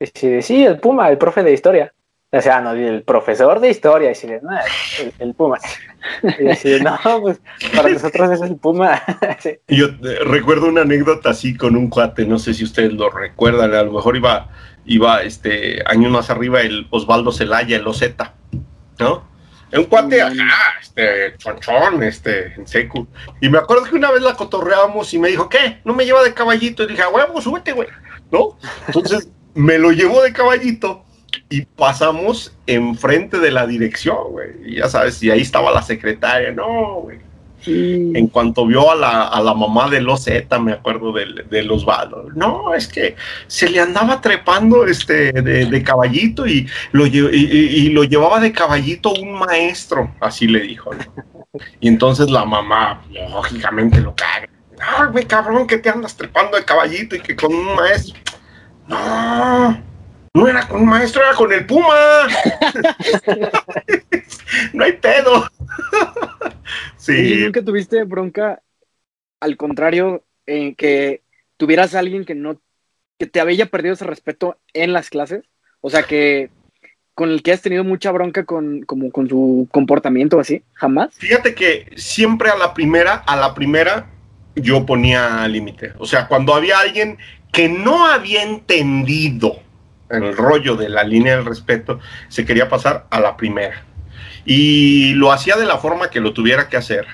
[0.04, 1.94] Y de, sí, el Puma, el profe de historia.
[2.32, 4.50] O sea, no, el profesor de historia, y no,
[5.00, 5.60] el, el, Puma.
[6.24, 7.40] Y decía, no, pues
[7.76, 9.04] para nosotros es el Puma.
[9.68, 13.76] Yo eh, recuerdo una anécdota así con un cuate, no sé si ustedes lo recuerdan,
[13.76, 14.50] a lo mejor iba,
[14.86, 18.34] iba este, años más arriba el Osvaldo Celaya, el Ozeta,
[18.98, 19.32] ¿no?
[19.72, 20.28] Un cuate mm.
[20.28, 20.50] acá,
[20.82, 23.08] este, chonchón, este, en seco.
[23.42, 25.82] Y me acuerdo que una vez la cotorreábamos y me dijo, ¿qué?
[25.86, 26.84] ¿No me lleva de caballito?
[26.84, 27.90] Y dije, huevo, súbete, güey,
[28.32, 28.58] ¿no?
[28.88, 31.04] Entonces me lo llevó de caballito
[31.50, 34.50] y pasamos enfrente de la dirección, güey.
[34.66, 37.20] Y ya sabes, y ahí estaba la secretaria, no, güey.
[37.66, 41.64] En cuanto vio a la, a la mamá de los Z, me acuerdo de, de
[41.64, 42.36] los valos.
[42.36, 43.16] No, es que
[43.48, 49.34] se le andaba trepando este de, caballito y lo, y, lo llevaba de caballito un
[49.34, 50.92] maestro, así le dijo.
[51.80, 54.50] Y entonces la mamá, lógicamente, lo caga.
[54.78, 58.20] No, güey, cabrón, que te andas trepando de caballito y que con un maestro.
[58.88, 59.84] No,
[60.34, 62.24] no era con un maestro, era con el Puma.
[64.74, 65.50] no hay pedo.
[66.98, 67.34] sí.
[67.34, 68.62] ¿Y nunca tuviste bronca,
[69.40, 71.22] al contrario, en que
[71.58, 72.60] tuvieras a alguien que no,
[73.20, 75.44] que te había perdido ese respeto en las clases?
[75.82, 76.50] O sea, que
[77.14, 81.14] con el que has tenido mucha bronca con, como con su comportamiento así, jamás.
[81.16, 84.10] Fíjate que siempre a la primera, a la primera,
[84.56, 85.94] yo ponía límite.
[86.00, 87.18] O sea, cuando había alguien
[87.54, 89.62] que no había entendido
[90.10, 93.86] el rollo de la línea del respeto, se quería pasar a la primera.
[94.44, 97.08] Y lo hacía de la forma que lo tuviera que hacer.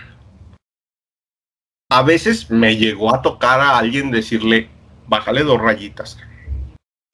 [1.91, 4.69] A veces me llegó a tocar a alguien decirle,
[5.07, 6.17] bájale dos rayitas.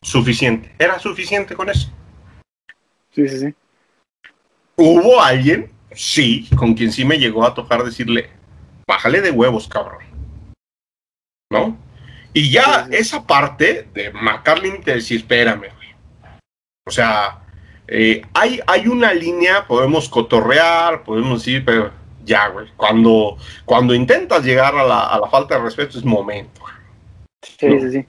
[0.02, 0.74] Suficiente.
[0.78, 1.90] Era suficiente con eso.
[3.12, 3.56] Sí, sí, sí.
[4.76, 5.72] ¿Hubo alguien?
[5.92, 8.30] Sí, con quien sí me llegó a tocar decirle,
[8.88, 10.04] bájale de huevos, cabrón.
[11.50, 11.78] ¿No?
[12.36, 15.70] Y ya esa parte de marcar límite, decir, espérame,
[16.86, 17.40] O sea,
[17.88, 21.94] eh, hay, hay una línea, podemos cotorrear, podemos decir, pero
[22.26, 22.68] ya, güey.
[22.76, 26.62] Cuando, cuando intentas llegar a la, falta de respeto es momento.
[27.42, 28.06] Sí, sí, sí.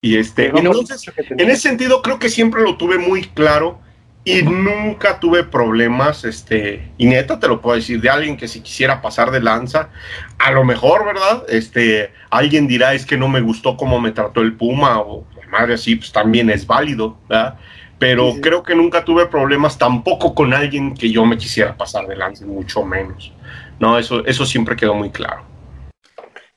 [0.00, 3.80] Y este, entonces, en ese sentido, creo que siempre lo tuve muy claro
[4.24, 8.62] y nunca tuve problemas, este, y neta te lo puedo decir, de alguien que si
[8.62, 9.90] quisiera pasar de lanza,
[10.38, 11.44] a lo mejor, ¿verdad?
[11.48, 15.46] Este, alguien dirá es que no me gustó cómo me trató el Puma, o la
[15.48, 17.58] madre así, pues también es válido, ¿verdad?
[17.98, 22.16] Pero creo que nunca tuve problemas tampoco con alguien que yo me quisiera pasar de
[22.16, 23.32] lanza, mucho menos.
[23.78, 25.42] No, eso, eso siempre quedó muy claro.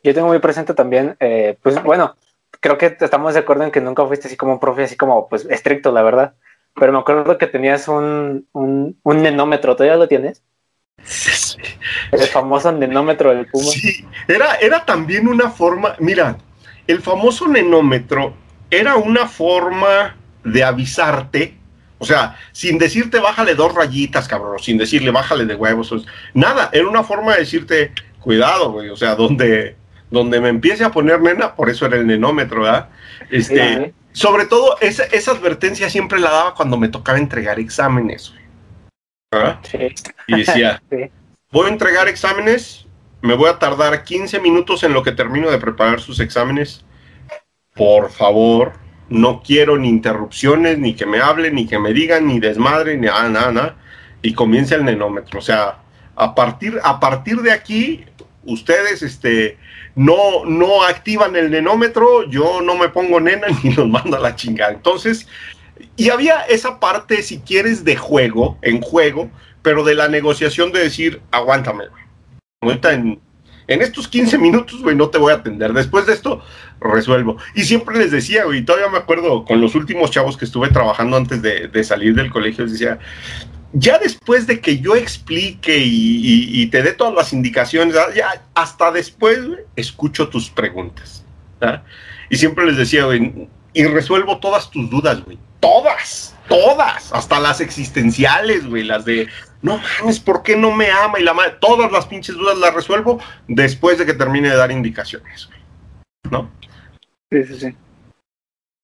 [0.03, 2.15] Yo tengo muy presente también, eh, pues bueno,
[2.61, 5.27] creo que estamos de acuerdo en que nunca fuiste así como un profe, así como
[5.27, 6.33] pues estricto, la verdad
[6.79, 10.43] pero me acuerdo que tenías un, un, un nenómetro, ¿todavía lo tienes?
[11.03, 11.57] Sí.
[12.11, 13.65] El famoso nenómetro del Puma.
[13.65, 16.37] Sí, era, era también una forma, mira,
[16.85, 18.33] el famoso nenómetro
[18.69, 21.57] era una forma de avisarte,
[21.97, 26.87] o sea, sin decirte bájale dos rayitas, cabrón, sin decirle bájale de huevos, nada, era
[26.87, 29.75] una forma de decirte, cuidado, güey, o sea, donde,
[30.09, 32.89] donde me empiece a poner nena, por eso era el nenómetro, ¿verdad?
[33.29, 38.33] Este, sobre todo, esa, esa, advertencia siempre la daba cuando me tocaba entregar exámenes.
[39.31, 39.61] ¿Ah?
[40.25, 40.81] Y decía,
[41.51, 42.87] voy a entregar exámenes,
[43.21, 46.83] me voy a tardar 15 minutos en lo que termino de preparar sus exámenes.
[47.75, 48.73] Por favor,
[49.07, 53.05] no quiero ni interrupciones, ni que me hablen, ni que me digan, ni desmadre, ni
[53.05, 53.75] nada, nada, nada.
[54.23, 55.37] Y comienza el nenómetro.
[55.37, 55.77] O sea,
[56.15, 58.03] a partir, a partir de aquí,
[58.45, 59.59] ustedes, este,
[59.97, 64.35] no, no activan el nenómetro, yo no me pongo nena ni los mando a la
[64.35, 64.71] chingada.
[64.71, 65.27] Entonces,
[65.95, 69.29] y había esa parte, si quieres, de juego, en juego,
[69.63, 71.85] pero de la negociación de decir, aguántame,
[72.61, 73.19] ahorita en,
[73.65, 75.73] en estos 15 minutos, güey, no te voy a atender.
[75.73, 76.43] Después de esto,
[76.79, 77.37] resuelvo.
[77.55, 81.17] Y siempre les decía, güey, todavía me acuerdo con los últimos chavos que estuve trabajando
[81.17, 82.99] antes de, de salir del colegio, les decía,
[83.73, 89.39] ya después de que yo explique y, te dé todas las indicaciones, ya hasta después
[89.75, 91.23] escucho tus preguntas.
[92.29, 95.37] Y siempre les decía, güey, y resuelvo todas tus dudas, güey.
[95.59, 99.27] Todas, todas, hasta las existenciales, güey, las de,
[99.61, 101.19] no mames, ¿por qué no me ama?
[101.19, 104.71] Y la madre, todas las pinches dudas las resuelvo después de que termine de dar
[104.71, 105.59] indicaciones, güey.
[106.31, 106.51] ¿No?
[107.31, 107.75] Sí, sí, sí.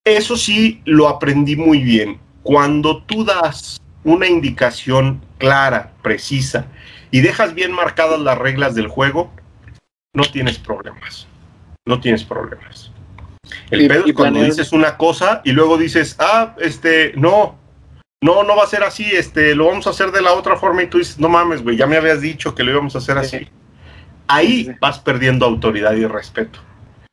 [0.04, 2.20] Eso sí lo aprendí muy bien.
[2.42, 6.68] Cuando tú das una indicación clara, precisa,
[7.12, 9.32] y dejas bien marcadas las reglas del juego,
[10.14, 11.28] no tienes problemas.
[11.86, 12.92] No tienes problemas.
[13.70, 17.58] El pedo es cuando dices una cosa y luego dices, ah, este, no,
[18.22, 20.84] no, no va a ser así, este, lo vamos a hacer de la otra forma
[20.84, 23.18] y tú dices, no mames, güey, ya me habías dicho que lo íbamos a hacer
[23.18, 23.50] así.
[24.28, 26.60] Ahí vas perdiendo autoridad y respeto.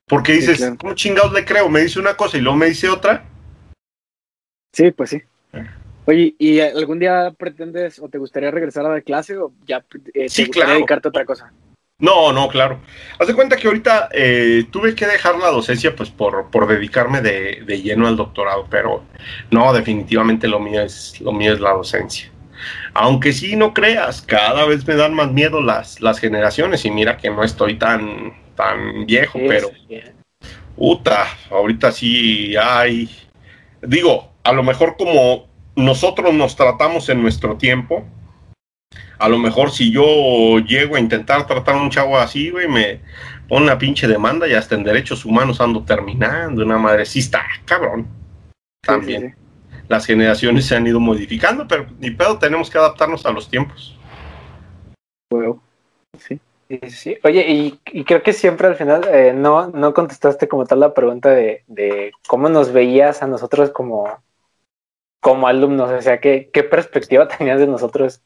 [0.07, 1.69] Porque dices, ¿cómo chingados le creo?
[1.69, 3.25] Me dice una cosa y luego me dice otra.
[4.73, 5.23] Sí, pues sí.
[6.07, 9.83] Oye, ¿y algún día pretendes o te gustaría regresar a dar clase o ya eh,
[10.13, 10.75] te Sí, gustaría claro.
[10.75, 11.53] dedicarte a otra cosa?
[11.99, 12.81] No, no, claro.
[13.19, 17.21] Haz de cuenta que ahorita eh, tuve que dejar la docencia pues por, por dedicarme
[17.21, 19.05] de, de lleno al doctorado, pero
[19.51, 22.31] no, definitivamente lo mío es lo mío es la docencia.
[22.95, 27.19] Aunque sí no creas, cada vez me dan más miedo las, las generaciones y mira
[27.19, 30.01] que no estoy tan, tan viejo, Sí, pero sí.
[30.77, 33.11] puta, ahorita sí hay,
[33.83, 38.05] digo, a lo mejor como nosotros nos tratamos en nuestro tiempo,
[39.19, 43.01] a lo mejor si yo llego a intentar tratar a un chavo así, güey, me
[43.49, 47.45] pone una pinche demanda y hasta en derechos humanos ando terminando, una madre, sí está,
[47.65, 48.09] cabrón.
[48.83, 49.37] También.
[49.37, 53.33] Sí, sí, Las generaciones se han ido modificando, pero ni pedo, tenemos que adaptarnos a
[53.33, 53.99] los tiempos.
[55.31, 55.37] sí.
[55.37, 55.63] Huevo.
[56.19, 56.41] Sí.
[56.69, 57.19] Sí, sí.
[57.25, 60.95] Oye, y, y creo que siempre al final eh, no, no contestaste como tal la
[60.95, 64.23] pregunta de, de cómo nos veías a nosotros como,
[65.21, 68.23] como alumnos, o sea, ¿qué, qué perspectiva tenías de nosotros?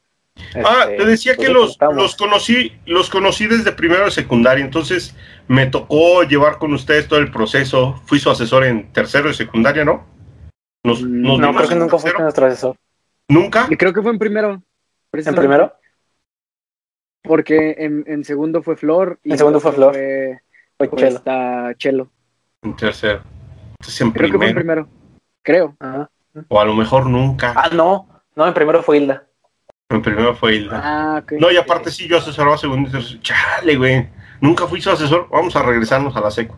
[0.65, 4.63] Ah, Este, te decía pues, que los, los conocí, los conocí desde primero de secundaria,
[4.63, 5.15] entonces
[5.47, 8.01] me tocó llevar con ustedes todo el proceso.
[8.05, 10.05] Fui su asesor en tercero de secundaria, ¿no?
[10.83, 12.75] Nos, nos No, creo que nunca fuiste nuestro asesor.
[13.29, 13.67] ¿Nunca?
[13.69, 14.61] Y creo que fue en primero.
[15.13, 15.73] ¿En primero?
[17.23, 19.19] Porque en, en segundo fue Flor.
[19.23, 19.93] Y En segundo fue Flor.
[19.93, 20.41] Fue,
[20.77, 22.11] Fue fue Chelo.
[22.61, 23.23] En tercero.
[23.79, 24.85] Entonces en Creo que fue en primero.
[24.85, 24.89] primero.
[25.41, 25.75] Creo.
[25.79, 26.09] Ajá.
[26.47, 27.53] O a lo mejor nunca.
[27.55, 29.23] Ah, no, no, en primero fue Hilda.
[29.89, 30.81] En primero fue Hilda.
[30.83, 31.33] Ah, ok.
[31.33, 33.19] No, y aparte sí, yo asesoraba segundo y tercero.
[33.21, 34.09] Chale, güey.
[34.41, 35.27] Nunca fui su asesor.
[35.31, 36.57] Vamos a regresarnos a la seco.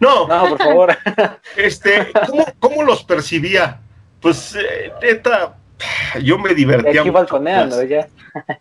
[0.00, 0.96] No, No, por favor.
[1.56, 3.80] este, ¿cómo, cómo los percibía?
[4.20, 5.56] Pues, eh, neta,
[6.22, 7.12] yo me divertía Aquí mucho.
[7.12, 8.08] balconeando, con las- ya.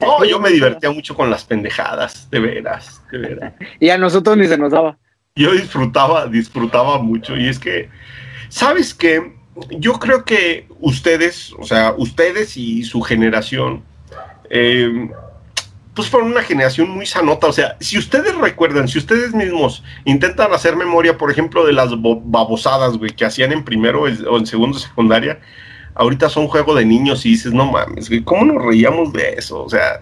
[0.01, 3.53] No, yo me divertía mucho con las pendejadas, de veras, de veras.
[3.79, 4.97] Y a nosotros ni se nos daba.
[5.35, 7.37] Yo disfrutaba, disfrutaba mucho.
[7.37, 7.89] Y es que,
[8.49, 9.36] ¿sabes qué?
[9.71, 13.83] Yo creo que ustedes, o sea, ustedes y su generación,
[14.49, 15.09] eh,
[15.93, 17.47] pues fueron una generación muy sanota.
[17.47, 21.89] O sea, si ustedes recuerdan, si ustedes mismos intentan hacer memoria, por ejemplo, de las
[21.97, 25.39] bo- babosadas, güey, que hacían en primero o en segundo secundaria,
[25.95, 29.63] ahorita son juego de niños y dices, no mames, güey, ¿cómo nos reíamos de eso?
[29.63, 29.99] O sea.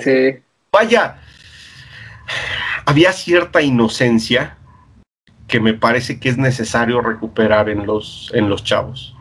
[0.00, 0.36] Sí.
[0.70, 1.16] vaya,
[2.84, 4.56] había cierta inocencia
[5.46, 9.14] que me parece que es necesario recuperar en los, en los chavos.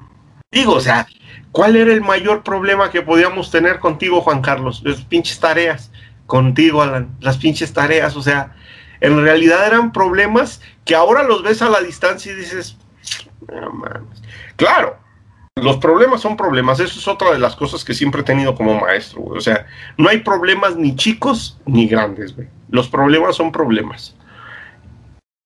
[0.51, 1.07] Digo, o sea,
[1.51, 4.81] ¿cuál era el mayor problema que podíamos tener contigo, Juan Carlos?
[4.83, 5.91] Las pinches tareas.
[6.25, 8.15] Contigo, Alan, las pinches tareas.
[8.15, 8.55] O sea,
[9.01, 12.77] en realidad eran problemas que ahora los ves a la distancia y dices.
[14.55, 14.97] Claro,
[15.55, 16.79] los problemas son problemas.
[16.79, 19.21] Eso es otra de las cosas que siempre he tenido como maestro.
[19.21, 19.37] güey.
[19.37, 19.67] O sea,
[19.97, 22.47] no hay problemas ni chicos ni grandes, güey.
[22.69, 24.15] Los problemas son problemas.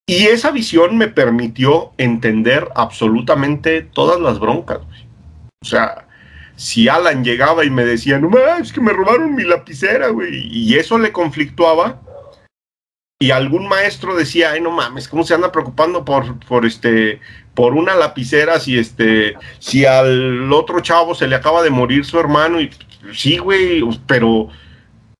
[0.09, 4.79] Y esa visión me permitió entender absolutamente todas las broncas.
[5.61, 6.07] O sea,
[6.55, 8.29] si Alan llegaba y me decía, no
[8.59, 12.01] es que me robaron mi lapicera, güey, y eso le conflictuaba,
[13.21, 17.19] y algún maestro decía, ay, no mames, ¿cómo se anda preocupando por, por este,
[17.53, 22.17] por una lapicera si este, si al otro chavo se le acaba de morir su
[22.17, 22.61] hermano?
[22.61, 22.71] Y
[23.13, 24.47] sí, güey, pero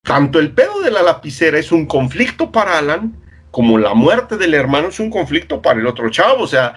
[0.01, 3.13] tanto el pedo de la lapicera es un conflicto para Alan,
[3.51, 6.43] como la muerte del hermano es un conflicto para el otro chavo.
[6.43, 6.75] O sea,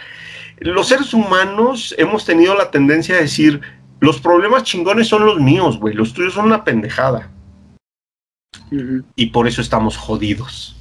[0.58, 3.60] los seres humanos hemos tenido la tendencia a decir,
[4.00, 7.30] los problemas chingones son los míos, güey, los tuyos son una pendejada.
[9.16, 10.76] Y por eso estamos jodidos.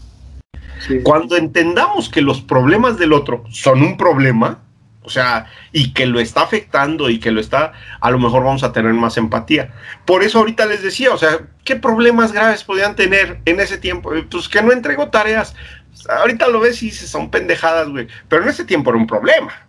[0.79, 1.01] sí.
[1.03, 4.59] Cuando entendamos que los problemas del otro son un problema,
[5.03, 8.63] o sea, y que lo está afectando y que lo está, a lo mejor vamos
[8.63, 9.73] a tener más empatía.
[10.05, 14.13] Por eso ahorita les decía, o sea, ¿qué problemas graves podían tener en ese tiempo?
[14.13, 15.55] Eh, Pues que no entregó tareas.
[16.09, 18.07] Ahorita lo ves y dices, son pendejadas, güey.
[18.27, 19.67] Pero en ese tiempo era un problema.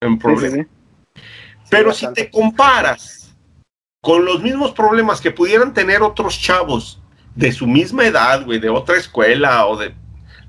[0.00, 0.56] Un problema.
[0.56, 1.20] sí, sí.
[1.70, 3.34] Pero si te comparas
[4.00, 7.00] con los mismos problemas que pudieran tener otros chavos
[7.34, 9.94] de su misma edad, güey, de otra escuela o de...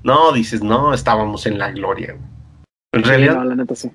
[0.04, 2.12] No, dices, no, estábamos en la gloria.
[2.12, 2.36] güey.
[2.92, 3.90] En realidad, no, la neta sí.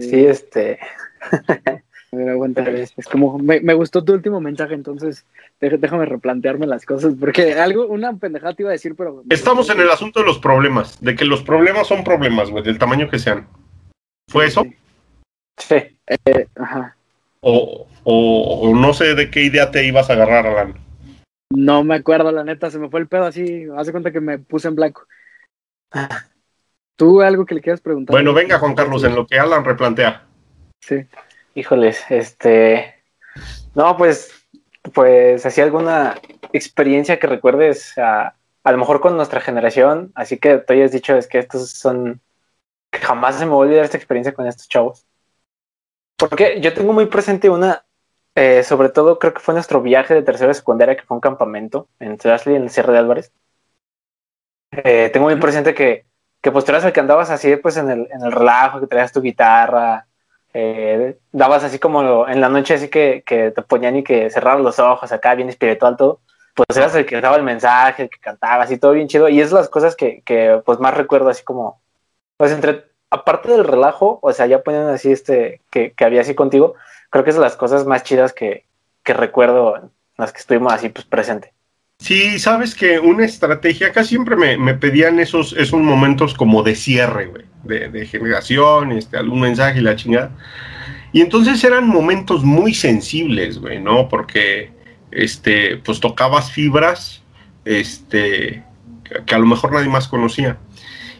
[0.00, 0.78] Sí, este.
[2.14, 2.62] A ver, aguanta.
[2.70, 5.26] Es como, me, me gustó tu último mensaje, entonces
[5.60, 9.24] deja- déjame replantearme las cosas, porque algo, una pendejada te iba a decir, pero...
[9.30, 12.78] estamos en el asunto de los problemas, de que los problemas son problemas, güey, del
[12.78, 13.48] tamaño que sean.
[14.30, 14.64] ¿Fue eso?
[15.58, 15.74] Sí.
[16.06, 16.96] Eh, ajá.
[17.40, 20.74] O, o- o no sé de qué idea te ibas a agarrar, Alan.
[21.52, 24.38] No me acuerdo, la neta, se me fue el pedo así, hace cuenta que me
[24.38, 25.06] puse en blanco.
[26.96, 28.14] ¿Tú algo que le quieras preguntar?
[28.14, 30.22] Bueno, venga, Juan Carlos, en lo que Alan replantea.
[30.80, 30.96] Sí.
[31.54, 32.94] Híjoles, este.
[33.74, 34.30] No, pues.
[34.92, 36.20] Pues así alguna
[36.52, 40.12] experiencia que recuerdes a, a lo mejor con nuestra generación.
[40.14, 42.20] Así que tú hayas dicho es que estos son.
[42.90, 45.06] que jamás se me va a olvidar esta experiencia con estos chavos.
[46.16, 47.84] Porque yo tengo muy presente una,
[48.36, 51.88] Eh, sobre todo creo que fue nuestro viaje de tercera secundaria, que fue un campamento
[52.00, 53.32] en Trashley, en el Cierre de Álvarez.
[54.72, 56.04] Eh, tengo muy presente que,
[56.42, 58.88] que pues tú eras el que andabas así pues en el, en el relajo, que
[58.88, 60.06] traías tu guitarra,
[60.54, 64.62] eh, dabas así como en la noche así que, que te ponían y que cerrabas
[64.62, 66.20] los ojos acá, bien espiritual todo,
[66.54, 69.40] pues eras el que daba el mensaje, el que cantaba así todo bien chido y
[69.40, 71.80] es las cosas que, que pues más recuerdo así como,
[72.36, 76.36] pues entre, aparte del relajo, o sea, ya ponían así este, que, que había así
[76.36, 76.74] contigo,
[77.10, 78.64] creo que es las cosas más chidas que,
[79.02, 81.52] que recuerdo en las que estuvimos así pues presente.
[81.98, 86.74] Sí, sabes que una estrategia, acá siempre me, me pedían esos, esos momentos como de
[86.74, 90.30] cierre, güey, de, generación, este, algún mensaje y la chingada.
[91.12, 94.08] Y entonces eran momentos muy sensibles, güey, ¿no?
[94.08, 94.72] Porque,
[95.12, 97.22] este, pues tocabas fibras,
[97.64, 98.64] este,
[99.24, 100.58] que a lo mejor nadie más conocía.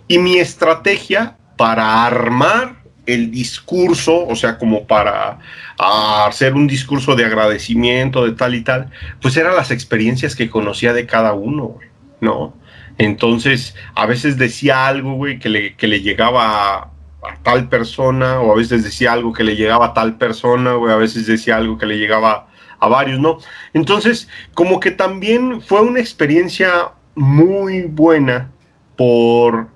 [0.09, 5.39] Y mi estrategia para armar el discurso, o sea, como para
[5.79, 8.91] hacer un discurso de agradecimiento, de tal y tal,
[9.21, 11.79] pues eran las experiencias que conocía de cada uno,
[12.21, 12.55] ¿no?
[12.97, 18.41] Entonces, a veces decía algo, güey, que le, que le llegaba a, a, tal persona,
[18.41, 21.57] o a veces decía algo que le llegaba a tal persona, güey, a veces decía
[21.57, 22.49] algo que le llegaba
[22.79, 23.39] a varios, ¿no?
[23.73, 28.51] Entonces, como que también fue una experiencia muy buena
[28.97, 29.74] por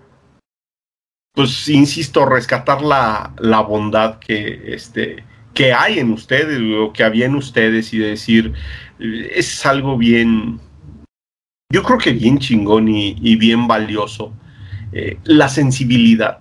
[1.39, 5.23] pues insisto, rescatar la, la bondad que, este,
[5.55, 8.55] que hay en ustedes o que había en ustedes y decir,
[8.99, 10.59] es algo bien,
[11.73, 14.35] yo creo que bien chingón y, bien valioso.
[14.93, 16.41] Eh, la sensibilidad,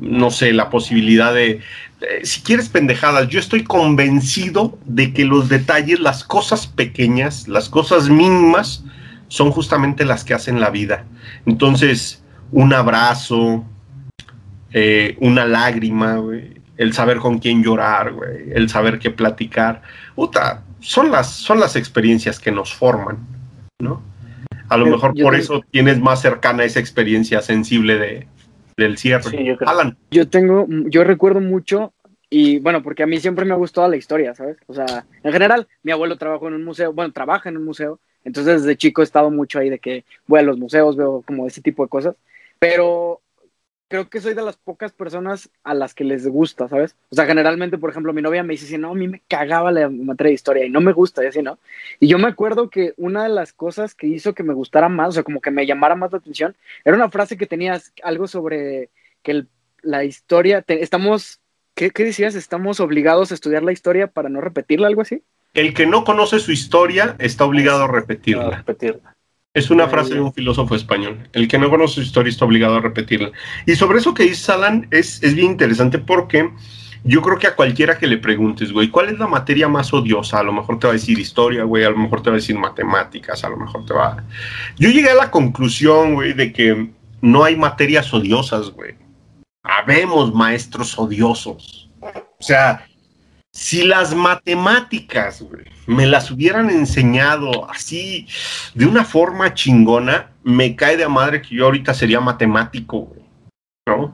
[0.00, 1.60] no sé, la posibilidad de,
[2.00, 7.68] eh, si quieres pendejadas, yo estoy convencido de que los detalles, las cosas pequeñas, las
[7.68, 8.84] cosas mínimas,
[9.28, 11.04] son justamente las que hacen la vida.
[11.44, 13.66] Entonces, un abrazo,
[14.76, 19.82] eh, una lágrima, güey, el saber con quién llorar, güey, el saber qué platicar.
[20.16, 23.18] Puta, son las, son las experiencias que nos forman,
[23.78, 24.02] ¿no?
[24.68, 28.26] A lo yo, mejor yo por eso tienes más cercana esa experiencia sensible de,
[28.76, 29.30] del cierre.
[29.30, 29.96] Sí, yo, Alan.
[30.10, 31.92] yo tengo, yo recuerdo mucho,
[32.28, 34.56] y bueno, porque a mí siempre me ha gustado la historia, ¿sabes?
[34.66, 38.00] O sea, en general, mi abuelo trabajó en un museo, bueno, trabaja en un museo,
[38.24, 41.46] entonces desde chico he estado mucho ahí de que voy a los museos, veo como
[41.46, 42.16] ese tipo de cosas,
[42.58, 43.20] pero
[43.94, 46.96] creo que soy de las pocas personas a las que les gusta, ¿sabes?
[47.10, 49.88] O sea, generalmente, por ejemplo, mi novia me dice, no, a mí me cagaba la
[49.88, 51.60] materia de historia y no me gusta, y así, ¿no?
[52.00, 55.10] Y yo me acuerdo que una de las cosas que hizo que me gustara más,
[55.10, 58.26] o sea, como que me llamara más la atención, era una frase que tenías algo
[58.26, 58.90] sobre
[59.22, 59.48] que el,
[59.82, 61.38] la historia, te, estamos,
[61.76, 62.34] ¿qué, ¿qué, decías?
[62.34, 65.22] Estamos obligados a estudiar la historia para no repetirla, algo así.
[65.52, 68.48] El que no conoce su historia está obligado a repetirla.
[68.48, 69.13] A repetirla.
[69.54, 71.28] Es una frase de un filósofo español.
[71.32, 73.30] El que no conoce su historia está obligado a repetirla.
[73.66, 76.50] Y sobre eso que dice Alan es, es bien interesante porque
[77.04, 80.40] yo creo que a cualquiera que le preguntes, güey, ¿cuál es la materia más odiosa?
[80.40, 82.40] A lo mejor te va a decir historia, güey, a lo mejor te va a
[82.40, 84.24] decir matemáticas, a lo mejor te va...
[84.76, 86.90] Yo llegué a la conclusión, güey, de que
[87.20, 88.96] no hay materias odiosas, güey.
[89.62, 91.90] Habemos maestros odiosos.
[92.00, 92.86] O sea,
[93.54, 95.44] si las matemáticas,
[95.86, 98.26] me las hubieran enseñado así,
[98.74, 103.14] de una forma chingona, me cae de madre que yo ahorita sería matemático,
[103.86, 104.12] ¿no?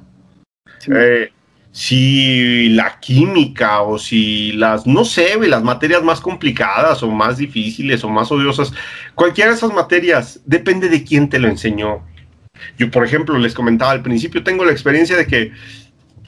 [0.79, 0.91] Sí.
[0.95, 1.33] Eh,
[1.73, 8.05] si la química o si las, no sé, las materias más complicadas o más difíciles
[8.05, 8.75] o más odiosas,
[9.15, 12.05] cualquiera de esas materias, depende de quién te lo enseñó.
[12.77, 15.53] Yo, por ejemplo, les comentaba al principio, tengo la experiencia de que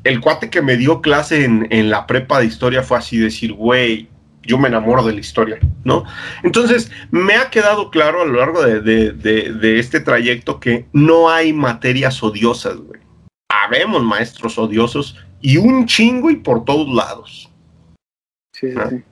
[0.04, 3.52] el cuate que me dio clase en, en la prepa de historia fue así decir,
[3.52, 4.08] güey,
[4.42, 6.04] yo me enamoro de la historia, ¿no?
[6.42, 10.86] Entonces, me ha quedado claro a lo largo de, de, de, de este trayecto que
[10.92, 13.00] no hay materias odiosas, güey.
[13.48, 17.50] Habemos maestros odiosos y un chingo y por todos lados.
[18.52, 19.02] Sí, sí.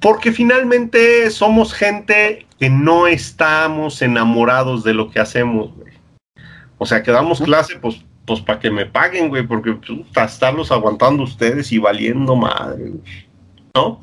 [0.00, 5.92] Porque finalmente somos gente que no estamos enamorados de lo que hacemos, güey.
[6.78, 10.72] O sea, que damos clase, pues, pues para que me paguen, güey, porque puta, estarlos
[10.72, 13.26] aguantando ustedes y valiendo madre, güey.
[13.74, 14.00] ¿no?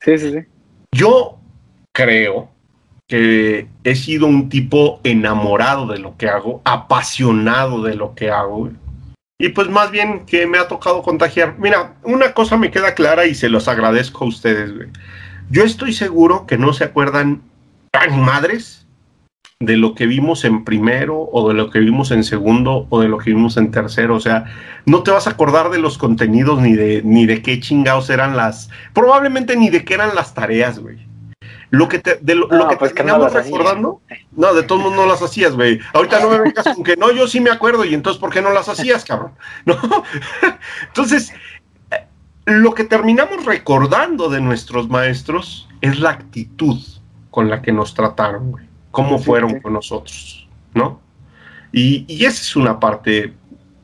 [0.00, 0.38] Sí, sí, sí.
[0.92, 1.38] Yo
[1.92, 2.50] creo
[3.06, 8.56] que he sido un tipo enamorado de lo que hago, apasionado de lo que hago,
[8.58, 8.72] güey.
[9.38, 11.56] Y pues más bien que me ha tocado contagiar.
[11.58, 14.88] Mira, una cosa me queda clara y se los agradezco a ustedes, güey.
[15.50, 17.42] Yo estoy seguro que no se acuerdan
[17.90, 18.83] tan madres
[19.60, 23.08] de lo que vimos en primero o de lo que vimos en segundo o de
[23.08, 24.16] lo que vimos en tercero.
[24.16, 24.44] O sea,
[24.84, 28.36] no te vas a acordar de los contenidos ni de, ni de qué chingados eran
[28.36, 30.98] las, probablemente ni de qué eran las tareas, güey.
[31.70, 34.00] Lo que te, de lo, no, lo que pues te que no recordando,
[34.32, 35.80] no, de todos modos no las hacías, güey.
[35.92, 38.40] Ahorita no me vengas con que no, yo sí me acuerdo, y entonces, ¿por qué
[38.40, 39.32] no las hacías, cabrón?
[39.64, 39.76] ¿No?
[40.86, 41.32] entonces,
[42.44, 46.78] lo que terminamos recordando de nuestros maestros es la actitud
[47.30, 48.73] con la que nos trataron, güey.
[48.94, 51.00] Cómo fueron con nosotros, ¿no?
[51.72, 53.32] Y, y esa es una parte,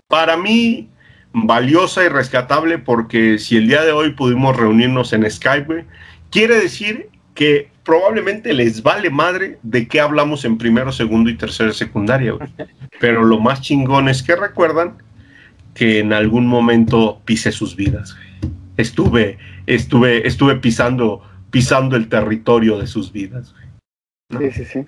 [0.08, 0.88] para mí,
[1.32, 5.84] valiosa y rescatable porque si el día de hoy pudimos reunirnos en Skype,
[6.30, 11.72] quiere decir que probablemente les vale madre de qué hablamos en primero, segundo y tercero
[11.72, 12.48] secundaria, güey.
[13.00, 14.98] Pero lo más chingón es que recuerdan
[15.74, 18.52] que en algún momento pisé sus vidas, güey.
[18.76, 24.50] Estuve, estuve, estuve pisando, pisando el territorio de sus vidas, güey.
[24.50, 24.86] Sí, sí, sí.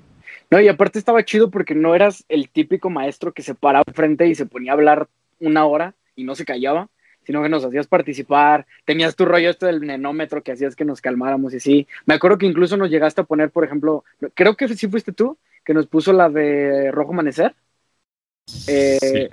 [0.52, 4.26] No, y aparte estaba chido porque no eras el típico maestro que se paraba frente
[4.26, 5.08] y se ponía a hablar
[5.40, 6.90] una hora y no se callaba,
[7.24, 11.00] sino que nos hacías participar, tenías tu rollo esto del nenómetro que hacías que nos
[11.00, 11.88] calmáramos y sí.
[12.04, 15.38] Me acuerdo que incluso nos llegaste a poner, por ejemplo, creo que sí fuiste tú,
[15.64, 17.54] que nos puso la de Rojo Amanecer.
[18.68, 19.30] Eh,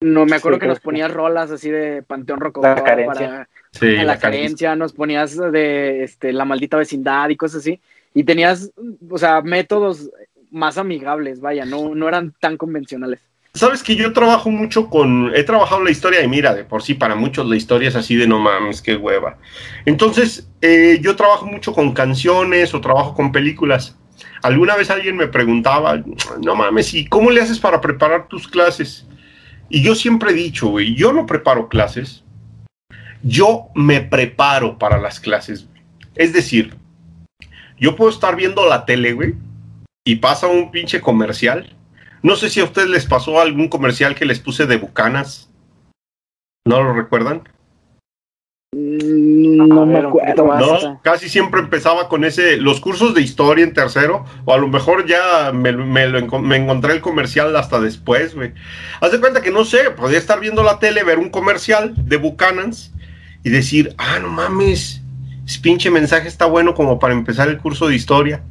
[0.00, 3.48] no, me acuerdo que nos ponías rolas así de Panteón Rococó la carencia.
[3.80, 7.80] para la, carencia, nos ponías de este, la maldita vecindad y cosas así.
[8.14, 8.70] Y tenías,
[9.10, 10.10] o sea, métodos
[10.52, 13.20] más amigables, vaya, no, no eran tan convencionales.
[13.54, 15.34] Sabes que yo trabajo mucho con.
[15.34, 18.16] He trabajado la historia y mira, de por sí, para muchos la historia es así
[18.16, 19.36] de no mames, qué hueva.
[19.84, 23.98] Entonces, eh, yo trabajo mucho con canciones o trabajo con películas.
[24.42, 26.02] Alguna vez alguien me preguntaba,
[26.42, 29.06] no mames, ¿y cómo le haces para preparar tus clases?
[29.68, 32.24] Y yo siempre he dicho, güey, yo no preparo clases,
[33.22, 35.68] yo me preparo para las clases.
[36.14, 36.74] Es decir,
[37.78, 39.34] yo puedo estar viendo la tele, güey,
[40.04, 41.76] y pasa un pinche comercial
[42.22, 45.50] no sé si a ustedes les pasó algún comercial que les puse de Bucanas.
[46.64, 47.48] ¿No lo recuerdan?
[48.72, 50.56] Mm, no me acuerdo.
[50.56, 54.68] No, casi siempre empezaba con ese, los cursos de historia en tercero, o a lo
[54.68, 58.52] mejor ya me, me, me encontré el comercial hasta después, güey.
[59.00, 62.18] Haz de cuenta que no sé, podía estar viendo la tele, ver un comercial de
[62.18, 62.92] Bucanans
[63.42, 65.02] y decir, ah, no mames,
[65.44, 68.44] ese pinche mensaje está bueno como para empezar el curso de historia.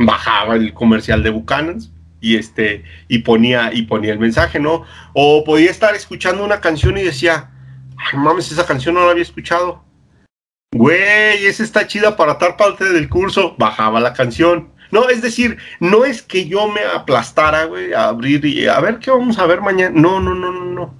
[0.00, 1.90] Bajaba el comercial de Bucanans
[2.20, 4.84] y este y ponía y ponía el mensaje, ¿no?
[5.12, 7.50] O podía estar escuchando una canción y decía,
[7.96, 9.84] "Ay, mames, esa canción no la había escuchado."
[10.72, 14.70] Güey, esa está chida para estar parte del curso, bajaba la canción.
[14.90, 18.98] No, es decir, no es que yo me aplastara, güey, a abrir y a ver
[18.98, 19.98] qué vamos a ver mañana.
[19.98, 20.94] No, no, no, no, no.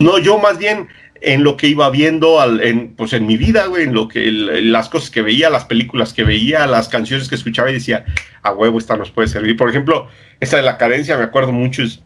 [0.00, 0.88] No, yo más bien
[1.20, 4.30] en lo que iba viendo, al, en, pues en mi vida, güey, en lo que
[4.30, 8.04] las cosas que veía, las películas que veía, las canciones que escuchaba y decía,
[8.42, 9.56] a huevo, esta nos puede servir.
[9.56, 10.08] Por ejemplo,
[10.40, 12.02] esta de la carencia, me acuerdo mucho, es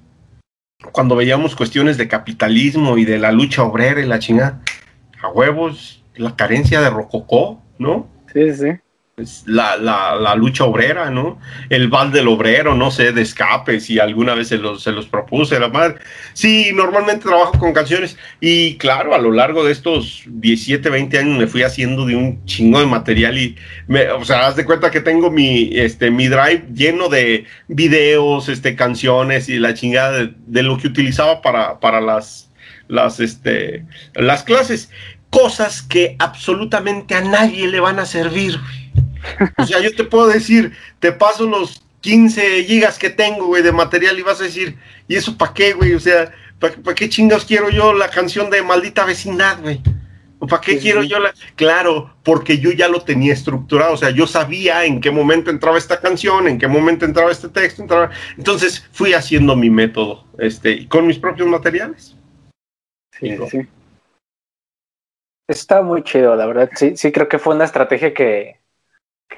[0.93, 4.63] cuando veíamos cuestiones de capitalismo y de la lucha obrera y la chingada,
[5.21, 8.09] a huevos, la carencia de Rococó, ¿no?
[8.33, 8.69] Sí, sí
[9.47, 11.39] la, la, la, lucha obrera, ¿no?
[11.69, 15.07] El val del obrero, no sé, de escape, si alguna vez se los, se los
[15.07, 15.97] propuse, la madre.
[16.33, 21.39] Sí, normalmente trabajo con canciones y claro, a lo largo de estos 17, 20 años
[21.39, 23.57] me fui haciendo de un chingo de material y,
[23.87, 28.49] me, o sea, haz de cuenta que tengo mi, este, mi drive lleno de videos,
[28.49, 32.51] este, canciones y la chingada de, lo que utilizaba para, para las,
[32.89, 34.91] las, este, las clases.
[35.31, 38.61] Cosas que absolutamente a nadie le van a servir,
[39.59, 43.73] o sea, yo te puedo decir, te paso los 15 gigas que tengo, güey, de
[43.73, 44.77] material y vas a decir,
[45.09, 45.95] ¿y eso para qué, güey?
[45.95, 49.81] O sea, ¿para qué chingados quiero yo la canción de maldita vecindad, güey?
[50.39, 51.33] ¿O para qué quiero yo la...?
[51.55, 55.79] Claro, porque yo ya lo tenía estructurado, o sea, yo sabía en qué momento entraba
[55.79, 58.11] esta canción, en qué momento entraba este texto, entraba...
[58.37, 62.17] Entonces fui haciendo mi método, este, con mis propios materiales.
[63.21, 63.61] Sí, sí.
[65.47, 66.71] Está muy chido, la verdad.
[66.75, 68.62] Sí, sí creo que fue una estrategia que,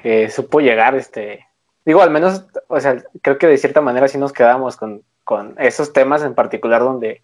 [0.01, 1.45] que supo llegar, este,
[1.85, 5.55] digo, al menos, o sea, creo que de cierta manera sí nos quedamos con, con
[5.57, 7.21] esos temas en particular donde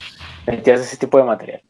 [0.47, 1.61] metías ese tipo de material.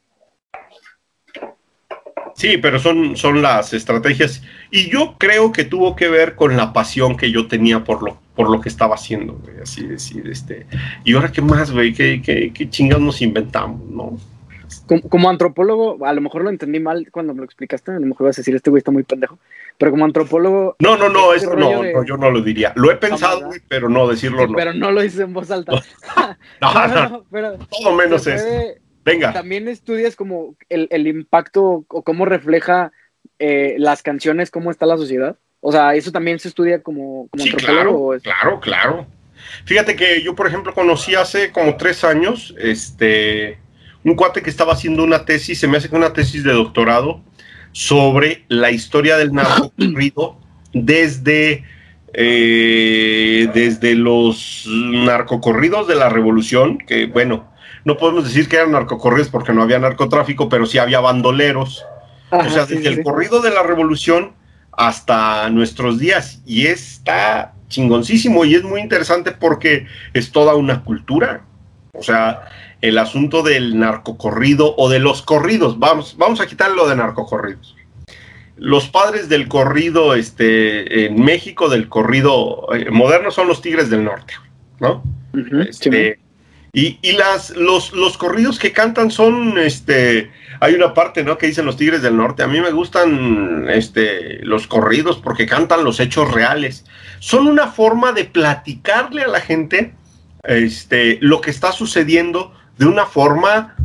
[2.36, 4.42] Sí, pero son, son las estrategias.
[4.72, 8.18] Y yo creo que tuvo que ver con la pasión que yo tenía por lo,
[8.36, 10.66] por lo que estaba haciendo, Así decir, este.
[11.04, 11.94] Y ahora, ¿qué más, güey?
[11.94, 14.18] ¿Qué, qué, qué chingados nos inventamos, no?
[15.10, 18.28] como, antropólogo, a lo mejor lo entendí mal cuando me lo explicaste, a lo mejor
[18.28, 19.38] vas a decir, este güey está muy pendejo,
[19.82, 20.76] pero como antropólogo...
[20.78, 22.72] No, no, no, este eso no, yo no lo diría.
[22.76, 24.56] Lo he pensado, güey, pero no decirlo no.
[24.56, 25.72] Pero no lo dices en voz alta.
[26.62, 28.46] no, no, pero todo menos eso.
[29.04, 29.34] Venga.
[29.34, 32.92] También estudias como el, el impacto o cómo refleja
[33.40, 35.36] eh, las canciones, cómo está la sociedad.
[35.62, 38.20] O sea, eso también se estudia como, como sí, antropólogo.
[38.20, 39.08] Claro, claro, claro.
[39.66, 43.58] Fíjate que yo, por ejemplo, conocí hace como tres años, este
[44.04, 47.24] un cuate que estaba haciendo una tesis, se me hace que una tesis de doctorado,
[47.72, 50.38] sobre la historia del narcocorrido
[50.74, 51.64] desde,
[52.14, 57.52] eh, desde los narcocorridos de la revolución, que bueno,
[57.84, 61.86] no podemos decir que eran narcocorridos porque no había narcotráfico, pero sí había bandoleros,
[62.30, 64.34] o sea, desde el corrido de la revolución
[64.72, 66.42] hasta nuestros días.
[66.46, 71.46] Y está chingoncísimo y es muy interesante porque es toda una cultura.
[71.94, 72.48] O sea,
[72.82, 75.80] el asunto del narcocorrido o de los corridos.
[75.80, 77.76] Vamos, vamos a quitar lo de narcocorridos.
[78.58, 84.04] Los padres del corrido este, en México, del corrido eh, moderno, son los Tigres del
[84.04, 84.34] Norte,
[84.80, 85.04] ¿no?
[85.68, 86.20] Este,
[86.74, 91.38] y, y las, los, los, corridos que cantan son, este, hay una parte, ¿no?
[91.38, 92.44] Que dicen los Tigres del Norte.
[92.44, 96.86] A mí me gustan, este, los corridos porque cantan los hechos reales.
[97.20, 99.94] Son una forma de platicarle a la gente,
[100.44, 103.76] este, lo que está sucediendo de una forma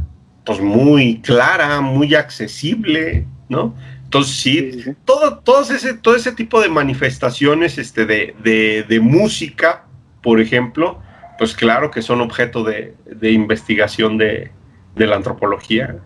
[0.44, 3.74] pues muy clara, muy accesible, ¿no?
[4.04, 9.84] Entonces sí, Todo, todo, ese, todo ese tipo de manifestaciones este, de, de, música,
[10.22, 11.02] por ejemplo,
[11.38, 14.52] pues claro que son objeto de, de investigación de,
[14.94, 15.98] la antropología.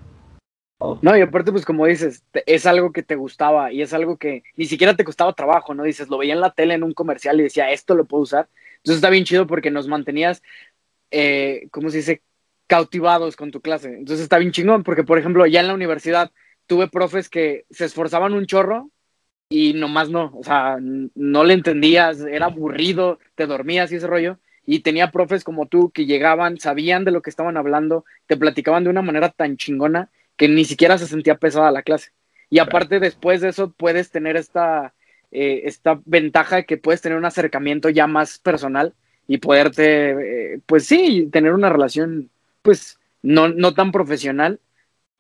[1.03, 4.43] No, y aparte, pues como dices, es algo que te gustaba y es algo que
[4.57, 5.83] ni siquiera te costaba trabajo, ¿no?
[5.83, 8.49] Dices, lo veía en la tele en un comercial y decía, esto lo puedo usar.
[8.83, 10.43] Entonces está bien chido porque nos mantenías,
[11.11, 12.23] eh, ¿cómo se dice?
[12.71, 13.89] cautivados con tu clase.
[13.89, 16.31] Entonces está bien chingón, porque por ejemplo, ya en la universidad
[16.69, 18.93] tuve profes que se esforzaban un chorro
[19.49, 24.39] y nomás no, o sea, no le entendías, era aburrido, te dormías y ese rollo.
[24.65, 28.85] Y tenía profes como tú que llegaban, sabían de lo que estaban hablando, te platicaban
[28.85, 32.13] de una manera tan chingona que ni siquiera se sentía pesada la clase.
[32.51, 34.95] Y aparte, después de eso, puedes tener esta,
[35.33, 38.95] eh, esta ventaja de que puedes tener un acercamiento ya más personal
[39.27, 42.31] y poderte, eh, pues sí, tener una relación
[42.63, 44.61] pues no, no tan profesional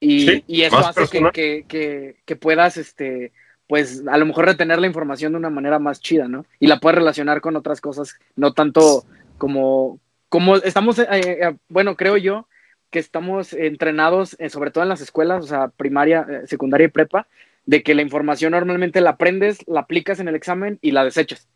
[0.01, 3.33] y, y eso hace que, que, que, puedas, este,
[3.69, 6.47] pues a lo mejor retener la información de una manera más chida, ¿no?
[6.59, 9.05] Y la puedes relacionar con otras cosas, no tanto
[9.37, 10.01] como,
[10.31, 12.49] como estamos, eh, eh, bueno, creo yo
[12.91, 17.27] que estamos entrenados, eh, sobre todo en las escuelas, o sea, primaria, secundaria y prepa,
[17.71, 21.49] de que la información normalmente la aprendes, la aplicas en el examen y la desechas,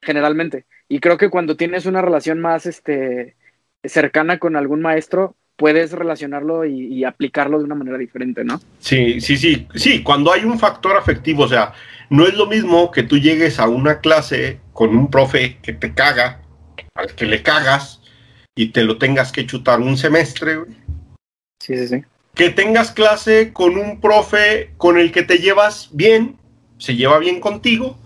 [0.00, 0.64] generalmente.
[0.88, 3.36] Y creo que cuando tienes una relación más, este,
[3.84, 8.60] cercana con algún maestro, puedes relacionarlo y, aplicarlo de una manera diferente, ¿no?
[8.80, 11.74] Sí, sí, sí, sí, cuando hay un factor afectivo, o sea,
[12.10, 15.94] no es lo mismo que tú llegues a una clase con un profe que te
[15.94, 16.42] caga,
[16.96, 18.02] al que le cagas
[18.56, 20.58] y te lo tengas que chutar un semestre,
[21.60, 22.04] Sí, sí, sí.
[22.34, 26.36] Que tengas clase con un profe con el que te llevas bien,
[26.78, 27.98] se lleva bien contigo,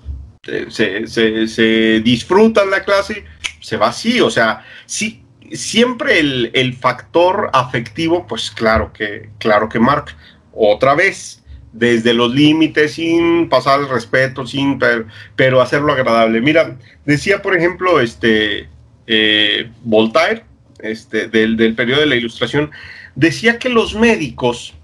[0.43, 3.24] se, se, se disfruta la clase,
[3.61, 9.79] se va así, o sea, sí siempre el, factor afectivo, pues claro que, claro que
[9.79, 10.16] marca.
[10.53, 14.79] Otra vez, desde los límites, sin pasar el respeto, sin
[15.37, 16.41] pero, hacerlo agradable.
[16.41, 18.68] Mira, decía, por ejemplo, este
[19.07, 20.45] eh, Voltaire,
[20.81, 22.70] este, del, del periodo de la Ilustración,
[23.16, 24.74] decía que los médicos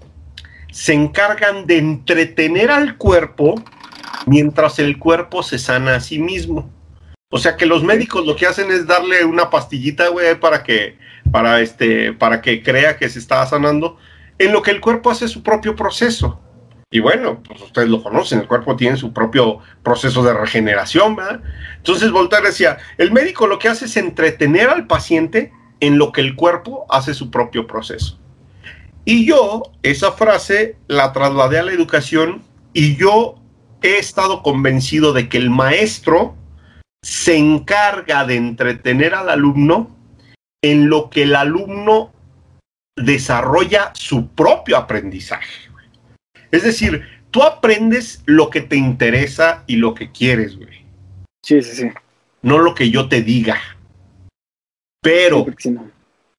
[0.71, 3.63] se encargan de entretener al cuerpo
[4.25, 6.69] mientras el cuerpo se sana a sí mismo.
[7.29, 10.97] O sea que los médicos lo que hacen es darle una pastillita, güey, para que,
[11.31, 13.97] para este, para que crea que se está sanando,
[14.39, 16.39] en lo que el cuerpo hace su propio proceso.
[16.91, 21.41] Y bueno, pues ustedes lo conocen, el cuerpo tiene su propio proceso de regeneración, ¿verdad?
[21.77, 26.21] Entonces Voltaire decía, el médico lo que hace es entretener al paciente en lo que
[26.21, 28.19] el cuerpo hace su propio proceso.
[29.05, 32.43] Y yo esa frase la trasladé a la educación
[32.73, 33.35] y yo
[33.81, 36.35] he estado convencido de que el maestro
[37.03, 39.93] se encarga de entretener al alumno
[40.63, 42.13] en lo que el alumno
[42.95, 45.69] desarrolla su propio aprendizaje.
[46.51, 50.85] Es decir, tú aprendes lo que te interesa y lo que quieres, güey.
[51.43, 51.89] Sí, sí, sí.
[52.41, 53.59] No lo que yo te diga.
[55.01, 55.45] Pero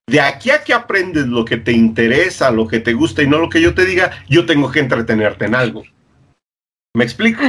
[0.07, 3.39] de aquí a que aprendes lo que te interesa, lo que te gusta y no
[3.39, 5.85] lo que yo te diga, yo tengo que entretenerte en algo.
[6.95, 7.43] ¿Me explico?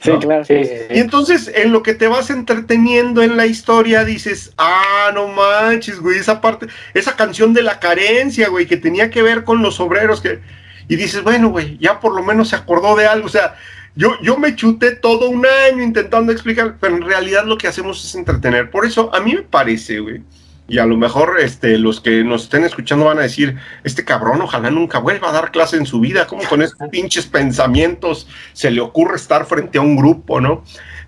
[0.00, 0.44] Sí, claro.
[0.48, 6.00] Y entonces, en lo que te vas entreteniendo en la historia, dices, ah, no manches,
[6.00, 9.78] güey, esa parte, esa canción de la carencia, güey, que tenía que ver con los
[9.80, 10.40] obreros, que...
[10.88, 13.56] Y dices, bueno, güey, ya por lo menos se acordó de algo, o sea,
[13.94, 18.02] yo, yo me chuté todo un año intentando explicar, pero en realidad lo que hacemos
[18.02, 18.70] es entretener.
[18.70, 20.22] Por eso, a mí me parece, güey,
[20.70, 24.40] y a lo mejor este, los que nos estén escuchando van a decir, este cabrón
[24.40, 28.70] ojalá nunca vuelva a dar clase en su vida, como con estos pinches pensamientos se
[28.70, 30.62] le ocurre estar frente a un grupo, ¿no?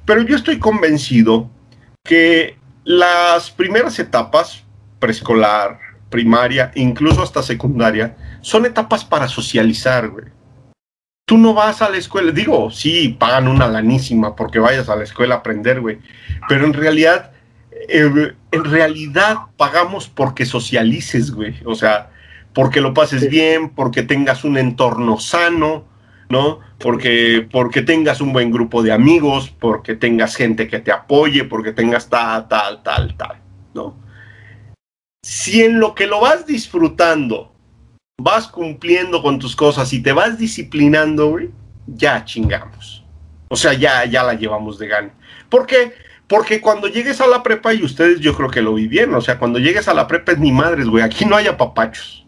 [0.05, 1.49] Pero yo estoy convencido
[2.03, 4.65] que las primeras etapas,
[4.99, 5.79] preescolar,
[6.11, 10.25] primaria, incluso hasta secundaria, son etapas para socializar, güey.
[11.25, 15.05] Tú no vas a la escuela, digo, sí, pagan una lanísima porque vayas a la
[15.05, 16.01] escuela a aprender, güey,
[16.49, 17.31] pero en realidad
[17.89, 21.57] eh, en realidad pagamos porque socialices, güey.
[21.65, 22.11] O sea,
[22.53, 25.87] porque lo pases bien, porque tengas un entorno sano,
[26.29, 26.61] ¿no?
[26.79, 31.73] Porque, porque tengas un buen grupo de amigos, porque tengas gente que te apoye, porque
[31.73, 33.37] tengas tal, tal, tal, tal,
[33.75, 33.97] ¿no?
[35.25, 37.55] Si en lo que lo vas disfrutando,
[38.21, 41.51] vas cumpliendo con tus cosas y te vas disciplinando, güey,
[41.87, 43.05] ya chingamos.
[43.49, 45.15] O sea, ya, ya la llevamos de gana.
[45.49, 45.93] ¿Por qué?
[46.33, 49.39] Porque cuando llegues a la prepa, y ustedes yo creo que lo vivieron, o sea,
[49.39, 52.27] cuando llegues a la prepa es ni madres, güey, aquí no hay apapachos,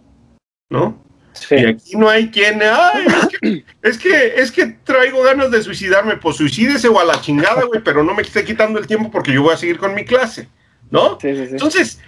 [0.68, 1.02] ¿no?
[1.32, 1.54] Sí.
[1.54, 5.62] Y aquí no hay quien, ay, es que, es que, es que traigo ganas de
[5.62, 9.10] suicidarme, pues suicídese o a la chingada, güey, pero no me esté quitando el tiempo
[9.10, 10.50] porque yo voy a seguir con mi clase,
[10.90, 11.18] ¿no?
[11.18, 11.52] Sí, sí, sí.
[11.52, 12.02] Entonces,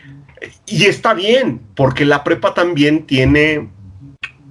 [0.66, 3.70] y está bien, porque la prepa también tiene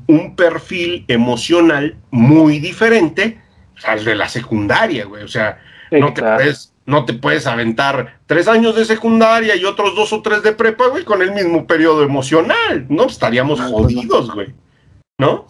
[0.08, 3.40] un perfil emocional muy diferente
[3.84, 5.22] al de la secundaria, güey.
[5.22, 5.60] O sea,
[5.92, 10.22] no, te puedes, no te puedes aventar tres años de secundaria y otros dos o
[10.22, 12.86] tres de prepa, güey, con el mismo periodo emocional.
[12.90, 14.02] No, estaríamos No, pues no.
[14.02, 14.54] jodidos, güey.
[15.18, 15.48] ¿No?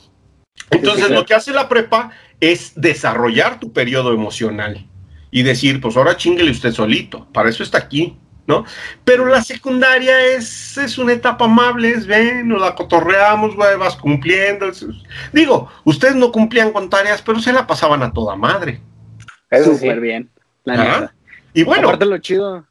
[0.72, 4.86] Entonces, lo que hace la prepa es desarrollar tu periodo emocional
[5.32, 8.18] y decir, pues ahora chinguele usted solito, para eso está aquí,
[8.48, 8.64] ¿no?
[9.04, 13.96] Pero la secundaria es, es una etapa amable, es ven, nos la cotorreamos, güey, vas
[13.98, 14.68] cumpliendo.
[14.70, 14.86] es-
[15.34, 18.80] Digo, ustedes no cumplían con tareas, pero se la pasaban a toda madre.
[19.50, 19.80] Eso sí.
[19.80, 20.30] Súper bien,
[20.64, 21.14] la neta.
[21.56, 22.68] Y bueno, Aparte lo chido.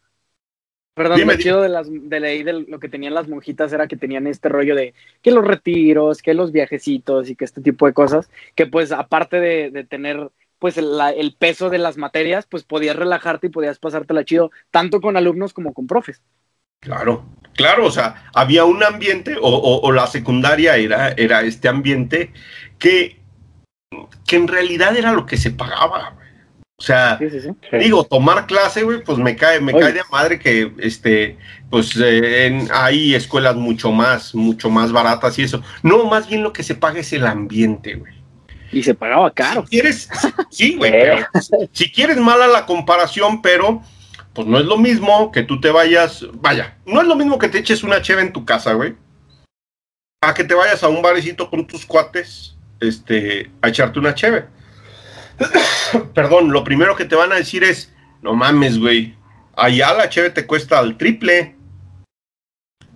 [0.95, 3.97] Perdón, Dime, lo chido de las de de lo que tenían las monjitas era que
[3.97, 7.93] tenían este rollo de que los retiros, que los viajecitos y que este tipo de
[7.95, 10.31] cosas, que pues aparte de, de tener
[10.61, 14.53] pues el, la- el peso de las materias, pues podías relajarte y podías pasártela chido,
[14.71, 16.23] tanto con alumnos como con profes.
[16.81, 17.25] Claro,
[17.55, 22.33] claro, o sea, había un ambiente, o, o- o la secundaria era, era este ambiente
[22.79, 23.21] que,
[24.27, 26.17] que en realidad era lo que se pagaba.
[26.77, 27.49] O sea, Sí, sí, sí.
[27.71, 27.77] Sí.
[27.79, 29.81] digo, tomar clase, güey, pues me cae, me Oye.
[29.85, 31.39] cae de madre que, este,
[31.71, 35.63] pues eh, en- hay escuelas mucho más, mucho más baratas y eso.
[35.83, 38.13] No, más bien lo que se paga es el ambiente, güey.
[38.73, 39.63] Y se pagaba caro.
[39.63, 40.09] Si quieres,
[40.51, 41.27] sí, güey, pero
[41.71, 43.81] si quieres mala la comparación, pero
[44.33, 47.49] pues no es lo mismo que tú te vayas, vaya, no es lo mismo que
[47.49, 48.95] te eches una cheve en tu casa, güey,
[50.23, 54.47] a que te vayas a un barecito con tus cuates, este, a echarte una cheve.
[56.15, 57.93] Perdón, lo primero que te van a decir es,
[58.23, 59.15] no mames, güey,
[59.57, 61.57] allá la cheve te cuesta al triple.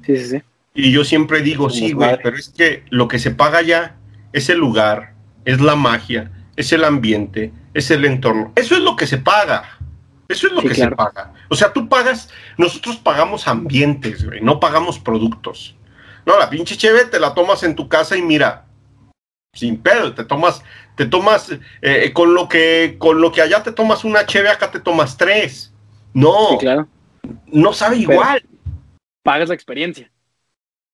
[0.05, 0.43] Sí, sí, sí.
[0.75, 3.97] Y yo siempre digo, sí, güey, pero es que lo que se paga ya
[4.33, 8.53] es el lugar, es la magia, es el ambiente, es el entorno.
[8.55, 9.77] Eso es lo que se paga.
[10.29, 10.91] Eso es lo Sí, que claro.
[10.91, 11.33] se paga.
[11.49, 12.29] O sea, tú pagas,
[12.59, 15.75] nosotros pagamos ambientes, güey, no pagamos productos.
[16.27, 18.67] No, la pinche cheve te la tomas en tu casa y mira,
[19.59, 20.63] sin pedo, te tomas,
[20.97, 21.51] te tomas,
[21.83, 25.17] eh, con lo que, con lo que allá te tomas una cheve, acá te tomas
[25.17, 25.73] tres.
[26.15, 26.89] No, Sí, claro.
[27.47, 28.43] no sabe Pero- igual.
[29.23, 30.11] Pagas la experiencia.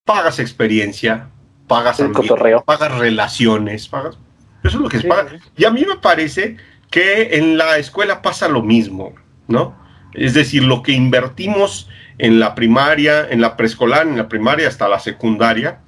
[0.05, 1.29] pagas experiencia,
[1.67, 2.65] pagas El ambiente, cotorreo.
[2.65, 4.19] pagas relaciones, pagas.
[4.63, 5.31] Eso es lo que se Sí, paga.
[5.31, 5.37] sí.
[5.57, 6.57] Y a mí me parece
[6.91, 9.15] que en la escuela pasa lo mismo,
[9.49, 9.75] ¿no?
[10.13, 11.89] Es decir, lo que invertimos
[12.19, 15.81] en la primaria, en la preescolar, en la primaria hasta la secundaria,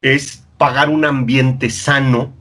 [0.00, 2.32] es pagar un ambiente sano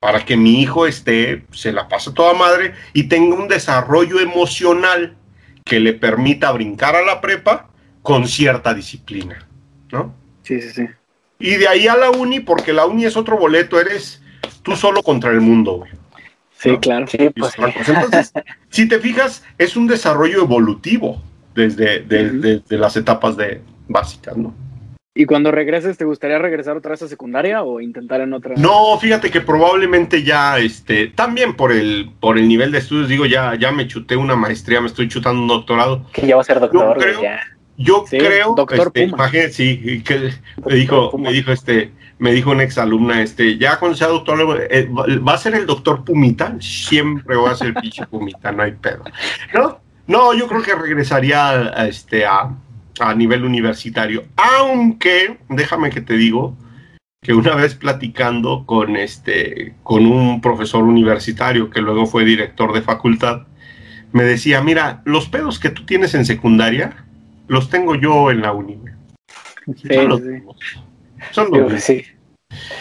[0.00, 5.16] para que mi hijo esté, se la pase toda madre y tenga un desarrollo emocional
[5.64, 7.68] que le permita brincar a la prepa
[8.02, 9.46] con cierta disciplina,
[9.90, 10.14] ¿no?
[10.42, 10.86] Sí, sí, sí.
[11.40, 14.22] Y de ahí a la uni, porque la uni es otro boleto, eres
[14.62, 15.90] tú solo contra el mundo, güey.
[16.58, 16.80] Sí, No.
[16.80, 17.06] claro.
[17.06, 17.52] Sí, pues.
[17.56, 18.32] Pues entonces,
[18.70, 21.22] si te fijas, es un desarrollo evolutivo
[21.54, 24.54] desde de- de las etapas de básicas, ¿no?
[25.20, 28.54] ¿Y cuando regreses, te gustaría regresar otra vez a secundaria o intentar en otra?
[28.56, 33.26] No, fíjate que probablemente ya, este, también por el, por el nivel de estudios, digo,
[33.26, 36.06] ya, ya me chuté una maestría, me estoy chutando un doctorado.
[36.12, 37.40] Que ya va a ser doctor, güey, creo- ya.
[37.76, 39.16] Yo Sí, creo, doctor este, Puma.
[39.24, 40.30] imagínate, sí, que
[40.64, 41.30] me dijo, Puma.
[41.30, 41.90] me dijo este,
[42.20, 46.04] me dijo una exalumna, este, ya cuando sea doctor, eh, va a ser el doctor
[46.04, 49.02] Pumita, siempre va a ser pinche Pumita, no hay pedo.
[49.52, 49.80] ¿No?
[50.06, 52.50] No, yo creo que regresaría a, a, este, a,
[53.00, 56.56] a nivel universitario, aunque, déjame que te digo,
[57.20, 62.82] que una vez platicando con este, con un profesor universitario que luego fue director de
[62.82, 63.46] facultad,
[64.12, 67.04] me decía, mira, los pedos que tú tienes en secundaria,
[67.46, 68.78] los tengo yo en la uni.
[69.76, 70.42] Sí, Son los sí.
[71.32, 72.04] Son sí.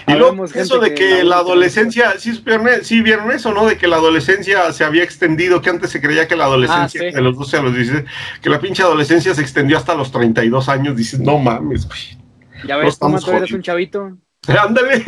[0.08, 3.66] Y luego eso de que que la adolescencia, ¿sí vieron, sí vieron eso, ¿no?
[3.66, 7.10] De que la adolescencia se había extendido, que antes se creía que la adolescencia Ah,
[7.10, 7.16] sí.
[7.16, 8.04] de los 12 a los 16,
[8.42, 12.00] que la pinche adolescencia se extendió hasta los 32 años, dices, no mames, güey.
[12.66, 14.18] Ya No ves, estamos Puma, tú eres un chavito.
[14.48, 15.04] Ándale.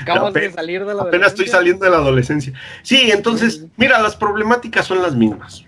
[0.00, 1.52] Acabas de Apenas- salir de la Apenas estoy adolescencia.
[1.56, 2.52] saliendo de la adolescencia.
[2.82, 5.64] Sí, entonces, mira, las problemáticas son las mismas.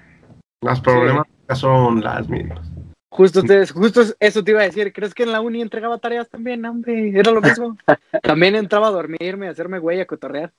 [0.62, 2.70] Las problemáticas son las mismas.
[3.11, 4.93] Justo ustedes, justo eso te iba a decir.
[4.93, 6.65] ¿Crees que en la uni entregaba tareas también?
[6.65, 7.77] Hombre, era lo mismo.
[8.23, 10.53] También entraba a dormirme, a hacerme güey, a cotorrear.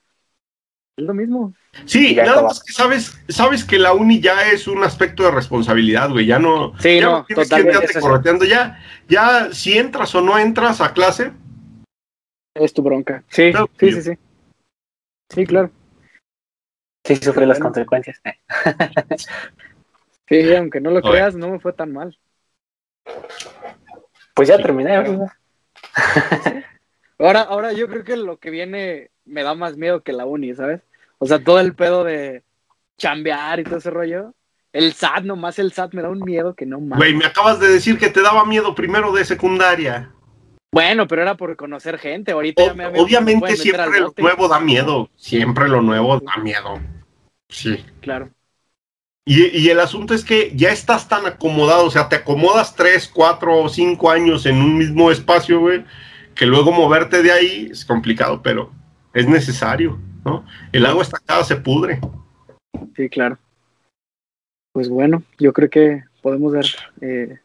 [0.98, 1.54] Es lo mismo.
[1.86, 6.10] Sí, nada más que sabes, sabes que la uni ya es un aspecto de responsabilidad,
[6.10, 6.26] güey.
[6.26, 8.44] Ya no, Sí, ya no, tienes que totalmente, correteando.
[8.44, 11.32] Ya, ya si entras o no entras a clase,
[12.54, 13.24] Es tu bronca.
[13.30, 14.18] Sí, Claro, sí, sí, sí.
[15.30, 15.72] Sí, claro.
[17.06, 17.72] Sí, sufrí las Bueno.
[17.72, 18.22] consecuencias.
[20.28, 21.10] Sí, aunque no lo Oye.
[21.12, 22.18] creas, no me fue tan mal.
[24.34, 24.96] Pues ya Sí, terminé.
[27.20, 30.56] Ahora, ahora yo creo que lo que viene me da más miedo que la uni,
[30.56, 30.82] ¿sabes?
[31.20, 32.44] O sea, todo el pedo de
[32.98, 34.34] chambear y todo ese rollo.
[34.74, 36.98] El SAT, nomás el SAT me da un miedo que no más.
[36.98, 40.12] güey, me acabas de decir que te daba miedo primero de secundaria.
[40.74, 42.32] Bueno, pero era por conocer gente.
[42.32, 45.10] Ahorita ya me, me- me Obviamente siempre lo nuevo da miedo.
[45.18, 46.80] Siempre lo nuevo da miedo.
[47.50, 47.86] Sí.
[48.00, 48.30] Claro.
[49.26, 53.08] Y, y el asunto es que ya estás tan acomodado, o sea, te acomodas tres,
[53.08, 55.86] cuatro o cinco años en un mismo espacio, güey,
[56.34, 58.72] que luego moverte de ahí es complicado, pero
[59.14, 60.44] es necesario, ¿no?
[60.72, 62.00] El agua estancada se pudre.
[62.96, 63.38] Sí, claro.
[64.74, 66.66] Pues bueno, yo creo que podemos dar
[67.02, 67.40] eh,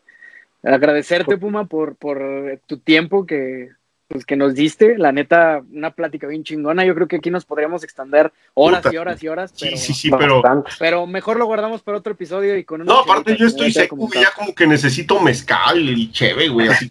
[0.63, 2.23] agradecerte, Puma, por, por
[2.67, 3.71] tu tiempo que,
[4.09, 4.99] pues, que nos diste.
[4.99, 6.85] La neta, una plática bien chingona.
[6.85, 8.95] Yo creo que aquí nos podríamos extender horas Puta.
[8.95, 10.43] y horas y horas, pero, Sí, sí, sí, pero...
[10.79, 13.97] Pero mejor lo guardamos para otro episodio y con una No, aparte yo estoy seco,
[13.97, 14.33] güey, comentado.
[14.35, 16.91] ya como que necesito mezcal y cheve, güey, así.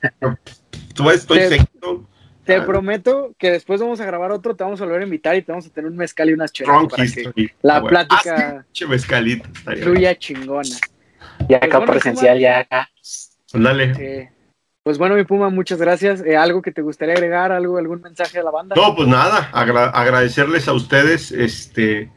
[0.94, 2.08] Tú estoy Te- seco.
[2.46, 2.66] Te Ah.
[2.66, 5.52] prometo que después vamos a grabar otro, te vamos a volver a invitar y te
[5.52, 8.84] vamos a tener un mezcal y unas chelas para que la Ah, plática Ah, sí,
[8.84, 9.48] che, mezcalito.
[9.52, 9.84] estaría bien.
[9.84, 10.70] fluya chingona.
[11.50, 12.88] Ya acá bueno, presencial, ya acá.
[13.52, 13.94] Dale.
[13.98, 14.30] Eh,
[14.86, 16.22] pues bueno, mi Puma, muchas gracias.
[16.24, 17.52] Eh, ¿Algo que te gustaría agregar?
[17.52, 18.76] ¿Algo, ¿Algún mensaje a la banda?
[18.76, 22.12] No, pues nada, agra- agradecerles a ustedes, este,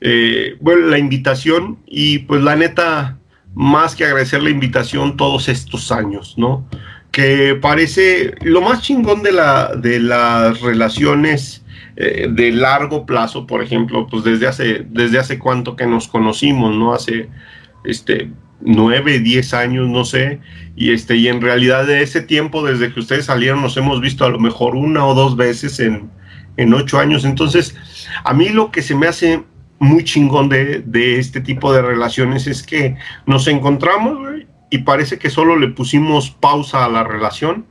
[0.00, 3.18] eh, bueno, la invitación y pues la neta,
[3.54, 6.66] más que agradecer la invitación todos estos años, ¿no?
[7.12, 11.64] Que parece lo más chingón de, la, de las relaciones
[11.94, 16.74] eh, de largo plazo, por ejemplo, pues desde hace, desde hace cuánto que nos conocimos,
[16.74, 16.92] ¿no?
[16.94, 17.28] Hace,
[17.84, 20.40] este, nueve, diez años, no sé,
[20.76, 24.24] y este, y en realidad de ese tiempo, desde que ustedes salieron, nos hemos visto
[24.24, 26.10] a lo mejor una o dos veces en,
[26.56, 27.24] en ocho años.
[27.24, 27.76] Entonces,
[28.24, 29.42] a mí lo que se me hace
[29.78, 34.18] muy chingón de, de este tipo de relaciones es que nos encontramos,
[34.70, 37.64] y parece que solo le pusimos pausa a la relación.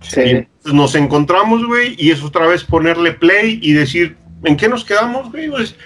[0.00, 0.20] Sí.
[0.20, 4.84] Y nos encontramos, güey, y es otra vez ponerle play y decir, ¿en qué nos
[4.84, 5.48] quedamos, güey?
[5.48, 5.78] Pues, ¿qué-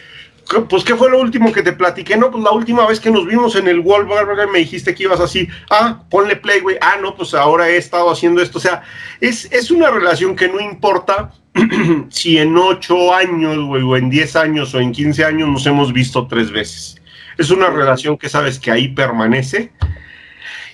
[0.68, 2.16] pues, ¿qué fue lo último que te platiqué?
[2.16, 5.20] No, pues la última vez que nos vimos en el Wahlburger me dijiste que ibas
[5.20, 8.58] así, ah, ponle play, güey, ah, no, pues ahora he estado haciendo esto.
[8.58, 8.82] O sea,
[9.20, 11.32] es, es una relación que no importa
[12.10, 15.92] si en ocho años, güey, o en diez años, o en quince años nos hemos
[15.92, 17.00] visto tres veces.
[17.38, 19.72] Es una relación que sabes que ahí permanece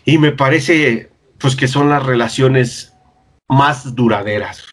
[0.04, 2.92] y me parece, pues, que son las relaciones
[3.48, 4.64] más duraderas,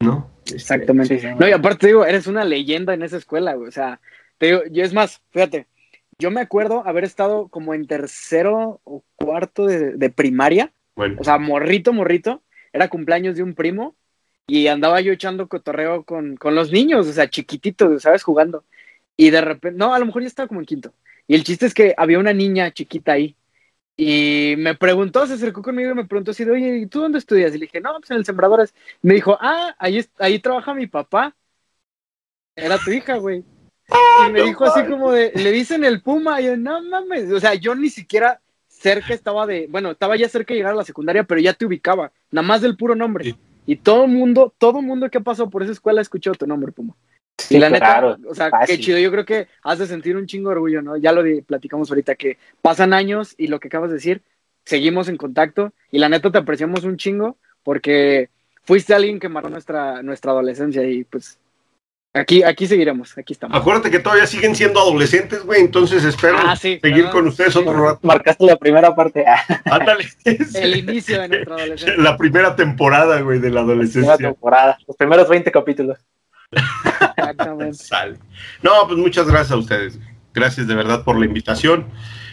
[0.00, 0.33] ¿no?
[0.44, 1.18] Este, Exactamente.
[1.18, 1.34] Sí, sí.
[1.38, 3.68] No, y aparte te digo, eres una leyenda en esa escuela, güey.
[3.68, 4.00] O sea,
[4.38, 5.66] te digo, yo es más, fíjate,
[6.18, 11.24] yo me acuerdo haber estado como en tercero o cuarto de, de primaria, bueno, o
[11.24, 12.42] sea, morrito, morrito,
[12.72, 13.96] era cumpleaños de un primo
[14.46, 18.22] y andaba yo echando cotorreo con, con los niños, o sea, chiquititos, ¿sabes?
[18.22, 18.64] Jugando.
[19.16, 20.92] Y de repente, no, a lo mejor ya estaba como en quinto.
[21.26, 23.36] Y el chiste es que había una niña chiquita ahí.
[23.96, 27.18] Y me preguntó, se acercó conmigo y me preguntó así, de, oye, ¿y tú dónde
[27.18, 27.54] estudias?
[27.54, 28.74] Y le dije, no, pues en el Sembradores.
[29.02, 31.34] Me dijo, ah, ahí, ahí trabaja mi papá.
[32.56, 33.44] Era tu hija, güey.
[34.26, 36.40] Y me dijo así como de, le dicen el Puma.
[36.40, 37.30] Y yo, no mames.
[37.30, 38.40] O sea, yo ni siquiera
[38.84, 41.64] cerca estaba de, bueno, estaba ya cerca de llegar a la secundaria, pero ya te
[41.64, 43.36] ubicaba, nada más del puro nombre.
[43.66, 46.34] Y todo el mundo, todo el mundo que ha pasado por esa escuela ha escuchado
[46.34, 46.94] tu nombre, Puma.
[47.38, 48.16] Sí, y la neta, claro.
[48.28, 48.76] o sea, fácil.
[48.76, 48.98] qué chido.
[48.98, 50.96] Yo creo que has de sentir un chingo de orgullo, ¿no?
[50.96, 54.22] Ya lo platicamos ahorita, que pasan años y lo que acabas de decir,
[54.64, 55.72] seguimos en contacto.
[55.90, 58.28] Y la neta te apreciamos un chingo porque
[58.62, 61.38] fuiste alguien que marcó nuestra, nuestra adolescencia y pues
[62.14, 63.58] aquí, aquí seguiremos, aquí estamos.
[63.58, 67.12] acuérdate que todavía siguen siendo adolescentes, güey, entonces espero Ah, sí, seguir ¿verdad?
[67.12, 67.98] con ustedes otro rato.
[68.02, 69.24] Marcaste la primera parte.
[69.64, 70.04] Ándale.
[70.54, 72.02] El inicio de nuestra adolescencia.
[72.02, 74.16] La primera temporada, güey, de la primera adolescencia.
[74.18, 74.78] temporada.
[74.86, 75.98] Los primeros 20 capítulos.
[77.16, 77.74] Exactamente.
[77.74, 78.18] Sale.
[78.62, 79.98] No, pues muchas gracias a ustedes.
[80.32, 81.86] Gracias de verdad por la invitación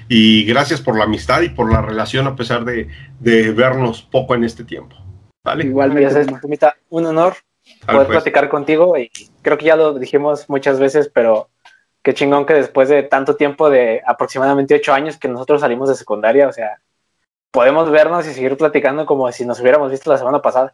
[0.07, 2.89] y gracias por la amistad y por la relación a pesar de,
[3.19, 4.95] de vernos poco en este tiempo.
[5.43, 5.65] ¿Vale?
[5.65, 6.25] Igualmente.
[6.41, 7.35] Pumita, un honor
[7.85, 8.17] poder pues.
[8.17, 9.11] platicar contigo y
[9.41, 11.49] creo que ya lo dijimos muchas veces, pero
[12.03, 15.95] qué chingón que después de tanto tiempo de aproximadamente ocho años que nosotros salimos de
[15.95, 16.81] secundaria, o sea,
[17.51, 20.73] podemos vernos y seguir platicando como si nos hubiéramos visto la semana pasada.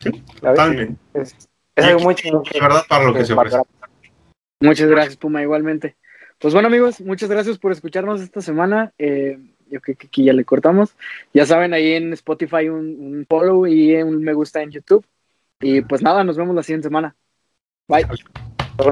[0.00, 0.10] Sí.
[0.40, 0.96] Totalmente.
[1.14, 1.47] Es,
[1.78, 2.42] es algo muy chingón.
[2.52, 3.58] De verdad para lo que se ofrece.
[4.60, 5.96] Muchas gracias, Puma, igualmente.
[6.38, 8.92] Pues bueno, amigos, muchas gracias por escucharnos esta semana.
[8.98, 9.38] Eh,
[9.70, 10.94] yo creo que aquí ya le cortamos.
[11.32, 15.04] Ya saben, ahí en Spotify un, un follow y un me gusta en YouTube.
[15.60, 17.14] Y pues nada, nos vemos la siguiente semana.
[17.88, 18.06] Bye.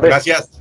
[0.02, 0.60] Gracias.